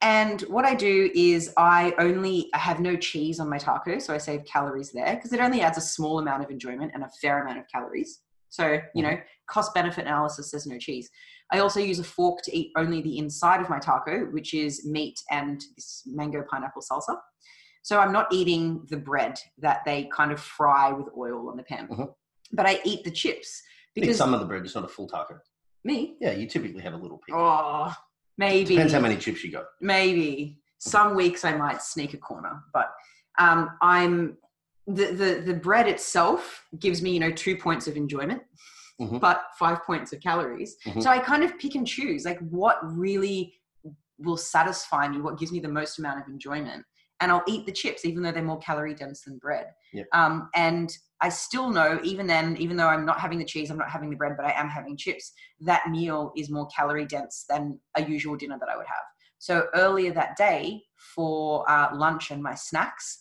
And 0.00 0.40
what 0.42 0.64
I 0.64 0.74
do 0.74 1.10
is 1.14 1.52
I 1.56 1.94
only 1.98 2.48
I 2.54 2.58
have 2.58 2.80
no 2.80 2.96
cheese 2.96 3.38
on 3.38 3.48
my 3.48 3.58
taco, 3.58 4.00
so 4.00 4.12
I 4.12 4.18
save 4.18 4.44
calories 4.44 4.90
there 4.90 5.14
because 5.14 5.32
it 5.32 5.38
only 5.38 5.60
adds 5.60 5.78
a 5.78 5.82
small 5.82 6.18
amount 6.18 6.42
of 6.42 6.50
enjoyment 6.50 6.90
and 6.94 7.04
a 7.04 7.10
fair 7.20 7.42
amount 7.42 7.60
of 7.60 7.68
calories. 7.72 8.20
So 8.52 8.78
you 8.94 9.02
know, 9.02 9.16
cost 9.48 9.72
benefit 9.74 10.02
analysis. 10.06 10.50
There's 10.50 10.66
no 10.66 10.78
cheese. 10.78 11.08
I 11.50 11.58
also 11.60 11.80
use 11.80 11.98
a 11.98 12.04
fork 12.04 12.40
to 12.44 12.54
eat 12.56 12.70
only 12.76 13.00
the 13.00 13.16
inside 13.18 13.60
of 13.62 13.70
my 13.70 13.78
taco, 13.78 14.26
which 14.26 14.52
is 14.52 14.86
meat 14.86 15.18
and 15.30 15.60
this 15.74 16.02
mango 16.06 16.44
pineapple 16.50 16.82
salsa. 16.82 17.16
So 17.82 17.98
I'm 17.98 18.12
not 18.12 18.26
eating 18.30 18.86
the 18.90 18.98
bread 18.98 19.38
that 19.58 19.80
they 19.86 20.08
kind 20.14 20.32
of 20.32 20.38
fry 20.40 20.92
with 20.92 21.08
oil 21.16 21.48
on 21.48 21.56
the 21.56 21.62
pan, 21.64 21.88
Mhm. 21.88 22.14
but 22.52 22.66
I 22.66 22.78
eat 22.84 23.04
the 23.04 23.10
chips 23.10 23.62
because 23.94 24.18
some 24.18 24.34
of 24.34 24.40
the 24.40 24.46
bread, 24.46 24.62
it's 24.64 24.74
not 24.74 24.84
a 24.84 24.88
full 24.88 25.08
taco. 25.08 25.38
me. 25.84 26.16
Yeah, 26.20 26.30
you 26.30 26.46
typically 26.46 26.80
have 26.82 26.92
a 26.94 26.96
little 26.96 27.18
piece. 27.18 27.34
Oh, 27.36 27.92
maybe. 28.38 28.76
Depends 28.76 28.92
how 28.92 29.00
many 29.00 29.16
chips 29.16 29.42
you 29.42 29.50
got. 29.50 29.64
Maybe 29.80 30.60
some 30.78 31.16
weeks 31.16 31.44
I 31.44 31.56
might 31.56 31.82
sneak 31.82 32.14
a 32.14 32.18
corner, 32.18 32.62
but 32.72 32.92
um, 33.38 33.70
I'm 33.82 34.36
the, 34.86 35.06
the 35.12 35.42
the 35.46 35.54
bread 35.54 35.86
itself 35.88 36.64
gives 36.78 37.02
me 37.02 37.12
you 37.12 37.20
know 37.20 37.30
two 37.30 37.56
points 37.56 37.86
of 37.86 37.96
enjoyment, 37.96 38.42
Mhm. 39.00 39.20
but 39.20 39.44
five 39.58 39.82
points 39.84 40.12
of 40.12 40.20
calories. 40.20 40.76
Mhm. 40.84 41.02
So 41.02 41.10
I 41.10 41.18
kind 41.18 41.42
of 41.42 41.58
pick 41.58 41.74
and 41.74 41.86
choose 41.86 42.24
like 42.24 42.38
what 42.40 42.78
really 42.82 43.54
will 44.18 44.36
satisfy 44.36 45.08
me, 45.08 45.20
what 45.20 45.38
gives 45.38 45.50
me 45.52 45.60
the 45.60 45.68
most 45.68 45.98
amount 45.98 46.20
of 46.20 46.28
enjoyment, 46.28 46.84
and 47.20 47.32
I'll 47.32 47.44
eat 47.48 47.66
the 47.66 47.72
chips 47.72 48.04
even 48.04 48.22
though 48.22 48.32
they're 48.32 48.42
more 48.42 48.58
calorie 48.58 48.94
dense 48.94 49.22
than 49.22 49.38
bread. 49.38 49.66
Yep. 49.92 50.06
Um, 50.12 50.48
and 50.54 50.96
I 51.20 51.28
still 51.28 51.70
know, 51.70 52.00
even 52.02 52.26
then, 52.26 52.56
even 52.58 52.76
though 52.76 52.88
I'm 52.88 53.06
not 53.06 53.20
having 53.20 53.38
the 53.38 53.44
cheese, 53.44 53.70
I'm 53.70 53.78
not 53.78 53.90
having 53.90 54.10
the 54.10 54.16
bread, 54.16 54.34
but 54.36 54.44
I 54.44 54.52
am 54.52 54.68
having 54.68 54.96
chips, 54.96 55.32
that 55.60 55.88
meal 55.88 56.32
is 56.36 56.50
more 56.50 56.66
calorie 56.66 57.06
dense 57.06 57.44
than 57.48 57.78
a 57.96 58.02
usual 58.04 58.36
dinner 58.36 58.58
that 58.58 58.68
I 58.68 58.76
would 58.76 58.86
have. 58.86 59.04
So 59.38 59.68
earlier 59.74 60.12
that 60.12 60.36
day 60.36 60.82
for 60.96 61.68
uh, 61.70 61.94
lunch 61.94 62.30
and 62.32 62.42
my 62.42 62.54
snacks, 62.54 63.18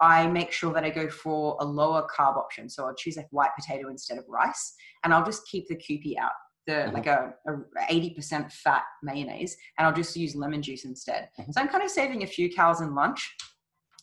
I 0.00 0.26
make 0.26 0.52
sure 0.52 0.72
that 0.74 0.84
I 0.84 0.90
go 0.90 1.08
for 1.08 1.56
a 1.60 1.64
lower 1.64 2.06
carb 2.14 2.36
option. 2.36 2.68
So 2.68 2.86
I'll 2.86 2.94
choose 2.94 3.16
like 3.16 3.28
white 3.30 3.50
potato 3.58 3.88
instead 3.88 4.18
of 4.18 4.24
rice, 4.28 4.74
and 5.02 5.14
I'll 5.14 5.24
just 5.24 5.46
keep 5.48 5.68
the 5.68 5.76
Kewpie 5.76 6.16
out, 6.18 6.32
the 6.66 6.72
Mhm. 6.72 6.92
like 6.94 7.06
a, 7.06 7.34
a 7.46 7.52
80% 7.92 8.50
fat 8.52 8.82
mayonnaise, 9.02 9.56
and 9.78 9.86
I'll 9.86 9.94
just 9.94 10.16
use 10.16 10.34
lemon 10.34 10.62
juice 10.62 10.84
instead. 10.84 11.28
Mhm. 11.38 11.52
So 11.52 11.60
I'm 11.60 11.68
kind 11.68 11.84
of 11.84 11.90
saving 11.90 12.22
a 12.22 12.26
few 12.26 12.52
calories 12.52 12.80
in 12.80 12.94
lunch 12.94 13.36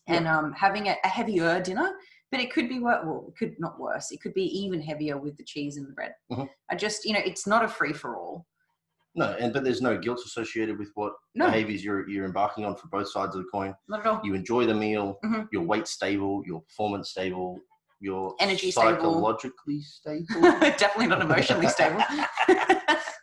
and 0.08 0.28
um, 0.28 0.54
having 0.54 0.88
a, 0.88 0.96
a 1.04 1.08
heavier 1.08 1.62
dinner. 1.62 1.92
But 2.32 2.40
it 2.40 2.54
could 2.54 2.70
be 2.70 2.80
wor- 2.80 3.02
well, 3.06 3.26
it 3.28 3.38
could 3.38 3.56
not 3.60 3.78
worse. 3.78 4.10
It 4.12 4.22
could 4.22 4.34
be 4.34 4.46
even 4.58 4.82
heavier 4.82 5.18
with 5.18 5.36
the 5.36 5.44
cheese 5.44 5.76
and 5.76 5.86
the 5.88 5.92
bread. 5.92 6.14
Mhm. 6.32 6.48
I 6.70 6.76
just, 6.76 7.04
you 7.04 7.12
know, 7.14 7.20
it's 7.26 7.46
not 7.46 7.66
a 7.66 7.68
free 7.68 7.92
for 7.92 8.16
all. 8.16 8.48
No, 9.14 9.36
and 9.40 9.52
but 9.54 9.64
there's 9.64 9.82
no 9.82 9.98
guilt 9.98 10.22
associated 10.26 10.80
with 10.80 10.90
what 10.96 11.14
No. 11.36 11.46
behaviors 11.48 11.84
you're 11.84 12.08
you're 12.10 12.26
embarking 12.26 12.64
on 12.66 12.76
for 12.76 12.88
both 12.88 13.10
sides 13.12 13.36
of 13.36 13.44
the 13.44 13.50
coin. 13.50 13.74
Not 13.90 14.00
at 14.02 14.06
all. 14.08 14.22
You 14.24 14.34
enjoy 14.36 14.66
the 14.66 14.74
meal, 14.74 15.20
Mhm. 15.26 15.48
your 15.52 15.64
weight 15.64 15.88
stable, 15.88 16.44
your 16.46 16.62
performance 16.62 17.10
stable, 17.10 17.60
your 18.00 18.36
Energy 18.40 18.72
stable. 18.72 18.92
psychologically 18.92 19.82
stable. 19.82 20.26
Definitely 20.42 21.08
not 21.08 21.22
emotionally 21.22 21.68
stable. 21.68 22.02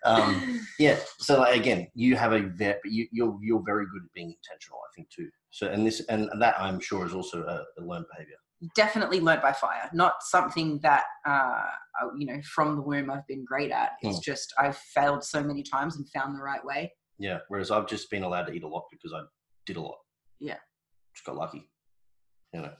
Um, 0.04 0.60
yeah. 0.78 0.96
So 1.18 1.40
like, 1.40 1.56
again, 1.56 1.88
you 1.94 2.16
have 2.16 2.32
a 2.32 2.40
very 2.40 2.78
you, 2.84 3.06
you're 3.12 3.36
you're 3.42 3.62
very 3.66 3.84
good 3.92 4.02
at 4.04 4.12
being 4.14 4.32
intentional. 4.32 4.78
I 4.78 4.90
think 4.94 5.10
too. 5.10 5.28
So 5.50 5.66
and 5.68 5.86
this 5.86 6.00
and 6.08 6.30
that 6.40 6.54
I'm 6.58 6.80
sure 6.80 7.04
is 7.04 7.12
also 7.14 7.42
a, 7.44 7.64
a 7.78 7.84
learned 7.84 8.06
behavior. 8.12 8.36
Definitely 8.74 9.20
learnt 9.20 9.40
by 9.42 9.52
fire. 9.52 9.88
Not 9.92 10.14
something 10.20 10.80
that 10.82 11.04
uh, 11.26 11.62
uh, 12.02 12.08
you 12.18 12.26
know 12.26 12.40
from 12.42 12.74
the 12.76 12.82
womb 12.82 13.10
I've 13.10 13.26
been 13.26 13.44
great 13.44 13.70
at. 13.70 13.92
It's 14.02 14.16
Hmm. 14.18 14.22
just 14.22 14.52
I've 14.58 14.76
failed 14.76 15.22
so 15.22 15.42
many 15.42 15.62
times 15.62 15.96
and 15.96 16.08
found 16.10 16.34
the 16.36 16.42
right 16.42 16.64
way. 16.64 16.92
Yeah. 17.18 17.38
Whereas 17.48 17.70
I've 17.70 17.86
just 17.86 18.10
been 18.10 18.22
allowed 18.24 18.44
to 18.46 18.52
eat 18.52 18.64
a 18.64 18.68
lot 18.68 18.84
because 18.90 19.12
I 19.12 19.22
did 19.66 19.76
a 19.76 19.80
lot. 19.80 19.98
Yeah. 20.40 20.58
Just 21.14 21.26
got 21.26 21.36
lucky. 21.36 21.70
You 22.52 22.62
know. 22.62 22.72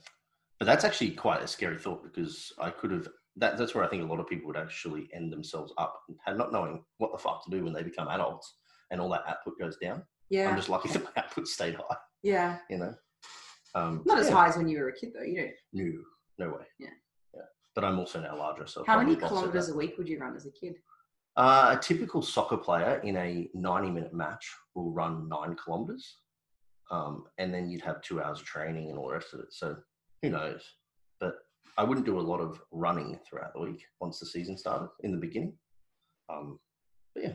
But 0.59 0.65
that's 0.65 0.83
actually 0.83 1.11
quite 1.11 1.41
a 1.41 1.47
scary 1.47 1.77
thought 1.77 2.03
because 2.03 2.51
I 2.59 2.69
could 2.69 2.91
have 2.91 3.07
that 3.37 3.57
that's 3.57 3.73
where 3.73 3.83
I 3.85 3.87
think 3.87 4.03
a 4.03 4.05
lot 4.05 4.19
of 4.19 4.27
people 4.27 4.47
would 4.47 4.57
actually 4.57 5.09
end 5.13 5.31
themselves 5.31 5.71
up 5.77 5.97
and 6.27 6.37
not 6.37 6.51
knowing 6.51 6.83
what 6.97 7.11
the 7.13 7.17
fuck 7.17 7.45
to 7.45 7.49
do 7.51 7.63
when 7.63 7.71
they 7.73 7.83
become 7.83 8.09
adults 8.09 8.57
and 8.91 8.99
all 8.99 9.09
that 9.09 9.23
output 9.27 9.53
goes 9.59 9.77
down. 9.81 10.03
Yeah, 10.29 10.49
I'm 10.49 10.57
just 10.57 10.67
lucky 10.69 10.89
that 10.93 11.03
my 11.03 11.11
output 11.23 11.47
stayed 11.47 11.75
high, 11.75 11.95
yeah. 12.23 12.57
you 12.69 12.77
know. 12.77 12.93
Um 13.75 14.03
Not 14.05 14.19
as 14.19 14.27
yeah. 14.29 14.35
high 14.35 14.47
as 14.47 14.57
when 14.57 14.67
you 14.67 14.79
were 14.79 14.89
a 14.89 14.93
kid 14.93 15.11
though. 15.13 15.23
You 15.23 15.41
know, 15.41 15.49
No, 15.73 16.47
no 16.47 16.49
way. 16.57 16.65
Yeah. 16.79 16.89
Yeah. 17.33 17.41
But 17.75 17.83
I'm 17.83 17.99
also 17.99 18.19
now 18.21 18.37
larger, 18.37 18.67
so 18.67 18.83
how 18.85 18.99
many 18.99 19.15
kilometers 19.15 19.69
a 19.69 19.75
week 19.75 19.97
would 19.97 20.09
you 20.09 20.19
run 20.19 20.35
as 20.35 20.45
a 20.45 20.51
kid? 20.51 20.75
Uh, 21.37 21.75
a 21.77 21.81
typical 21.81 22.21
soccer 22.21 22.57
player 22.57 22.99
in 23.03 23.15
a 23.15 23.49
90 23.53 23.91
minute 23.91 24.13
match 24.13 24.45
will 24.75 24.91
run 24.91 25.29
nine 25.29 25.55
kilometers. 25.55 26.17
Um, 26.91 27.25
and 27.37 27.53
then 27.53 27.69
you'd 27.69 27.83
have 27.83 28.01
two 28.01 28.21
hours 28.21 28.39
of 28.39 28.45
training 28.45 28.89
and 28.89 28.97
all 28.97 29.07
the 29.07 29.13
rest 29.13 29.33
of 29.33 29.39
it. 29.41 29.53
So 29.53 29.77
who 30.21 30.31
knows? 30.31 30.63
But 31.19 31.35
I 31.77 31.83
wouldn't 31.83 32.05
do 32.05 32.19
a 32.19 32.21
lot 32.21 32.39
of 32.41 32.59
running 32.71 33.17
throughout 33.27 33.53
the 33.53 33.61
week 33.61 33.83
once 34.01 34.19
the 34.19 34.25
season 34.25 34.57
started 34.57 34.89
in 35.03 35.11
the 35.11 35.17
beginning. 35.17 35.53
Um, 36.29 36.59
but 37.13 37.23
yeah, 37.23 37.33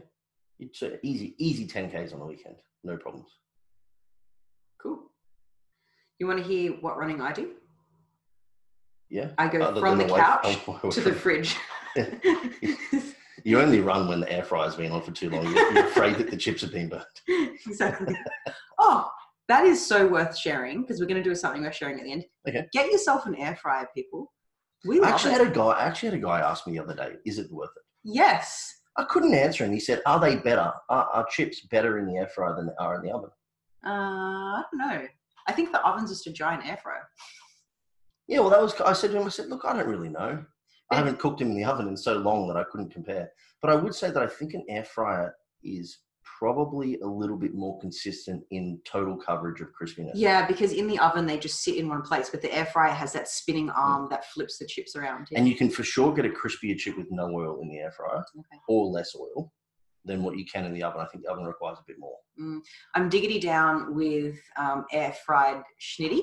it's 0.59 0.83
a 0.83 1.05
easy, 1.07 1.35
easy 1.39 1.67
10Ks 1.67 2.13
on 2.13 2.19
the 2.19 2.27
weekend. 2.27 2.57
No 2.83 2.97
problems. 2.97 3.29
You 6.19 6.27
want 6.27 6.39
to 6.39 6.45
hear 6.45 6.73
what 6.73 6.97
running 6.97 7.21
I 7.21 7.33
do? 7.33 7.53
Yeah. 9.11 9.31
I 9.39 9.49
go 9.49 9.61
Other 9.61 9.81
from 9.81 9.99
the 9.99 10.07
couch 10.07 10.59
to 10.95 11.01
the 11.01 11.13
fridge. 11.13 11.57
You 13.45 13.61
only 13.61 13.81
run 13.81 14.09
when 14.09 14.21
the 14.21 14.33
air 14.33 14.43
fryer's 14.43 14.75
been 14.75 14.91
on 14.91 15.03
for 15.03 15.13
too 15.13 15.29
long. 15.29 15.45
You're, 15.45 15.73
you're 15.73 15.87
afraid 15.87 16.17
that 16.17 16.31
the 16.31 16.37
chips 16.37 16.63
have 16.63 16.73
been 16.73 16.89
burnt. 16.89 17.05
exactly. 17.67 18.17
Oh, 18.79 19.11
that 19.49 19.67
is 19.67 19.87
so 19.87 20.09
worth 20.09 20.37
sharing 20.37 20.81
because 20.81 20.99
we're 20.99 21.07
going 21.07 21.23
to 21.23 21.29
do 21.29 21.35
something 21.35 21.63
worth 21.63 21.75
sharing 21.75 21.99
at 21.99 22.05
the 22.05 22.13
end. 22.13 22.25
Okay. 22.49 22.67
Get 22.73 22.91
yourself 22.91 23.27
an 23.27 23.35
air 23.35 23.55
fryer, 23.61 23.87
people. 23.95 24.33
We 24.87 24.99
I 25.03 25.11
actually 25.11 25.35
it. 25.35 25.41
had 25.41 25.49
a 25.49 25.51
guy. 25.51 25.69
I 25.69 25.85
actually 25.85 26.09
had 26.11 26.19
a 26.19 26.23
guy 26.23 26.41
ask 26.41 26.67
me 26.67 26.73
the 26.73 26.83
other 26.83 26.95
day, 26.95 27.17
"Is 27.27 27.39
it 27.39 27.51
worth 27.53 27.71
it?" 27.77 27.83
yes. 28.03 28.81
I 28.97 29.05
couldn't 29.05 29.35
answer 29.35 29.65
him. 29.65 29.73
He 29.73 29.81
said, 29.81 30.01
"Are 30.07 30.21
they 30.21 30.37
better? 30.37 30.73
Are, 30.89 31.09
are 31.13 31.27
chips 31.31 31.61
better 31.71 31.99
in 31.99 32.07
the 32.07 32.17
air 32.17 32.29
fryer 32.29 32.55
than 32.55 32.67
they 32.67 32.73
are 32.79 32.97
in 32.97 33.03
the 33.03 33.13
oven?" 33.13 33.31
Uh, 33.85 33.91
I 33.91 34.63
don't 34.71 34.79
know. 34.79 35.07
I 35.47 35.53
think 35.53 35.73
the 35.73 35.85
oven's 35.87 36.11
just 36.11 36.27
a 36.27 36.33
giant 36.33 36.67
air 36.67 36.79
fryer. 36.83 37.09
Yeah, 38.27 38.41
well, 38.41 38.51
that 38.51 38.63
was. 38.63 38.81
I 38.81 38.93
said 38.95 39.11
to 39.11 39.19
him, 39.19 39.27
"I 39.27 39.31
said, 39.31 39.49
look, 39.49 39.65
I 39.65 39.75
don't 39.75 39.89
really 39.89 40.09
know. 40.09 40.45
I 40.91 40.97
haven't 40.97 41.19
cooked 41.19 41.41
him 41.41 41.51
in 41.51 41.57
the 41.57 41.65
oven 41.65 41.89
in 41.89 41.97
so 41.97 42.15
long 42.15 42.47
that 42.49 42.57
I 42.57 42.65
couldn't 42.65 42.91
compare. 42.93 43.31
But 43.61 43.71
I 43.71 43.75
would 43.75 43.95
say 43.95 44.11
that 44.11 44.23
I 44.23 44.27
think 44.27 44.55
an 44.55 44.65
air 44.69 44.85
fryer 44.85 45.35
is 45.63 45.99
probably 46.39 46.99
a 47.01 47.07
little 47.07 47.37
bit 47.37 47.55
more 47.55 47.79
consistent 47.81 48.43
in 48.51 48.81
total 48.85 49.17
coverage 49.17 49.61
of 49.61 49.69
crispiness. 49.79 50.13
Yeah, 50.15 50.47
because 50.47 50.73
in 50.73 50.87
the 50.87 50.99
oven 50.99 51.27
they 51.27 51.39
just 51.39 51.63
sit 51.63 51.77
in 51.77 51.89
one 51.89 52.03
place, 52.03 52.31
but 52.31 52.43
the 52.43 52.55
air 52.55 52.67
fryer 52.67 52.93
has 52.93 53.13
that 53.13 53.29
spinning 53.29 53.69
mm. 53.69 53.77
arm 53.77 54.09
that 54.11 54.27
flips 54.27 54.59
the 54.59 54.67
chips 54.67 54.97
around. 54.97 55.29
Yeah. 55.31 55.39
And 55.39 55.49
you 55.49 55.55
can 55.55 55.71
for 55.71 55.83
sure 55.85 56.13
get 56.13 56.27
a 56.27 56.31
crispier 56.31 56.77
chip 56.77 56.97
with 56.97 57.11
no 57.11 57.27
oil 57.35 57.61
in 57.63 57.69
the 57.69 57.79
air 57.79 57.93
fryer 57.93 58.25
Okay. 58.39 58.59
or 58.69 58.87
less 58.87 59.15
oil 59.15 59.53
than 60.05 60.23
what 60.23 60.37
you 60.37 60.45
can 60.45 60.65
in 60.65 60.73
the 60.75 60.83
oven. 60.83 61.01
I 61.01 61.07
think 61.07 61.25
the 61.25 61.31
oven 61.31 61.45
requires 61.45 61.79
a 61.79 61.85
bit 61.87 61.99
more. 61.99 62.17
I'm 62.95 63.09
diggity 63.09 63.41
down 63.41 63.95
with 63.95 64.37
um, 64.57 64.85
air 64.93 65.15
fried 65.25 65.63
schnitty. 65.81 66.23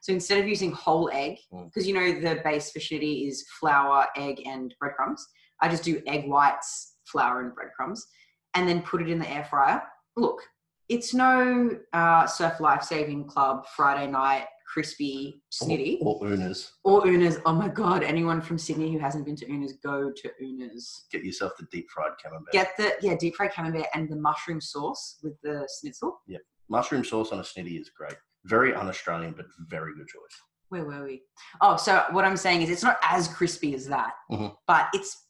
So 0.00 0.12
instead 0.12 0.38
of 0.40 0.48
using 0.48 0.72
whole 0.72 1.10
egg, 1.12 1.38
Mm. 1.52 1.66
because 1.66 1.86
you 1.86 1.94
know 1.94 2.20
the 2.20 2.40
base 2.42 2.70
for 2.70 2.78
schnitty 2.78 3.28
is 3.28 3.46
flour, 3.60 4.06
egg, 4.16 4.42
and 4.46 4.74
breadcrumbs, 4.80 5.26
I 5.60 5.68
just 5.68 5.82
do 5.84 6.00
egg 6.06 6.28
whites, 6.28 6.94
flour, 7.04 7.40
and 7.40 7.54
breadcrumbs, 7.54 8.06
and 8.54 8.68
then 8.68 8.82
put 8.82 9.02
it 9.02 9.10
in 9.10 9.18
the 9.18 9.28
air 9.28 9.44
fryer. 9.44 9.82
Look, 10.16 10.40
it's 10.88 11.12
no 11.12 11.70
uh, 11.92 12.26
Surf 12.26 12.60
Life 12.60 12.82
Saving 12.82 13.24
Club 13.26 13.66
Friday 13.76 14.10
night 14.10 14.46
crispy 14.72 15.42
snitty 15.52 15.98
Or, 16.02 16.18
or 16.24 16.28
Una's. 16.32 16.72
or 16.84 17.06
Una's. 17.06 17.38
Oh 17.46 17.52
my 17.54 17.68
god! 17.68 18.02
Anyone 18.02 18.40
from 18.40 18.58
Sydney 18.58 18.92
who 18.92 18.98
hasn't 18.98 19.24
been 19.24 19.36
to 19.36 19.46
Una's, 19.50 19.74
go 19.82 20.12
to 20.14 20.30
Una's. 20.42 21.06
Get 21.10 21.24
yourself 21.24 21.52
the 21.58 21.66
deep 21.72 21.88
fried 21.90 22.12
camembert. 22.22 22.52
Get 22.52 22.76
the 22.76 22.94
yeah 23.00 23.16
deep 23.16 23.36
fried 23.36 23.52
camembert 23.52 23.86
and 23.94 24.08
the 24.08 24.16
mushroom 24.16 24.60
sauce 24.60 25.18
with 25.22 25.40
the 25.42 25.66
schnitzel. 25.80 26.20
Yeah. 26.26 26.38
Mushroom 26.68 27.04
sauce 27.04 27.32
on 27.32 27.38
a 27.38 27.42
snitty 27.42 27.80
is 27.80 27.90
great. 27.90 28.14
Very 28.44 28.74
un-Australian, 28.74 29.32
but 29.36 29.46
very 29.68 29.94
good 29.94 30.06
choice. 30.06 30.36
Where 30.68 30.84
were 30.84 31.04
we? 31.04 31.22
Oh, 31.62 31.76
so 31.78 32.04
what 32.10 32.24
I'm 32.26 32.36
saying 32.36 32.60
is 32.62 32.68
it's 32.70 32.82
not 32.82 32.98
as 33.02 33.26
crispy 33.28 33.74
as 33.74 33.86
that, 33.86 34.12
Mhm. 34.30 34.54
but 34.66 34.88
it's 34.92 35.26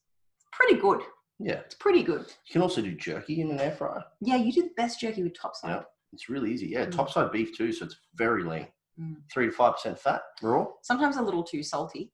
pretty 0.52 0.74
good. 0.80 1.00
Yeah. 1.38 1.60
It's 1.60 1.76
pretty 1.76 2.02
good. 2.02 2.22
You 2.46 2.52
can 2.52 2.62
also 2.62 2.82
do 2.82 2.92
jerky 2.96 3.40
in 3.40 3.50
an 3.52 3.60
air 3.60 3.70
fryer. 3.70 4.02
Yeah, 4.20 4.34
you 4.34 4.52
do 4.52 4.62
the 4.62 4.74
best 4.76 4.98
jerky 5.00 5.22
with 5.22 5.38
topside. 5.40 5.70
Yeah. 5.70 5.82
It's 6.12 6.28
really 6.28 6.52
easy. 6.52 6.66
Yeah, 6.66 6.86
Mm. 6.86 6.90
topside 6.96 7.30
beef 7.30 7.56
too, 7.56 7.70
so 7.72 7.84
it's 7.84 7.96
very 8.16 8.42
lean. 8.42 8.66
Mm. 9.00 9.16
Three 9.32 9.46
to 9.46 9.52
five 9.52 9.74
percent 9.74 9.98
fat, 9.98 10.22
raw. 10.42 10.66
Sometimes 10.82 11.16
a 11.16 11.22
little 11.22 11.44
too 11.44 11.62
salty. 11.62 12.12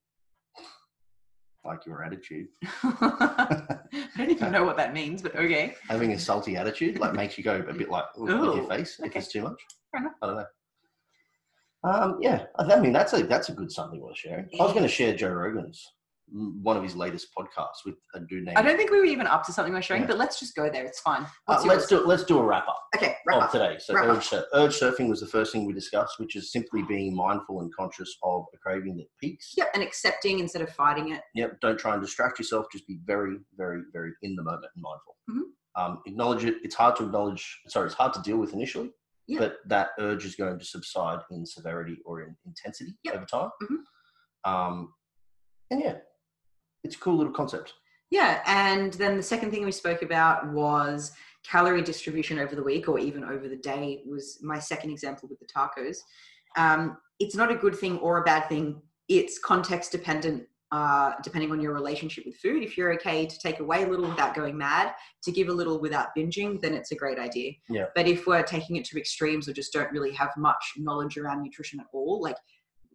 Like 1.65 1.87
your 1.87 2.05
attitude. 2.05 2.49
I 2.83 3.79
don't 4.19 4.31
even 4.31 4.53
know 4.53 4.65
what 4.65 4.77
that 4.77 4.93
means, 4.93 5.23
but 5.23 5.35
okay. 5.35 5.75
Having 5.89 6.13
a 6.13 6.19
salty 6.19 6.57
attitude 6.57 6.99
like 6.99 7.15
makes 7.15 7.39
you 7.39 7.45
go 7.45 7.57
a 7.57 7.73
bit 7.73 7.89
like 7.89 8.05
"Ooh," 8.19 8.25
with 8.25 8.57
your 8.57 8.69
face 8.69 9.01
if 9.03 9.17
it's 9.17 9.29
too 9.29 9.43
much. 9.43 9.61
Fair 9.91 10.03
enough. 10.03 10.13
I 10.23 10.27
don't 10.27 10.37
know. 10.37 10.47
Um, 11.85 12.19
yeah, 12.21 12.47
I 12.59 12.81
mean 12.81 12.93
that's 12.93 13.13
a 13.15 13.23
that's 13.23 13.49
a 13.49 13.53
good 13.53 13.73
something 13.73 14.01
worth 14.01 14.19
sharing. 14.19 14.49
I 14.61 14.63
was 14.63 14.73
going 14.73 14.85
to 14.85 14.89
share 14.89 15.15
Joe 15.15 15.31
Rogan's 15.31 15.87
one 16.33 16.77
of 16.77 16.83
his 16.83 16.97
latest 16.97 17.29
podcasts 17.37 17.85
with 17.85 17.97
a 18.15 18.21
dude 18.21 18.45
named. 18.45 18.57
I 18.57 18.63
don't 18.63 18.77
think 18.77 18.91
we 18.91 18.99
were 18.99 19.05
even 19.05 19.27
up 19.27 19.45
to 19.45 19.53
something 19.53 19.73
we're 19.73 19.83
showing, 19.83 20.03
Yeah. 20.03 20.09
but 20.09 20.19
let's 20.19 20.41
just 20.41 20.55
go 20.57 20.71
there. 20.71 20.85
It's 20.85 21.01
fine. 21.01 21.27
Uh, 21.47 21.63
let's 21.67 21.87
do 21.87 22.05
let's 22.07 22.25
do 22.25 22.39
a 22.39 22.43
wrap 22.43 22.67
up 22.67 22.81
Okay, 22.97 23.15
wrap 23.27 23.37
of 23.37 23.43
up. 23.45 23.53
today. 23.53 23.77
So 23.79 23.95
Wrap 23.95 24.07
urge, 24.07 24.33
up. 24.33 24.47
urge 24.55 24.79
surfing 24.79 25.09
was 25.09 25.21
the 25.21 25.27
first 25.27 25.53
thing 25.53 25.67
we 25.67 25.73
discussed, 25.75 26.19
which 26.19 26.35
is 26.35 26.51
simply 26.51 26.83
being 26.83 27.15
mindful 27.15 27.61
and 27.61 27.73
conscious 27.75 28.17
of 28.23 28.47
a 28.55 28.59
craving 28.59 28.97
that 28.97 29.07
peaks. 29.21 29.53
Yep, 29.57 29.69
and 29.75 29.83
accepting 29.83 30.39
instead 30.39 30.63
of 30.63 30.71
fighting 30.71 31.11
it. 31.13 31.21
Yep. 31.35 31.61
Don't 31.61 31.79
try 31.79 31.93
and 31.95 32.03
distract 32.03 32.39
yourself. 32.39 32.67
Just 32.73 32.87
be 32.87 32.99
very, 33.05 33.37
very, 33.57 33.83
very 33.93 34.13
in 34.23 34.35
the 34.35 34.43
moment 34.43 34.67
and 34.75 34.83
mindful. 34.83 35.17
Mhm. 35.31 35.43
Um, 35.77 36.03
acknowledge 36.07 36.45
it. 36.45 36.57
It's 36.63 36.75
hard 36.75 36.97
to 36.97 37.05
acknowledge. 37.05 37.61
Sorry, 37.69 37.87
it's 37.87 37.95
hard 37.95 38.15
to 38.15 38.23
deal 38.23 38.39
with 38.39 38.53
initially, 38.55 38.93
Yeah. 39.27 39.41
but 39.41 39.59
that 39.67 39.91
urge 39.99 40.25
is 40.25 40.37
going 40.37 40.59
to 40.59 40.65
subside 40.65 41.21
in 41.31 41.45
severity 41.45 41.99
or 42.07 42.23
in 42.23 42.37
intensity 42.47 42.97
Yep. 43.05 43.15
over 43.15 43.27
time. 43.27 43.51
Mhm. 43.63 43.85
Um, 44.51 44.95
and 45.71 45.81
yeah, 45.81 45.99
it's 46.85 46.97
a 46.97 46.99
cool 46.99 47.17
little 47.17 47.33
concept. 47.33 47.75
Yeah, 48.11 48.43
and 48.47 48.93
then 48.95 49.17
the 49.17 49.23
second 49.23 49.51
thing 49.51 49.65
we 49.65 49.73
spoke 49.73 50.03
about 50.03 50.53
was 50.53 51.13
calorie 51.45 51.83
distribution 51.83 52.39
over 52.39 52.55
the 52.55 52.63
week 52.63 52.89
or 52.89 52.99
even 52.99 53.25
over 53.25 53.49
the 53.49 53.57
day 53.57 54.03
was 54.07 54.39
my 54.43 54.59
second 54.59 54.91
example 54.91 55.29
with 55.29 55.39
the 55.41 55.47
tacos. 55.47 55.99
Um, 56.57 56.97
it's 57.19 57.35
not 57.35 57.51
a 57.51 57.55
good 57.55 57.77
thing 57.77 57.99
or 57.99 58.19
a 58.19 58.25
bad 58.25 58.49
thing. 58.49 58.81
It's 59.09 59.39
context 59.39 59.93
dependent, 59.93 60.45
uh, 60.73 61.13
depending 61.23 61.53
on 61.53 61.61
your 61.61 61.73
relationship 61.73 62.25
with 62.25 62.37
food. 62.37 62.63
If 62.63 62.79
you're 62.79 62.93
okay 62.95 63.27
to 63.27 63.39
take 63.39 63.61
away 63.61 63.83
a 63.83 63.87
little 63.87 64.09
without 64.09 64.35
going 64.35 64.57
mad, 64.57 64.93
to 65.25 65.33
give 65.33 65.49
a 65.49 65.53
little 65.53 65.81
without 65.81 66.09
binging, 66.17 66.61
then 66.61 66.73
it's 66.73 66.93
a 66.93 66.97
great 66.97 67.19
idea. 67.19 67.53
Yeah. 67.69 67.87
But 67.95 68.07
if 68.07 68.27
we're 68.27 68.43
taking 68.43 68.77
it 68.77 68.85
to 68.87 68.99
extremes 68.99 69.49
or 69.49 69.53
just 69.53 69.73
don't 69.73 69.93
really 69.93 70.13
have 70.13 70.31
much 70.37 70.75
knowledge 70.79 71.19
around 71.19 71.43
nutrition 71.43 71.81
at 71.81 71.87
all, 71.93 72.23
like 72.23 72.37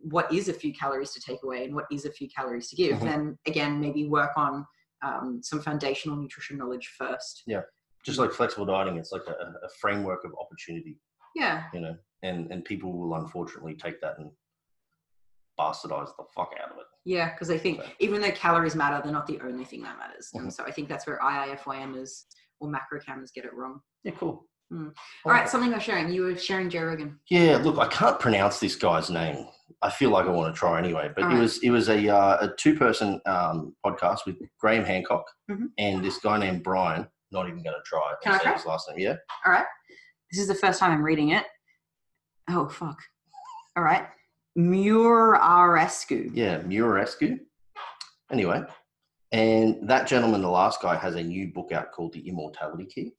what 0.02 0.32
is 0.34 0.48
a 0.50 0.54
few 0.54 0.74
calories 0.74 1.12
to 1.12 1.20
take 1.22 1.44
away 1.44 1.66
and 1.66 1.76
what 1.76 1.86
is 1.92 2.06
a 2.06 2.12
few 2.12 2.28
calories 2.30 2.70
to 2.70 2.76
give, 2.76 2.98
Mhm. 2.98 3.02
then 3.04 3.40
again, 3.46 3.80
maybe 3.80 4.08
work 4.08 4.32
on 4.38 4.66
um, 5.02 5.42
some 5.42 5.62
foundational 5.62 6.18
nutrition 6.18 6.58
knowledge 6.58 6.88
first. 6.98 7.44
Yeah. 7.48 7.62
Just 8.06 8.20
like 8.20 8.32
flexible 8.32 8.66
dieting, 8.66 8.98
it's 8.98 9.12
like 9.12 9.26
a, 9.28 9.32
a 9.66 9.70
framework 9.80 10.24
of 10.26 10.32
opportunity, 10.40 10.98
Yeah, 11.36 11.66
you 11.74 11.80
know, 11.82 11.98
and 12.24 12.52
and 12.52 12.64
people 12.66 12.92
will 12.98 13.16
unfortunately 13.16 13.76
take 13.76 14.00
that 14.02 14.18
and 14.20 14.32
bastardize 15.60 16.16
the 16.18 16.24
fuck 16.36 16.54
out 16.64 16.72
of 16.72 16.78
it. 16.78 16.86
yeah, 17.06 17.32
because 17.34 17.50
I 17.50 17.58
think 17.58 17.82
So- 17.82 17.90
even 18.00 18.22
though 18.22 18.32
calories 18.32 18.76
matter, 18.76 19.02
they're 19.04 19.12
not 19.12 19.28
the 19.28 19.40
only 19.42 19.66
thing 19.66 19.82
that 19.84 19.98
matters. 19.98 20.32
Mhm. 20.34 20.40
And 20.42 20.54
so 20.54 20.64
I 20.64 20.72
think 20.72 20.88
that's 20.88 21.06
where 21.08 21.20
IIFYMers 21.20 22.26
or 22.62 22.70
macro 22.70 23.00
cammers 23.02 23.34
get 23.34 23.46
it 23.46 23.54
wrong. 23.54 23.82
Yeah, 24.04 24.14
cool. 24.18 24.48
Mm. 24.72 24.94
All 25.26 25.32
right, 25.32 25.50
something 25.50 25.72
I 25.72 25.78
was 25.78 25.84
sharing. 25.84 26.12
You 26.14 26.24
were 26.24 26.38
sharing 26.38 26.70
Joe 26.70 26.84
Rogan. 26.84 27.20
Yeah, 27.30 27.58
look, 27.58 27.78
I 27.80 27.88
can't 27.88 28.20
pronounce 28.20 28.60
this 28.60 28.76
guy's 28.76 29.10
name. 29.10 29.48
I 29.82 29.90
feel 29.90 30.10
like 30.12 30.26
I 30.26 30.30
want 30.30 30.54
to 30.54 30.60
try 30.60 30.78
anyway, 30.78 31.10
but 31.16 31.24
All 31.24 31.32
it 31.32 31.34
right. 31.36 31.42
was 31.42 31.58
it 31.64 31.70
was 31.72 31.90
a 31.90 32.08
uh, 32.10 32.38
a 32.42 32.54
two 32.58 32.76
person 32.78 33.20
um, 33.26 33.76
podcast 33.86 34.20
with 34.28 34.36
Graham 34.60 34.84
Hancock 34.84 35.26
Mhm. 35.50 35.68
and 35.78 36.04
this 36.04 36.20
guy 36.20 36.38
named 36.38 36.64
Brian. 36.64 37.08
Not 37.32 37.48
even 37.48 37.64
going 37.64 37.76
to 37.76 37.82
try. 37.86 38.14
Can 38.24 38.34
I 38.34 38.38
try? 38.40 38.54
his 38.54 38.66
last 38.66 38.90
name? 38.90 39.00
Yeah. 39.00 39.16
All 39.46 39.52
right. 39.54 39.66
This 40.32 40.42
is 40.42 40.48
the 40.48 40.56
first 40.56 40.80
time 40.80 40.92
I'm 40.92 41.04
reading 41.04 41.30
it. 41.30 41.46
Oh, 42.50 42.68
fuck. 42.68 42.98
All 43.78 43.84
right. 43.84 44.08
Muraresku. 44.58 46.32
Yeah, 46.34 46.60
Murescu. 46.62 47.40
Anyway, 48.32 48.62
and 49.32 49.88
that 49.90 50.08
gentleman, 50.08 50.42
the 50.42 50.50
last 50.50 50.82
guy, 50.82 50.96
has 50.96 51.16
a 51.16 51.24
new 51.24 51.48
book 51.54 51.72
out 51.72 51.92
called 51.92 52.14
The 52.14 52.28
Immortality 52.28 52.86
Key. 52.86 53.14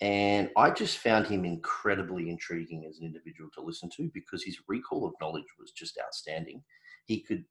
And 0.00 0.48
I 0.56 0.70
just 0.70 0.98
found 0.98 1.26
him 1.26 1.44
incredibly 1.44 2.30
intriguing 2.30 2.86
as 2.88 2.98
an 2.98 3.06
individual 3.06 3.50
to 3.54 3.60
listen 3.60 3.90
to 3.96 4.10
because 4.14 4.42
his 4.42 4.58
recall 4.66 5.06
of 5.06 5.12
knowledge 5.20 5.44
was 5.58 5.72
just 5.72 5.98
outstanding. 6.02 6.62
He 7.04 7.20
could 7.20 7.44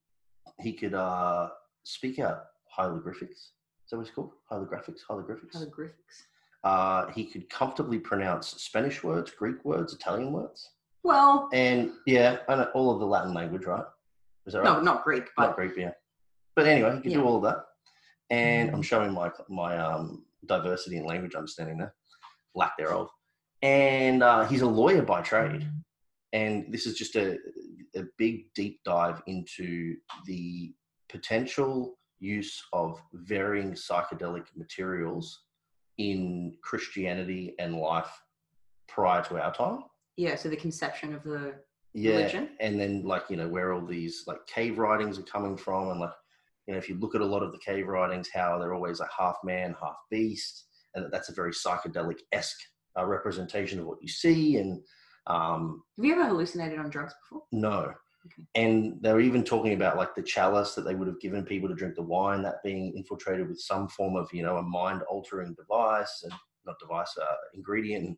he 0.60 0.74
could 0.74 0.96
uh, 0.96 1.50
speak 1.84 2.18
out 2.20 2.46
hieroglyphics. 2.68 3.38
Is 3.40 3.92
that 3.92 3.98
what 3.98 4.08
it's 4.08 4.16
called? 4.16 4.32
Hieroglyphics. 4.50 5.04
Hieroglyphics. 5.08 5.56
Hieroglyphics. 5.56 6.24
Uh, 6.64 7.08
he 7.12 7.24
could 7.26 7.50
comfortably 7.50 8.00
pronounce 8.00 8.50
Spanish 8.50 9.04
words, 9.04 9.32
Greek 9.32 9.64
words, 9.64 9.94
Italian 9.94 10.34
words, 10.34 10.72
Well, 11.04 11.48
and 11.54 11.92
yeah, 12.06 12.40
and 12.50 12.68
all 12.74 12.92
of 12.92 13.00
the 13.00 13.06
Latin 13.06 13.34
language, 13.34 13.66
right? 13.66 13.86
Is 14.46 14.54
that 14.54 14.64
right? 14.64 14.74
no, 14.74 14.82
not 14.82 15.04
Greek, 15.04 15.24
not 15.38 15.50
but 15.50 15.56
Greek 15.56 15.72
yeah. 15.78 15.92
But 16.56 16.68
anyway, 16.68 16.96
you 16.96 17.02
can 17.02 17.12
do 17.14 17.24
all 17.24 17.38
of 17.38 17.44
that. 17.44 17.64
And 18.30 18.72
I'm 18.72 18.82
showing 18.82 19.14
my 19.14 19.32
my 19.48 19.78
um, 19.78 20.26
diversity 20.46 20.98
in 20.98 21.06
language 21.06 21.34
understanding 21.36 21.78
there, 21.78 21.94
lack 22.60 22.78
thereof. 22.78 23.10
And 23.62 24.24
uh, 24.24 24.46
he's 24.46 24.62
a 24.62 24.68
lawyer 24.68 25.02
by 25.02 25.22
trade. 25.22 25.68
And 26.32 26.72
this 26.72 26.86
is 26.86 26.96
just 26.96 27.16
a, 27.16 27.38
a 27.96 28.04
big 28.18 28.54
deep 28.54 28.82
dive 28.86 29.22
into 29.28 29.96
the 30.26 30.74
potential 31.10 31.98
use 32.20 32.62
of 32.74 33.02
varying 33.14 33.72
psychedelic 33.72 34.46
materials 34.56 35.42
in 35.98 36.56
Christianity 36.62 37.56
and 37.60 37.76
life 37.76 38.12
prior 38.88 39.24
to 39.24 39.42
our 39.42 39.54
time 39.54 39.84
yeah, 40.20 40.36
so 40.36 40.50
the 40.50 40.58
conception 40.58 41.14
of 41.14 41.24
the 41.24 41.54
yeah 41.94 42.18
religion. 42.18 42.50
and 42.60 42.80
then 42.80 43.04
like 43.04 43.24
you 43.30 43.38
know 43.38 43.48
where 43.48 43.74
all 43.74 43.84
these 43.84 44.26
like 44.28 44.46
cave 44.46 44.78
writings 44.78 45.18
are 45.18 45.24
coming 45.24 45.58
from 45.58 45.90
and 45.90 46.00
like 46.00 46.12
you 46.68 46.74
know 46.74 46.78
if 46.78 46.88
you 46.88 46.96
look 47.00 47.16
at 47.16 47.22
a 47.22 47.26
lot 47.26 47.42
of 47.42 47.52
the 47.52 47.58
cave 47.58 47.88
writings 47.88 48.30
how 48.32 48.60
they're 48.60 48.76
always 48.76 49.00
like 49.00 49.10
half 49.18 49.38
man 49.44 49.76
half 49.82 49.96
beast 50.12 50.66
and 50.96 51.06
that 51.06 51.12
that's 51.12 51.30
a 51.30 51.34
very 51.34 51.52
psychedelic-esque 51.52 52.58
uh, 52.98 53.06
representation 53.06 53.80
of 53.80 53.86
what 53.86 54.02
you 54.02 54.08
see 54.08 54.58
and 54.58 54.82
um 55.28 55.84
Have 55.98 56.06
you 56.06 56.14
ever 56.14 56.28
hallucinated 56.28 56.80
on 56.80 56.90
drugs 56.90 57.14
before? 57.24 57.44
no. 57.52 57.94
Okay. 58.26 58.44
and 58.56 59.02
they 59.02 59.14
were 59.14 59.22
even 59.22 59.46
talking 59.46 59.72
about 59.74 59.96
like 59.96 60.14
the 60.14 60.22
chalice 60.22 60.76
that 60.76 60.82
they 60.84 60.94
would 60.94 61.08
have 61.08 61.22
given 61.22 61.46
people 61.46 61.70
to 61.70 61.76
drink 61.76 61.96
the 61.96 62.02
wine 62.02 62.42
that 62.44 62.62
being 62.66 62.94
infiltrated 62.98 63.48
with 63.48 63.62
some 63.62 63.88
form 63.88 64.18
of 64.18 64.28
you 64.34 64.44
know 64.44 64.58
a 64.58 64.62
mind 64.62 65.02
altering 65.04 65.56
device 65.56 66.22
and 66.24 66.34
not 66.66 66.78
device 66.80 67.14
uh, 67.22 67.36
ingredient. 67.54 68.06
And 68.08 68.18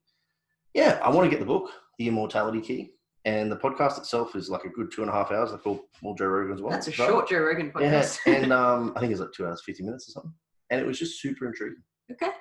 yeah 0.74 0.99
i 1.03 1.09
want 1.09 1.26
to 1.26 1.30
get 1.30 1.39
the 1.39 1.45
book 1.45 1.69
the 1.99 2.07
immortality 2.07 2.61
key 2.61 2.93
and 3.26 3.51
the 3.51 3.57
podcast 3.57 3.99
itself 3.99 4.36
is 4.36 4.49
like 4.49 4.63
a 4.65 4.69
good 4.69 4.91
two 4.91 5.01
and 5.01 5.09
a 5.11 5.13
half 5.13 5.32
hours. 5.32 5.51
Like 5.51 5.67
all, 5.67 5.82
all 6.03 6.15
joe 6.15 6.26
rogan 6.26 6.55
as 6.55 6.61
well. 6.63 6.72
That's 6.72 6.88
a 6.88 6.91
So- 6.93 7.05
short 7.07 7.30
Joe 7.30 7.41
Rogan 7.41 7.72
yeah 7.80 8.01
podcast. 8.01 8.17
and 8.26 8.51
um 8.61 8.93
i 8.95 8.99
think 8.99 9.11
it's 9.11 9.22
like 9.22 9.34
two 9.34 9.45
hours 9.45 9.61
50 9.63 9.84
minutes 9.84 10.09
or 10.09 10.13
something. 10.13 10.34
And 10.72 10.82
it 10.82 10.88
was 10.88 10.97
just 10.97 11.22
super 11.22 11.45
intriguing. 11.45 11.84
Okay, 12.11 12.32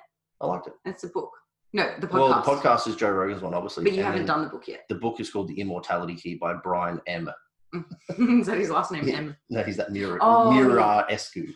i 0.41 0.45
liked 0.45 0.67
it 0.67 0.73
that's 0.85 1.03
a 1.03 1.07
book. 1.09 1.31
No, 1.73 1.89
the 1.99 2.07
podcast. 2.07 2.11
well 2.13 2.27
the 2.29 2.51
podcast 2.51 2.87
is 2.87 2.95
joe 2.95 3.09
rogan's 3.11 3.41
one 3.41 3.53
obviously 3.53 3.83
but 3.85 3.93
you 3.93 3.99
and 3.99 4.07
haven't 4.07 4.25
done 4.25 4.41
the 4.43 4.49
book 4.49 4.67
yet. 4.67 4.85
the 4.89 4.95
book 4.95 5.19
is 5.19 5.29
called 5.29 5.47
the 5.47 5.59
immortality 5.59 6.15
key 6.15 6.35
by 6.35 6.53
brian 6.53 6.99
m 7.07 7.29
is 8.19 8.47
that 8.47 8.57
his 8.57 8.69
last 8.69 8.91
name? 8.91 9.07
Yeah. 9.07 9.15
M. 9.17 9.37
no 9.49 9.63
he's 9.63 9.77
that 9.77 9.91
mirror 9.93 10.17
Oh, 10.21 10.51
mirror 10.51 11.05
escu 11.09 11.47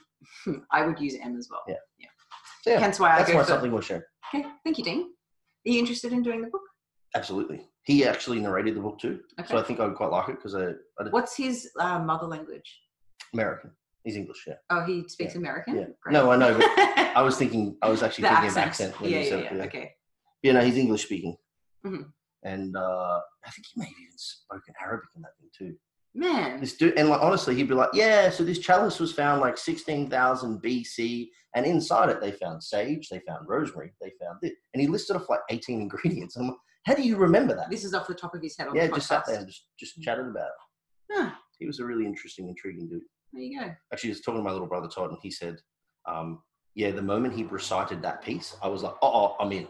I 0.71 0.85
would 0.85 0.99
use 0.99 1.15
M 1.21 1.37
as 1.37 1.49
well. 1.51 1.61
Yeah. 1.67 1.75
yeah. 1.99 2.07
So, 2.63 2.71
yeah, 2.71 2.79
Hence 2.79 2.99
why 2.99 3.13
I 3.13 3.17
that's 3.17 3.29
go 3.31 3.35
why 3.37 3.43
for. 3.43 3.49
something 3.49 3.71
we'll 3.71 3.81
share. 3.81 4.07
Okay, 4.33 4.43
thank 4.63 4.77
you, 4.79 4.83
Dean. 4.83 5.01
Are 5.01 5.71
you 5.71 5.77
interested 5.77 6.13
in 6.13 6.23
doing 6.23 6.41
the 6.41 6.47
book? 6.47 6.61
Absolutely. 7.15 7.67
He 7.83 8.05
actually 8.07 8.39
narrated 8.39 8.75
the 8.75 8.79
book 8.81 8.97
too, 8.99 9.19
Okay. 9.39 9.47
so 9.51 9.57
I 9.59 9.61
think 9.63 9.79
I 9.79 9.85
would 9.85 9.95
quite 9.95 10.09
like 10.09 10.29
it 10.29 10.37
because 10.37 10.55
I, 10.55 10.69
I 10.99 11.09
What's 11.11 11.35
his 11.37 11.69
uh, 11.79 11.99
mother 11.99 12.25
language? 12.25 12.79
American. 13.33 13.71
He's 14.05 14.15
English, 14.15 14.43
yeah. 14.47 14.53
Oh, 14.69 14.85
he 14.85 15.03
speaks 15.09 15.33
American. 15.35 15.75
Yeah. 15.75 15.85
Great. 16.01 16.13
No, 16.13 16.31
I 16.31 16.37
know, 16.37 16.53
but 16.57 16.65
I 17.17 17.21
was 17.23 17.37
thinking, 17.39 17.75
I 17.81 17.89
was 17.89 18.03
actually 18.03 18.29
thinking 18.29 18.45
accent. 18.45 18.57
of 18.63 18.67
accent 18.69 19.01
when 19.01 19.09
yeah, 19.11 19.17
you 19.17 19.23
yeah, 19.23 19.29
said 19.29 19.39
yeah. 19.39 19.53
it. 19.53 19.57
Yeah. 19.57 19.63
Okay. 19.65 19.91
yeah, 20.43 20.51
no, 20.53 20.61
he's 20.61 20.77
English 20.77 21.03
speaking, 21.03 21.35
Mhm. 21.85 22.05
and 22.43 22.77
uh, 22.77 23.19
I 23.45 23.49
think 23.49 23.65
he 23.73 23.79
may 23.81 23.85
have 23.87 23.93
even 23.99 24.17
spoken 24.17 24.73
Arabic 24.81 25.09
in 25.15 25.21
that 25.23 25.31
thing 25.39 25.49
too. 25.57 25.75
Man. 26.13 26.61
This 26.61 26.77
dude, 26.77 26.97
and 26.97 27.09
like 27.09 27.21
honestly, 27.21 27.55
he'd 27.55 27.67
be 27.67 27.73
like, 27.73 27.89
"Yeah, 27.93 28.29
so 28.29 28.43
this 28.45 28.59
chalice 28.59 28.99
was 29.01 29.11
found 29.11 29.41
like 29.41 29.57
16,000 29.57 30.61
BC, 30.61 31.27
and 31.55 31.65
inside 31.65 32.09
it 32.09 32.21
they 32.21 32.31
found 32.31 32.63
sage, 32.63 33.09
they 33.09 33.19
found 33.27 33.49
rosemary, 33.49 33.91
they 33.99 34.11
found 34.21 34.37
this, 34.41 34.51
and 34.73 34.79
he 34.81 34.87
listed 34.87 35.15
off 35.17 35.27
like 35.29 35.41
18 35.49 35.81
ingredients. 35.81 36.35
And 36.37 36.43
I'm 36.45 36.49
like, 36.51 36.59
how 36.85 36.93
do 36.93 37.01
you 37.01 37.17
remember 37.17 37.53
that? 37.55 37.69
This 37.71 37.83
is 37.83 37.93
off 37.95 38.07
the 38.07 38.13
top 38.13 38.33
of 38.35 38.41
his 38.41 38.55
head 38.57 38.67
on 38.67 38.75
yeah, 38.75 38.87
the 38.87 38.93
just 38.93 39.07
sat 39.07 39.25
there 39.25 39.39
and 39.39 39.47
just 39.47 39.65
just 39.79 39.99
chatted 40.03 40.27
about 40.27 40.45
it. 40.45 41.11
Huh, 41.11 41.31
He 41.59 41.65
was 41.65 41.79
a 41.79 41.85
really 41.85 42.05
interesting, 42.05 42.47
intriguing 42.47 42.87
dude. 42.87 43.01
There 43.35 43.43
you 43.43 43.59
go. 43.59 43.75
Actually, 43.91 44.09
I 44.09 44.13
was 44.13 44.21
talking 44.21 44.39
to 44.39 44.43
my 44.43 44.51
little 44.51 44.67
brother 44.67 44.87
Todd, 44.87 45.09
and 45.09 45.19
he 45.21 45.29
said, 45.29 45.57
um, 46.07 46.41
"Yeah, 46.73 46.91
the 46.91 47.01
moment 47.01 47.35
he 47.35 47.43
recited 47.43 48.01
that 48.01 48.23
piece, 48.23 48.55
I 48.63 48.67
was 48.67 48.83
like, 48.83 48.95
oh, 49.01 49.11
oh 49.13 49.35
I'm 49.39 49.51
in." 49.51 49.67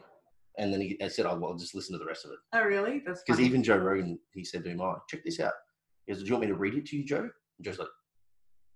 And 0.58 0.72
then 0.72 0.82
he 0.82 0.98
I 1.04 1.08
said, 1.08 1.26
"Oh, 1.26 1.38
well, 1.38 1.56
just 1.56 1.76
listen 1.76 1.94
to 1.94 2.00
the 2.00 2.06
rest 2.06 2.26
of 2.26 2.32
it." 2.32 2.38
Oh, 2.54 2.64
really? 2.64 3.02
That's 3.06 3.24
Because 3.26 3.42
even 3.42 3.64
Joe 3.64 3.78
Rogan, 3.78 4.20
he 4.34 4.46
said 4.46 4.64
to 4.64 4.70
him, 4.70 4.82
"Oh, 4.82 4.98
check 5.10 5.24
this 5.26 5.40
out." 5.40 5.54
He 6.06 6.14
goes, 6.14 6.22
"Do 6.22 6.28
you 6.28 6.34
want 6.34 6.42
me 6.42 6.48
to 6.48 6.56
read 6.56 6.76
it 6.76 6.86
to 6.88 6.98
you, 6.98 7.06
Joe?" 7.06 7.22
And 7.22 7.66
Joe's 7.66 7.80
like, 7.80 7.90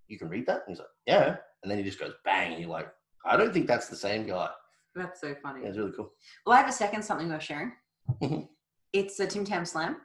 "You 0.07 0.17
can 0.17 0.29
read 0.29 0.45
that?" 0.47 0.63
And 0.65 0.69
he's 0.69 0.79
like, 0.79 0.87
"Yeah." 1.05 1.37
And 1.63 1.71
then 1.71 1.77
he 1.77 1.83
just 1.83 1.99
goes, 1.99 2.13
"Bang!" 2.25 2.53
And 2.53 2.61
you're 2.61 2.69
like, 2.69 2.89
"I 3.25 3.37
don't 3.37 3.53
think 3.53 3.67
that's 3.67 3.87
the 3.87 3.95
same 3.95 4.27
guy." 4.27 4.49
That's 4.95 5.21
so 5.21 5.35
funny. 5.41 5.61
Yeah, 5.61 5.69
it's 5.69 5.77
really 5.77 5.93
cool. 5.95 6.11
Well, 6.45 6.55
I 6.55 6.59
have 6.59 6.69
a 6.69 6.73
second 6.73 7.03
something 7.03 7.29
worth 7.29 7.43
sharing. 7.43 7.73
It's 8.91 9.19
a 9.19 9.27
Tim 9.27 9.45
Tam 9.45 9.65
Slam 9.65 9.97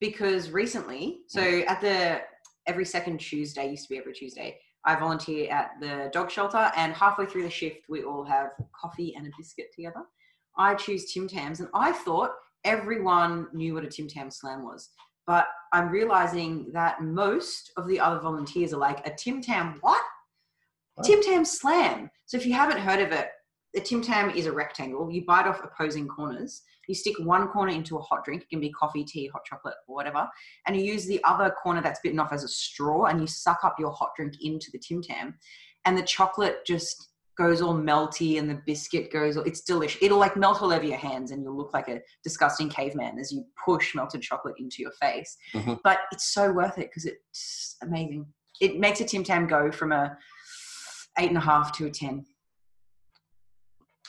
because 0.00 0.50
recently, 0.50 1.20
so 1.26 1.42
at 1.42 1.82
the 1.82 2.22
every 2.66 2.84
second 2.84 3.18
Tuesday 3.18 3.70
used 3.70 3.84
to 3.84 3.88
be 3.90 3.98
every 3.98 4.12
Tuesday. 4.12 4.58
I 4.84 4.96
volunteer 4.96 5.50
at 5.50 5.72
the 5.80 6.10
dog 6.12 6.30
shelter, 6.30 6.70
and 6.76 6.92
halfway 6.92 7.26
through 7.26 7.44
the 7.44 7.50
shift, 7.50 7.86
we 7.88 8.02
all 8.02 8.24
have 8.24 8.50
coffee 8.78 9.14
and 9.16 9.26
a 9.26 9.30
biscuit 9.38 9.66
together. 9.74 10.02
I 10.56 10.74
choose 10.74 11.12
Tim 11.12 11.28
Tams, 11.28 11.60
and 11.60 11.68
I 11.72 11.92
thought 11.92 12.32
everyone 12.64 13.46
knew 13.52 13.74
what 13.74 13.84
a 13.84 13.88
Tim 13.88 14.08
Tam 14.08 14.30
Slam 14.30 14.64
was, 14.64 14.90
but 15.26 15.46
I'm 15.72 15.88
realizing 15.88 16.70
that 16.72 17.02
most 17.02 17.72
of 17.76 17.86
the 17.86 18.00
other 18.00 18.20
volunteers 18.20 18.74
are 18.74 18.78
like 18.78 19.06
a 19.06 19.14
Tim 19.14 19.40
Tam 19.40 19.78
what? 19.80 20.02
Oh. 20.98 21.02
Tim 21.02 21.22
Tam 21.22 21.44
Slam. 21.44 22.10
So 22.26 22.36
if 22.36 22.44
you 22.44 22.52
haven't 22.52 22.80
heard 22.80 23.00
of 23.00 23.12
it, 23.12 23.28
a 23.74 23.80
Tim 23.80 24.02
Tam 24.02 24.30
is 24.30 24.46
a 24.46 24.52
rectangle. 24.52 25.10
You 25.10 25.24
bite 25.24 25.46
off 25.46 25.62
opposing 25.64 26.08
corners. 26.08 26.62
You 26.88 26.94
stick 26.94 27.14
one 27.20 27.48
corner 27.48 27.72
into 27.72 27.96
a 27.96 28.02
hot 28.02 28.24
drink. 28.24 28.42
It 28.42 28.50
can 28.50 28.60
be 28.60 28.70
coffee, 28.70 29.04
tea, 29.04 29.28
hot 29.28 29.44
chocolate, 29.44 29.74
or 29.86 29.94
whatever. 29.94 30.28
And 30.66 30.76
you 30.76 30.82
use 30.82 31.06
the 31.06 31.22
other 31.24 31.50
corner 31.50 31.80
that's 31.80 32.00
bitten 32.02 32.18
off 32.18 32.32
as 32.32 32.44
a 32.44 32.48
straw 32.48 33.06
and 33.06 33.20
you 33.20 33.26
suck 33.26 33.60
up 33.64 33.76
your 33.78 33.92
hot 33.92 34.10
drink 34.16 34.34
into 34.42 34.70
the 34.72 34.78
Tim 34.78 35.00
Tam. 35.02 35.34
And 35.84 35.96
the 35.96 36.02
chocolate 36.02 36.66
just 36.66 37.08
goes 37.38 37.62
all 37.62 37.74
melty 37.74 38.38
and 38.38 38.50
the 38.50 38.60
biscuit 38.66 39.10
goes, 39.10 39.36
it's 39.36 39.62
delicious. 39.62 40.02
It'll 40.02 40.18
like 40.18 40.36
melt 40.36 40.60
all 40.60 40.72
over 40.72 40.84
your 40.84 40.98
hands 40.98 41.30
and 41.30 41.42
you'll 41.42 41.56
look 41.56 41.72
like 41.72 41.88
a 41.88 42.00
disgusting 42.22 42.68
caveman 42.68 43.18
as 43.18 43.32
you 43.32 43.44
push 43.64 43.94
melted 43.94 44.20
chocolate 44.20 44.56
into 44.58 44.82
your 44.82 44.92
face. 45.00 45.36
Mhm. 45.54 45.80
But 45.82 46.00
it's 46.12 46.34
so 46.34 46.52
worth 46.52 46.76
it 46.76 46.90
because 46.90 47.06
it's 47.06 47.76
amazing. 47.82 48.26
It 48.60 48.78
makes 48.78 49.00
a 49.00 49.04
Tim 49.04 49.24
Tam 49.24 49.46
go 49.46 49.72
from 49.72 49.92
a 49.92 50.18
eight 51.18 51.28
and 51.28 51.38
a 51.38 51.40
half 51.40 51.72
to 51.78 51.86
a 51.86 51.90
10. 51.90 52.26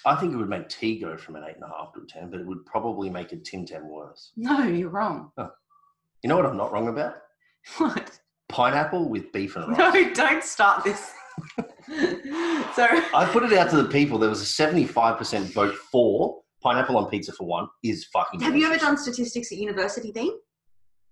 I 0.06 0.16
think 0.16 0.34
it 0.34 0.38
would 0.38 0.49
make 0.49 0.68
tea 0.70 0.99
go 0.99 1.18
from 1.18 1.36
an 1.36 1.43
eight 1.47 1.56
and 1.56 1.64
a 1.64 1.68
half 1.68 1.93
to 1.93 2.01
a 2.01 2.06
ten, 2.06 2.30
but 2.30 2.39
it 2.39 2.45
would 2.45 2.66
probably 2.66 3.10
make 3.10 3.32
a 3.32 3.38
Tim 3.38 3.66
Tam 3.66 3.88
worse. 3.89 4.32
No, 4.36 4.64
you're 4.64 4.89
wrong. 4.89 5.32
You 5.38 6.30
know 6.30 6.36
what 6.36 6.45
I'm 6.45 6.58
not 6.58 6.72
wrong 6.72 6.88
about? 6.89 7.16
What? 7.78 8.20
Pineapple 8.49 9.08
with 9.10 9.32
beef 9.32 9.56
and 9.56 9.70
rice. 9.70 9.78
No, 9.78 10.14
don't 10.14 10.43
start 10.43 10.84
this. 10.84 11.12
so, 11.58 12.88
I 13.16 13.28
put 13.32 13.43
it 13.43 13.54
out 13.54 13.70
to 13.72 13.78
the 13.78 13.88
people. 13.89 14.20
There 14.20 14.30
was 14.30 14.41
a 14.41 14.45
75% 14.64 15.54
vote 15.54 15.76
for 15.76 16.41
pineapple 16.62 16.97
on 16.97 17.10
pizza 17.10 17.32
for 17.34 17.45
one 17.45 17.68
is 17.84 18.06
fucking. 18.06 18.39
have 18.41 18.56
you 18.56 18.66
ever 18.66 18.78
done 18.78 18.97
statistics 18.97 19.51
at 19.51 19.58
university 19.58 20.12
thing? 20.12 20.38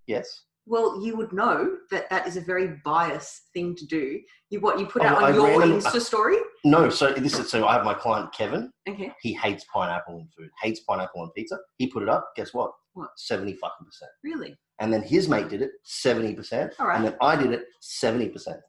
Yes. 0.08 0.44
Well, 0.66 1.04
you 1.04 1.16
would 1.18 1.34
know 1.34 1.78
that 1.90 2.10
that 2.10 2.28
is 2.28 2.38
a 2.38 2.42
very 2.42 2.78
biased 2.86 3.50
thing 3.54 3.76
to 3.76 3.86
do. 3.86 4.20
You 4.50 4.60
what 4.60 4.80
you 4.80 4.86
put 4.86 5.02
Oh, 5.02 5.06
out 5.08 5.18
on 5.24 5.32
I 5.32 5.36
your 5.36 5.62
Insta 5.62 6.00
story? 6.00 6.38
No. 6.64 6.90
So 6.90 7.12
this 7.14 7.38
is 7.40 7.50
so 7.50 7.66
I 7.68 7.74
have 7.74 7.84
my 7.86 7.94
client 7.94 8.34
Kevin. 8.34 8.72
Okay. 8.88 9.12
He 9.22 9.34
hates 9.34 9.66
pineapple 9.74 10.20
in 10.20 10.28
food. 10.38 10.50
Hates 10.62 10.82
pineapple 10.82 11.22
on 11.22 11.32
pizza. 11.36 11.58
He 11.78 11.88
put 11.88 12.04
it 12.04 12.10
up. 12.10 12.30
Guess 12.36 12.54
what? 12.54 12.72
What? 12.94 13.10
Seventy 13.18 13.54
fucking 13.54 13.86
percent. 13.86 14.12
Really? 14.24 14.56
And 14.80 14.92
then 14.92 15.02
his 15.04 15.28
mate 15.30 15.50
did 15.50 15.62
it 15.62 15.72
seventy 15.84 16.34
percent. 16.36 16.74
All 16.80 16.88
right. 16.88 16.98
And 16.98 17.06
then 17.06 17.16
I 17.22 17.36
did 17.36 17.52
it 17.52 17.64
seventy 17.82 18.30
percent. 18.30 18.60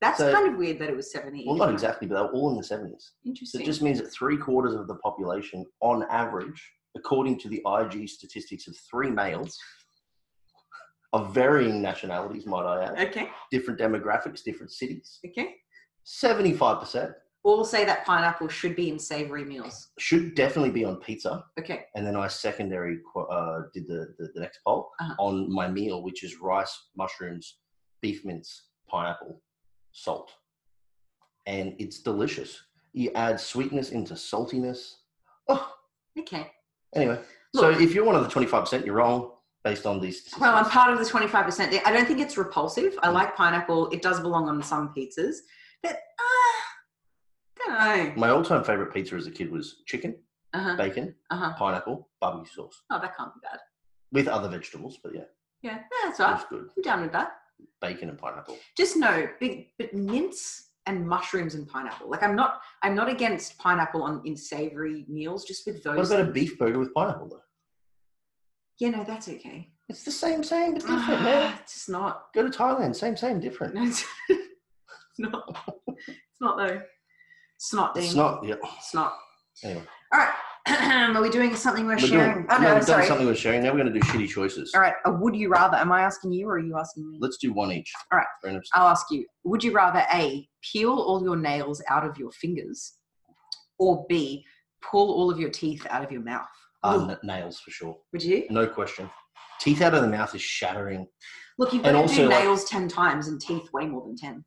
That's 0.00 0.18
So- 0.18 0.32
kind 0.32 0.48
of 0.52 0.58
weird 0.58 0.78
that 0.80 0.90
it 0.90 0.96
was 0.96 1.10
70. 1.10 1.44
Well, 1.46 1.56
not 1.56 1.70
exactly, 1.72 2.06
but 2.06 2.16
they 2.16 2.20
were 2.20 2.32
all 2.32 2.50
in 2.50 2.56
the 2.58 2.62
seventies. 2.62 3.12
Interesting. 3.24 3.60
So 3.60 3.62
it 3.62 3.66
just 3.66 3.80
means 3.80 3.98
that 3.98 4.08
three 4.12 4.36
quarters 4.36 4.74
of 4.74 4.88
the 4.88 4.96
population, 4.96 5.64
on 5.80 6.04
average, 6.10 6.62
according 6.96 7.38
to 7.40 7.48
the 7.48 7.62
IG 7.66 8.06
statistics 8.08 8.68
of 8.68 8.76
three 8.90 9.08
males 9.10 9.56
of 11.14 11.32
varying 11.32 11.80
nationalities, 11.80 12.44
might 12.46 12.64
I 12.66 12.84
add, 12.84 13.08
okay. 13.08 13.30
different 13.50 13.80
demographics, 13.80 14.42
different 14.42 14.70
cities, 14.72 15.18
Okay. 15.26 15.54
75% 16.04 17.14
We'll 17.46 17.64
say 17.64 17.84
that 17.84 18.04
pineapple 18.04 18.48
should 18.48 18.74
be 18.74 18.90
in 18.90 18.98
savory 18.98 19.44
meals. 19.44 19.90
should 20.00 20.34
definitely 20.34 20.70
be 20.70 20.84
on 20.84 20.96
pizza. 20.96 21.44
Okay. 21.60 21.84
And 21.94 22.04
then 22.04 22.16
I 22.16 22.26
secondary 22.26 22.98
uh, 23.30 23.60
did 23.72 23.86
the, 23.86 24.14
the, 24.18 24.32
the 24.34 24.40
next 24.40 24.58
poll 24.66 24.90
Uh-huh. 25.00 25.14
on 25.20 25.52
my 25.54 25.68
meal, 25.68 26.02
which 26.02 26.24
is 26.24 26.40
rice, 26.40 26.76
mushrooms, 26.96 27.58
beef 28.02 28.24
mince, 28.24 28.70
pineapple, 28.88 29.40
salt. 29.92 30.32
And 31.46 31.76
it's 31.78 32.00
delicious. 32.00 32.60
You 32.92 33.12
add 33.14 33.38
sweetness 33.38 33.90
into 33.90 34.14
saltiness. 34.14 34.94
Oh, 35.48 35.72
Okay. 36.18 36.50
Anyway, 36.96 37.20
so 37.54 37.70
if 37.70 37.94
you're 37.94 38.04
one 38.04 38.16
of 38.16 38.24
the 38.24 38.28
25%, 38.40 38.84
you're 38.84 38.96
wrong 38.96 39.30
based 39.62 39.86
on 39.86 40.00
these. 40.00 40.28
Well, 40.40 40.56
I'm 40.56 40.64
part 40.64 40.92
of 40.92 40.98
the 40.98 41.04
25%. 41.04 41.80
I 41.86 41.92
don't 41.92 42.06
think 42.08 42.18
it's 42.18 42.36
repulsive. 42.36 42.98
I 43.04 43.10
like 43.10 43.36
pineapple. 43.36 43.88
It 43.90 44.02
does 44.02 44.18
belong 44.18 44.48
on 44.48 44.60
some 44.64 44.92
pizzas. 44.96 45.36
But, 45.82 46.00
My 47.68 48.30
all-time 48.30 48.64
favorite 48.64 48.92
pizza 48.92 49.16
as 49.16 49.26
a 49.26 49.30
kid 49.30 49.50
was 49.50 49.82
chicken, 49.86 50.16
Uh-huh. 50.54 50.76
bacon, 50.76 51.14
Uh-huh. 51.30 51.52
pineapple, 51.58 52.08
barbecue 52.20 52.52
sauce 52.52 52.82
Oh, 52.90 53.00
that 53.00 53.16
can't 53.16 53.32
be 53.34 53.40
bad. 53.42 53.60
with 54.12 54.28
other 54.28 54.48
vegetables. 54.48 54.98
But 55.02 55.14
yeah, 55.14 55.24
Yeah, 55.62 55.82
that's 56.04 56.20
right. 56.20 56.34
was 56.34 56.44
good. 56.48 56.70
I'm 56.76 56.82
down 56.82 57.02
with 57.02 57.12
that. 57.12 57.38
Bacon 57.80 58.08
and 58.10 58.18
pineapple. 58.18 58.56
Just 58.76 58.96
no, 58.96 59.28
big, 59.40 59.68
but 59.78 59.92
mince 59.94 60.70
and 60.86 61.06
mushrooms 61.06 61.54
and 61.54 61.66
pineapple. 61.66 62.08
Like 62.08 62.22
I'm 62.22 62.36
not, 62.36 62.60
I'm 62.82 62.94
not 62.94 63.08
against 63.08 63.58
pineapple 63.58 64.02
on 64.02 64.22
in 64.24 64.36
savory 64.36 65.04
meals. 65.08 65.44
Just 65.44 65.66
with 65.66 65.82
those. 65.82 65.96
What 65.96 66.06
about 66.06 66.28
a 66.28 66.32
beef 66.32 66.58
burger 66.58 66.78
with 66.78 66.94
pineapple 66.94 67.28
though? 67.28 67.40
Yeah, 68.78 68.90
no, 68.90 69.04
that's 69.04 69.28
okay. 69.28 69.72
It's 69.88 70.02
the 70.04 70.10
same, 70.10 70.42
same, 70.44 70.74
but 70.74 70.82
different, 70.82 71.22
man. 71.22 71.58
it's 71.62 71.74
just 71.74 71.88
not. 71.88 72.26
Go 72.34 72.48
to 72.48 72.56
Thailand, 72.56 72.94
same, 72.94 73.16
same, 73.16 73.40
different. 73.40 73.74
No, 73.74 73.82
it's 73.88 74.04
not. 75.18 75.64
It's 75.96 76.40
not 76.40 76.56
though. 76.58 76.82
Snot 77.58 77.94
Dean. 77.94 78.04
It's 78.04 78.14
not. 78.14 78.44
Yeah. 78.44 78.54
Snot. 78.82 79.12
Anyway, 79.64 79.82
All 80.12 80.20
right. 80.20 80.32
Are 81.16 81.22
we 81.22 81.30
doing 81.30 81.54
something 81.54 81.86
we're, 81.86 81.92
we're 81.94 81.98
sharing? 82.00 82.32
doing. 82.34 82.46
oh 82.50 82.56
no, 82.58 82.62
no, 82.62 82.74
we've 82.74 82.78
done 82.80 82.86
sorry. 82.86 83.06
something 83.06 83.26
with 83.26 83.38
sharing. 83.38 83.62
Now 83.62 83.70
we're 83.72 83.78
going 83.82 83.92
to 83.92 83.98
do 83.98 84.04
shitty 84.06 84.28
choices. 84.28 84.72
All 84.74 84.80
right. 84.80 84.94
A 85.06 85.12
would 85.12 85.34
you 85.36 85.48
rather? 85.48 85.76
Am 85.76 85.92
I 85.92 86.02
asking 86.02 86.32
you 86.32 86.48
or 86.48 86.54
are 86.54 86.58
you 86.58 86.76
asking 86.78 87.08
me? 87.08 87.18
Let's 87.20 87.36
do 87.38 87.52
one 87.52 87.70
each. 87.72 87.90
All 88.12 88.18
right. 88.18 88.26
Random 88.44 88.62
I'll 88.74 88.88
ask 88.88 89.06
you. 89.10 89.24
Would 89.44 89.62
you 89.62 89.72
rather 89.72 90.04
A, 90.12 90.46
peel 90.72 90.90
all 90.92 91.22
your 91.22 91.36
nails 91.36 91.82
out 91.88 92.04
of 92.04 92.18
your 92.18 92.32
fingers, 92.32 92.94
or 93.78 94.04
B, 94.08 94.44
pull 94.82 95.12
all 95.14 95.30
of 95.30 95.38
your 95.38 95.50
teeth 95.50 95.86
out 95.88 96.02
of 96.04 96.10
your 96.10 96.22
mouth? 96.22 96.46
Uh, 96.82 97.06
n- 97.10 97.18
nails 97.22 97.60
for 97.60 97.70
sure. 97.70 97.96
would 98.12 98.22
you? 98.22 98.44
No 98.50 98.66
question. 98.66 99.08
Teeth 99.60 99.80
out 99.82 99.94
of 99.94 100.02
the 100.02 100.08
mouth 100.08 100.34
is 100.34 100.42
shattering. 100.42 101.06
Look, 101.58 101.72
you've 101.72 101.84
And 101.86 101.94
got 101.96 102.08
to 102.08 102.14
do 102.14 102.22
also, 102.22 102.28
like- 102.28 102.44
nails 102.44 102.64
10 102.64 102.88
times 102.88 103.28
and 103.28 103.40
teeth 103.40 103.72
way 103.72 103.86
more 103.86 104.04
than 104.06 104.16
10. 104.16 104.44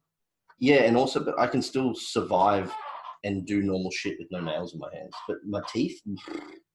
Yeah, 0.59 0.81
and 0.83 0.95
also, 0.95 1.21
but 1.23 1.39
I 1.39 1.47
can 1.47 1.61
still 1.61 1.95
survive 1.95 2.71
and 3.23 3.45
do 3.45 3.61
normal 3.61 3.91
shit 3.91 4.17
with 4.19 4.27
no 4.31 4.39
nails 4.39 4.73
in 4.73 4.79
my 4.79 4.89
hands. 4.93 5.13
But 5.27 5.37
my 5.47 5.61
teeth, 5.71 5.99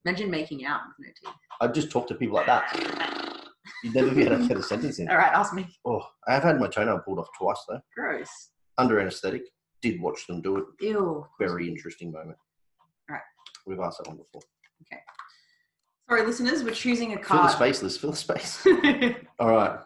Imagine 0.04 0.30
making 0.30 0.64
out 0.66 0.80
with 0.98 1.06
no 1.06 1.30
teeth. 1.30 1.38
I 1.60 1.66
just 1.68 1.90
talk 1.90 2.06
to 2.08 2.14
people 2.14 2.36
like 2.36 2.46
that. 2.46 3.40
You'd 3.82 3.94
never 3.94 4.10
be 4.14 4.22
able 4.24 4.38
to 4.38 4.46
get 4.48 4.56
a 4.58 4.62
sentence 4.62 4.98
in. 4.98 5.08
All 5.08 5.16
right, 5.16 5.32
ask 5.32 5.54
me. 5.54 5.66
Oh, 5.86 6.02
I 6.28 6.34
have 6.34 6.42
had 6.42 6.60
my 6.60 6.68
toenail 6.68 7.00
pulled 7.04 7.18
off 7.18 7.28
twice 7.38 7.62
though, 7.68 7.80
Gross. 7.96 8.50
under 8.78 9.00
anaesthetic. 9.00 9.42
Did 9.82 10.00
watch 10.00 10.26
them 10.26 10.40
do 10.42 10.58
it. 10.58 10.64
Ew. 10.80 11.26
Very 11.38 11.68
interesting 11.68 12.10
moment. 12.12 12.36
All 13.10 13.14
right. 13.14 13.22
We've 13.66 13.80
asked 13.80 13.98
that 13.98 14.08
one 14.08 14.16
before. 14.18 14.42
Okay. 14.90 15.00
Sorry, 16.08 16.26
listeners, 16.26 16.62
we're 16.62 16.74
choosing 16.74 17.12
a 17.14 17.18
card. 17.18 17.40
Fill 17.40 17.48
the 17.48 17.52
space, 17.72 17.82
Liz. 17.82 17.96
Fill 17.96 18.10
the 18.10 18.16
space. 18.16 18.66
All 19.38 19.50
right. 19.50 19.78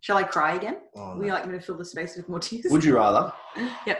Shall 0.00 0.16
I 0.16 0.22
cry 0.22 0.54
again? 0.54 0.76
Oh, 0.96 1.16
Would 1.16 1.26
you 1.26 1.32
like 1.32 1.46
me 1.46 1.52
to 1.52 1.60
fill 1.60 1.76
the 1.76 1.84
space 1.84 2.16
with 2.16 2.28
more 2.28 2.38
tears? 2.38 2.66
Would 2.70 2.84
you 2.84 2.96
rather 2.96 3.32
Yep. 3.86 3.98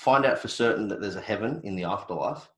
Find 0.00 0.24
out 0.24 0.38
for 0.38 0.48
certain 0.48 0.88
that 0.88 1.00
there's 1.00 1.16
a 1.16 1.20
heaven 1.20 1.60
in 1.62 1.76
the 1.76 1.84
afterlife, 1.84 2.48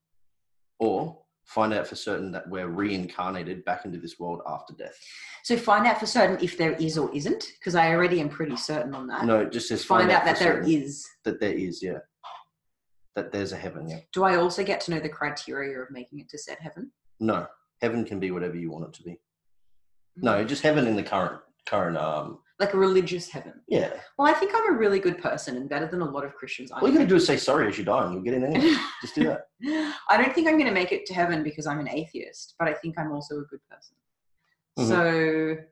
or 0.79 1.19
find 1.43 1.73
out 1.73 1.85
for 1.85 1.95
certain 1.95 2.31
that 2.31 2.49
we're 2.49 2.69
reincarnated 2.69 3.65
back 3.65 3.83
into 3.83 3.99
this 3.99 4.17
world 4.17 4.41
after 4.47 4.73
death? 4.73 4.97
So 5.43 5.57
find 5.57 5.85
out 5.85 5.99
for 5.99 6.05
certain 6.05 6.37
if 6.41 6.57
there 6.57 6.71
is 6.73 6.97
or 6.97 7.13
isn't, 7.13 7.45
because 7.59 7.75
I 7.75 7.89
already 7.89 8.21
am 8.21 8.29
pretty 8.29 8.55
certain 8.55 8.95
on 8.95 9.07
that. 9.07 9.25
No, 9.25 9.41
it 9.41 9.51
just 9.51 9.67
says 9.67 9.83
find, 9.83 10.09
out 10.09 10.23
that 10.23 10.37
for 10.37 10.43
there 10.45 10.63
is. 10.63 11.05
That 11.25 11.41
there 11.41 11.51
is, 11.51 11.83
yeah. 11.83 11.99
That 13.15 13.33
there's 13.33 13.51
a 13.51 13.57
heaven, 13.57 13.89
yeah. 13.89 13.99
Do 14.13 14.23
I 14.23 14.37
also 14.37 14.63
get 14.63 14.79
to 14.81 14.91
know 14.91 15.01
the 15.01 15.09
criteria 15.09 15.77
of 15.79 15.91
making 15.91 16.19
it 16.19 16.29
to 16.29 16.37
said 16.37 16.57
heaven? 16.61 16.91
No, 17.19 17.45
heaven 17.81 18.05
can 18.05 18.21
be 18.21 18.31
whatever 18.31 18.55
you 18.55 18.71
want 18.71 18.85
it 18.85 18.93
to 18.93 19.03
be. 19.03 19.19
No, 20.15 20.43
just 20.45 20.63
heaven 20.63 20.87
in 20.87 20.95
the 20.95 21.03
current 21.03 21.41
current 21.65 21.97
um 21.97 22.39
like 22.59 22.73
a 22.73 22.77
religious 22.77 23.29
heaven. 23.29 23.53
yeah. 23.67 23.93
Well, 24.17 24.27
I 24.27 24.33
think 24.37 24.51
I'm 24.55 24.73
a 24.75 24.77
really 24.77 24.99
good 24.99 25.17
person 25.17 25.57
and 25.57 25.67
better 25.67 25.87
than 25.87 26.01
a 26.01 26.05
lot 26.09 26.23
of 26.23 26.35
Christians. 26.35 26.71
All 26.71 26.87
you 26.87 26.93
gotta 26.93 27.07
do 27.07 27.15
is 27.15 27.25
say 27.25 27.35
sorry 27.37 27.67
as 27.67 27.77
you 27.77 27.83
die 27.83 28.03
and 28.05 28.13
you'll 28.13 28.21
get 28.23 28.35
in 28.35 28.43
anyway. 28.43 28.75
Just 29.01 29.15
do 29.15 29.23
that. 29.25 29.47
I 30.09 30.17
don't 30.17 30.33
think 30.33 30.47
I'm 30.47 30.53
going 30.55 30.67
to 30.67 30.73
make 30.73 30.91
it 30.91 31.05
to 31.07 31.13
heaven 31.13 31.41
because 31.43 31.65
I'm 31.65 31.79
an 31.79 31.89
atheist, 31.89 32.53
but 32.59 32.67
I 32.67 32.73
think 32.73 32.99
I'm 32.99 33.11
also 33.11 33.39
a 33.39 33.43
good 33.45 33.59
person. 33.69 33.95
Mhm. 34.77 34.87
So, 34.87 35.63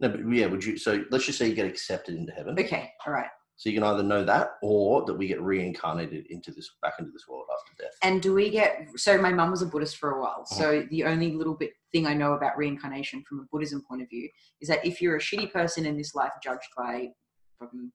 No, 0.00 0.08
but 0.10 0.20
yeah, 0.30 0.46
would 0.46 0.64
you 0.64 0.76
so 0.76 1.04
let's 1.10 1.24
just 1.24 1.38
say 1.38 1.48
you 1.48 1.54
get 1.54 1.66
accepted 1.66 2.14
into 2.16 2.32
heaven. 2.32 2.54
okay, 2.58 2.90
all 3.06 3.12
right. 3.12 3.30
So 3.56 3.70
you 3.70 3.74
can 3.74 3.84
either 3.84 4.02
know 4.02 4.22
that 4.22 4.56
or 4.62 5.04
that 5.06 5.14
we 5.14 5.26
get 5.26 5.40
reincarnated 5.40 6.26
into 6.26 6.52
this 6.52 6.70
back 6.82 6.94
into 6.98 7.10
this 7.10 7.26
world 7.26 7.46
after 7.52 7.82
death. 7.82 7.92
And 8.02 8.20
do 8.20 8.34
we 8.34 8.50
get 8.50 8.86
so 8.96 9.16
my 9.18 9.32
mum 9.32 9.50
was 9.50 9.62
a 9.62 9.66
Buddhist 9.66 9.96
for 9.96 10.10
a 10.10 10.20
while. 10.20 10.44
Uh-huh. 10.50 10.60
So 10.60 10.86
the 10.90 11.04
only 11.04 11.32
little 11.32 11.54
bit 11.54 11.72
thing 11.90 12.06
I 12.06 12.12
know 12.12 12.34
about 12.34 12.58
reincarnation 12.58 13.24
from 13.26 13.40
a 13.40 13.44
Buddhism 13.50 13.82
point 13.88 14.02
of 14.02 14.10
view 14.10 14.28
is 14.60 14.68
that 14.68 14.84
if 14.84 15.00
you're 15.00 15.16
a 15.16 15.20
shitty 15.20 15.52
person 15.52 15.86
in 15.86 15.96
this 15.96 16.14
life 16.14 16.32
judged 16.42 16.68
by 16.76 17.08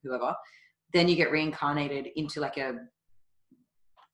whoever, 0.04 0.36
then 0.94 1.08
you 1.08 1.16
get 1.16 1.32
reincarnated 1.32 2.08
into 2.16 2.40
like 2.40 2.58
a 2.58 2.80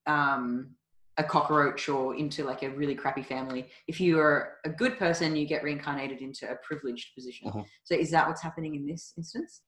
um 0.06 0.76
a 1.18 1.24
cockroach 1.24 1.90
or 1.90 2.16
into 2.16 2.44
like 2.44 2.62
a 2.62 2.70
really 2.70 2.94
crappy 2.94 3.24
family. 3.24 3.70
If 3.88 4.00
you 4.00 4.20
are 4.20 4.58
a 4.66 4.70
good 4.70 5.00
person, 5.00 5.36
you 5.36 5.48
get 5.48 5.64
reincarnated 5.64 6.20
into 6.20 6.50
a 6.52 6.56
privileged 6.58 7.16
position. 7.16 7.50
Mhm. 7.50 7.66
So 7.86 7.96
is 7.96 8.12
that 8.12 8.28
what's 8.28 8.42
happening 8.42 8.76
in 8.76 8.86
this 8.86 9.14
instance? 9.18 9.62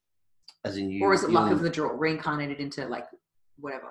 As 0.65 0.77
in 0.77 0.89
you 0.91 1.03
or 1.03 1.13
is 1.13 1.23
it 1.23 1.29
luck 1.29 1.51
of 1.51 1.61
the 1.61 1.69
draw, 1.69 1.89
reincarnated 1.93 2.59
into 2.59 2.85
like 2.87 3.05
whatever? 3.57 3.89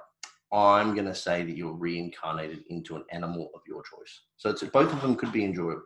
I'm 0.52 0.94
gonna 0.94 1.14
say 1.14 1.44
that 1.44 1.56
you're 1.56 1.72
reincarnated 1.74 2.64
into 2.70 2.96
an 2.96 3.04
animal 3.10 3.50
of 3.54 3.60
your 3.66 3.82
choice. 3.82 4.20
So 4.36 4.50
it's 4.50 4.62
both 4.64 4.92
of 4.92 5.00
them 5.00 5.16
could 5.16 5.32
be 5.32 5.44
enjoyable. 5.44 5.82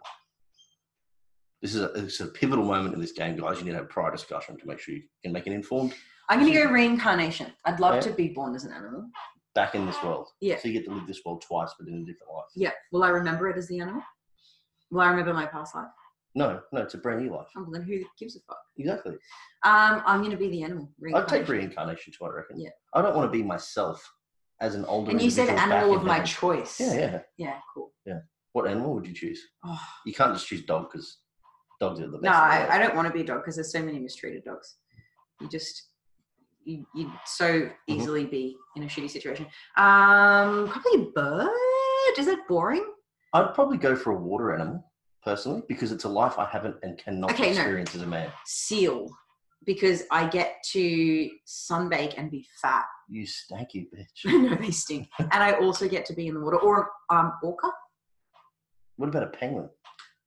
This 1.61 1.75
is 1.77 1.83
a, 1.83 1.93
it's 1.93 2.21
a 2.21 2.27
pivotal 2.27 2.65
moment 2.65 2.95
in 2.95 3.01
this 3.01 3.13
game, 3.13 3.37
guys. 3.37 3.59
You 3.59 3.65
need 3.65 3.71
to 3.73 3.77
have 3.79 3.89
prior 3.89 4.11
discussion 4.11 4.59
to 4.59 4.67
make 4.67 4.81
sure 4.81 4.95
you 4.97 5.03
can 5.23 5.33
make 5.33 5.47
an 5.47 5.53
informed 5.53 5.95
I'm 6.29 6.41
going 6.41 6.53
to 6.53 6.59
go 6.65 6.71
reincarnation. 6.71 7.53
I'd 7.67 7.79
love 7.81 7.97
Yeah. 7.97 8.01
to 8.03 8.11
be 8.13 8.29
born 8.29 8.55
as 8.55 8.65
an 8.65 8.73
animal. 8.73 9.11
back 9.55 9.75
in 9.75 9.85
this 9.85 10.03
world. 10.03 10.29
Yeah. 10.41 10.57
So 10.59 10.69
you 10.69 10.73
get 10.75 10.87
to 10.87 10.95
live 10.95 11.07
this 11.07 11.21
world 11.27 11.43
twice, 11.47 11.71
but 11.79 11.87
in 11.87 11.95
a 11.95 11.99
different 12.07 12.33
life. 12.33 12.47
Yeah. 12.57 12.71
Will 12.91 13.05
I 13.05 13.09
remember 13.11 13.49
it 13.51 13.59
as 13.59 13.69
the 13.69 13.81
animal? 13.81 14.01
Will 14.91 15.03
I 15.03 15.09
remember 15.11 15.35
my 15.35 15.45
past 15.47 15.75
life? 15.75 15.89
No, 16.35 16.61
no, 16.73 16.81
it's 16.81 16.95
a 16.95 16.99
brand 16.99 17.23
new 17.23 17.31
life. 17.35 17.49
Oh, 17.57 17.63
well, 17.63 17.71
then 17.73 17.83
who 17.83 17.99
gives 18.19 18.37
a 18.37 18.41
fuck? 18.49 18.59
Exactly. 18.79 19.13
Um, 19.65 20.03
I'm 20.07 20.21
going 20.21 20.31
to 20.31 20.37
be 20.39 20.49
the 20.49 20.63
animal. 20.63 20.91
I'd 21.15 21.29
take 21.29 21.47
reincarnation. 21.47 22.13
too, 22.13 22.25
I 22.25 22.29
reckon. 22.31 22.59
Yeah. 22.61 22.71
I 22.95 23.03
don't 23.03 23.15
want 23.15 23.31
to 23.31 23.37
be 23.37 23.43
myself 23.45 24.03
as 24.61 24.75
an 24.75 24.85
older 24.87 25.11
And 25.11 25.21
you 25.21 25.31
said 25.31 25.51
animal 25.51 25.95
of 25.97 26.05
my 26.05 26.15
heaven. 26.15 26.27
choice. 26.27 26.81
Yeah, 26.81 26.95
yeah. 26.95 27.19
Yeah, 27.37 27.59
cool. 27.75 27.93
Yeah. 28.07 28.21
What 28.53 28.67
animal 28.69 28.95
would 28.95 29.07
you 29.07 29.15
choose? 29.15 29.41
Oh, 29.65 29.81
You 30.07 30.15
can't 30.15 30.33
just 30.35 30.47
choose 30.47 30.65
dog 30.65 30.91
because 30.91 31.19
dogs 31.81 32.01
are 32.01 32.07
the 32.07 32.13
best. 32.19 32.23
no, 32.25 32.31
I. 32.33 32.67
I 32.71 32.79
don't 32.79 32.95
want 32.97 33.09
to 33.09 33.13
be 33.15 33.21
a 33.21 33.25
dog 33.25 33.41
because 33.43 33.57
there's 33.57 33.73
so 33.73 33.83
many 33.83 33.99
mistreated 33.99 34.45
dogs. 34.45 34.77
You 35.41 35.49
just, 35.49 35.91
you, 36.65 36.87
you'd 36.95 37.11
so 37.27 37.45
Mm-hmm. 37.45 37.73
easily 38.01 38.25
be 38.25 38.57
in 38.77 38.85
a 38.85 38.87
shitty 38.87 39.11
situation. 39.11 39.45
Um, 39.77 40.69
probably 40.69 41.03
a 41.03 41.11
bird. 41.15 41.49
Is 42.19 42.27
that 42.27 42.47
boring? 42.49 42.85
I'd 43.35 43.55
probably 43.55 43.77
go 43.79 43.95
for 43.97 44.13
a 44.13 44.17
water 44.17 44.55
animal 44.55 44.91
personally 45.25 45.63
because 45.69 45.93
it's 45.93 46.05
a 46.05 46.09
life 46.09 46.39
I 46.39 46.47
haven't 46.47 46.77
and 46.83 46.99
cannot 46.99 47.31
Okay, 47.33 47.53
no. 47.53 47.61
experience 47.61 47.95
as 47.95 48.03
a 48.03 48.07
man. 48.07 48.31
Seal. 48.47 49.09
Because 49.65 50.03
I 50.11 50.27
get 50.27 50.57
to 50.73 51.31
sunbake 51.47 52.15
and 52.19 52.31
be 52.31 52.45
fat. 52.61 52.85
You 53.09 53.25
stanky 53.25 53.87
bitch. 53.95 54.25
no, 54.25 54.57
they 54.57 54.73
stink. 54.73 55.09
and 55.21 55.31
I 55.33 55.53
also 55.53 55.89
get 55.89 56.05
to 56.07 56.15
be 56.15 56.27
in 56.27 56.35
the 56.35 56.41
water. 56.41 56.59
Or 56.59 56.91
um, 57.11 57.35
orca. 57.45 57.71
What 58.97 59.09
about 59.09 59.23
a 59.23 59.27
penguin? 59.29 59.69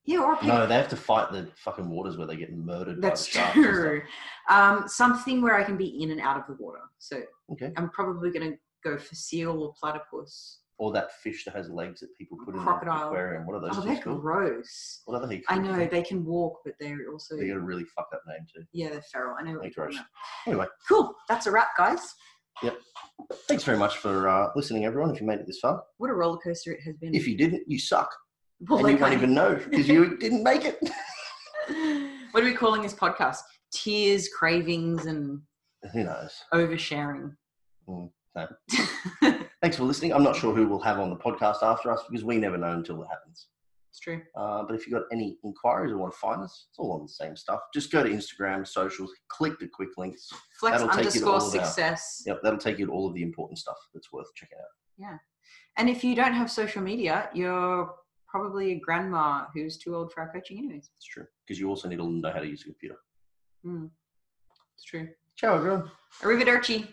Yeah, 0.06 0.20
or 0.20 0.34
a 0.34 0.38
pig. 0.38 0.48
No, 0.48 0.66
they 0.66 0.76
have 0.76 0.88
to 0.90 0.96
fight 0.96 1.32
the 1.34 1.50
fucking 1.58 1.90
waters 1.90 2.16
where 2.16 2.28
they 2.28 2.38
get 2.38 2.54
murdered 2.56 3.02
That's 3.02 3.28
by 3.28 3.40
the 3.42 3.46
sharks. 3.46 3.56
and 3.58 3.66
stuff. 3.66 3.76
true. 3.76 4.02
Um, 4.50 4.88
something 4.88 5.42
where 5.42 5.56
I 5.56 5.64
can 5.64 5.76
be 5.78 6.02
in 6.02 6.12
and 6.12 6.22
out 6.22 6.38
of 6.38 6.44
the 6.48 6.64
water. 6.64 6.80
So 7.00 7.22
Okay. 7.52 7.74
I'm 7.76 7.90
probably 7.90 8.32
going 8.32 8.52
to 8.54 8.58
go 8.84 8.98
for 8.98 9.16
seal 9.16 9.62
or 9.62 9.74
platypus. 9.80 10.60
Or 10.78 10.92
that 10.92 11.14
fish 11.24 11.46
that 11.46 11.56
has 11.56 11.70
legs 11.70 12.02
that 12.02 12.10
people 12.18 12.38
put 12.46 12.54
in 12.54 12.60
Crocodile. 12.62 13.00
the 13.00 13.06
aquarium. 13.08 13.46
What 13.48 13.56
are 13.56 13.62
those 13.62 13.78
Oh, 13.78 13.82
things 13.82 13.96
they're 13.96 14.04
called? 14.04 14.22
gross. 14.22 15.02
What 15.06 15.22
are 15.22 15.28
they? 15.28 15.42
I 15.48 15.58
know 15.58 15.88
they 15.88 16.02
can 16.02 16.26
walk, 16.26 16.60
but 16.66 16.74
they're 16.82 17.10
also 17.14 17.38
They 17.38 17.48
got 17.48 17.56
a 17.56 17.60
really 17.62 17.86
fucked 17.86 18.14
up 18.14 18.22
name 18.28 18.46
too. 18.54 18.64
yeah, 18.74 18.90
they're 18.90 19.02
feral. 19.02 19.36
I 19.40 19.44
know. 19.44 19.58
They're 19.62 19.72
gross. 19.72 19.96
Anyway, 20.46 20.66
Cool. 20.90 21.16
That's 21.30 21.46
a 21.48 21.52
wrap, 21.52 21.70
guys. 21.78 22.14
Yep. 22.62 22.78
Thanks 23.48 23.64
very 23.64 23.78
much 23.78 23.98
for 23.98 24.28
uh, 24.28 24.50
listening, 24.58 24.84
everyone. 24.86 25.12
If 25.16 25.22
you 25.22 25.28
made 25.28 25.40
it 25.40 25.48
this 25.48 25.60
far, 25.62 25.82
What 25.98 26.10
a 26.10 26.14
roller 26.14 26.38
coaster 26.40 26.74
it 26.74 26.82
has 26.86 26.96
been. 26.98 27.16
if 27.16 27.26
you 27.28 27.38
didn't, 27.38 27.64
you 27.68 27.80
suck, 27.80 28.14
well, 28.70 28.86
and 28.86 28.98
you 28.98 29.02
won't 29.02 29.14
even 29.14 29.34
know 29.34 29.56
because 29.56 29.88
you 29.88 30.18
didn't 30.20 30.44
make 30.44 30.66
it. 30.66 30.78
what 32.32 32.44
are 32.44 32.46
we 32.46 32.54
calling 32.54 32.82
this 32.82 32.94
podcast? 32.94 33.38
Tears, 33.74 34.28
cravings, 34.30 35.06
and 35.06 35.42
Who 35.94 36.04
knows? 36.04 36.34
oversharing. 36.54 37.34
Mm, 37.90 38.10
no. 38.36 38.48
Thanks 39.62 39.78
for 39.78 39.84
listening. 39.84 40.14
I'm 40.14 40.24
not 40.24 40.36
sure 40.36 40.54
who 40.54 40.68
we'll 40.68 40.80
have 40.80 41.00
on 41.00 41.10
the 41.10 41.16
podcast 41.16 41.64
after 41.64 41.92
us 41.92 42.02
because 42.10 42.24
we 42.24 42.38
never 42.38 42.58
know 42.58 42.72
until 42.74 43.02
it 43.02 43.08
happens. 43.08 43.48
it's 43.90 44.00
true. 44.00 44.22
Uh, 44.38 44.64
but 44.64 44.76
if 44.76 44.86
you've 44.86 44.94
got 44.94 45.04
any 45.12 45.38
inquiries 45.44 45.92
or 45.92 45.98
want 45.98 46.14
to 46.14 46.20
find 46.20 46.42
us, 46.44 46.68
it's 46.70 46.78
all 46.78 46.92
on 46.92 47.02
the 47.04 47.08
same 47.12 47.36
stuff. 47.36 47.62
Just 47.74 47.92
go 47.92 48.04
to 48.04 48.10
Instagram, 48.10 48.68
socials, 48.68 49.12
click 49.30 49.58
the 49.60 49.68
quick 49.68 49.90
links. 49.98 50.30
Flex 50.60 50.78
That'll 50.82 50.94
take 50.96 51.14
you 51.16 51.22
to 51.22 51.28
all 51.28 51.34
underscore 51.36 51.62
of 51.62 51.66
our- 51.66 51.66
success. 51.66 52.24
Yep, 52.28 52.40
that'll 52.44 52.60
take 52.60 52.78
you 52.78 52.86
to 52.88 52.92
all 52.92 53.08
of 53.08 53.16
the 53.16 53.24
important 53.24 53.58
stuff 53.58 53.78
that's 53.94 54.12
worth 54.12 54.28
checking 54.36 54.58
out. 54.60 54.66
Yeah. 54.98 55.18
And 55.78 55.90
if 55.90 56.04
you 56.04 56.16
don't 56.16 56.34
have 56.34 56.52
social 56.52 56.82
media, 56.82 57.30
you're 57.34 57.90
probably 58.28 58.74
a 58.74 58.80
grandma 58.80 59.46
who's 59.54 59.78
too 59.78 59.96
old 59.96 60.12
for 60.12 60.22
our 60.22 60.32
coaching, 60.32 60.58
anyways. 60.58 60.90
It's 60.98 61.06
true 61.06 61.26
because 61.48 61.60
you 61.60 61.70
also 61.70 61.88
need 61.88 61.98
to 61.98 62.06
know 62.08 62.32
how 62.32 62.40
to 62.40 62.48
use 62.48 62.62
a 62.62 62.66
computer. 62.66 62.98
Mm, 63.66 63.90
it's 64.76 64.84
true. 64.84 65.08
Ciao, 65.38 65.56
everyone. 65.56 65.90
Arrivederci. 66.22 66.88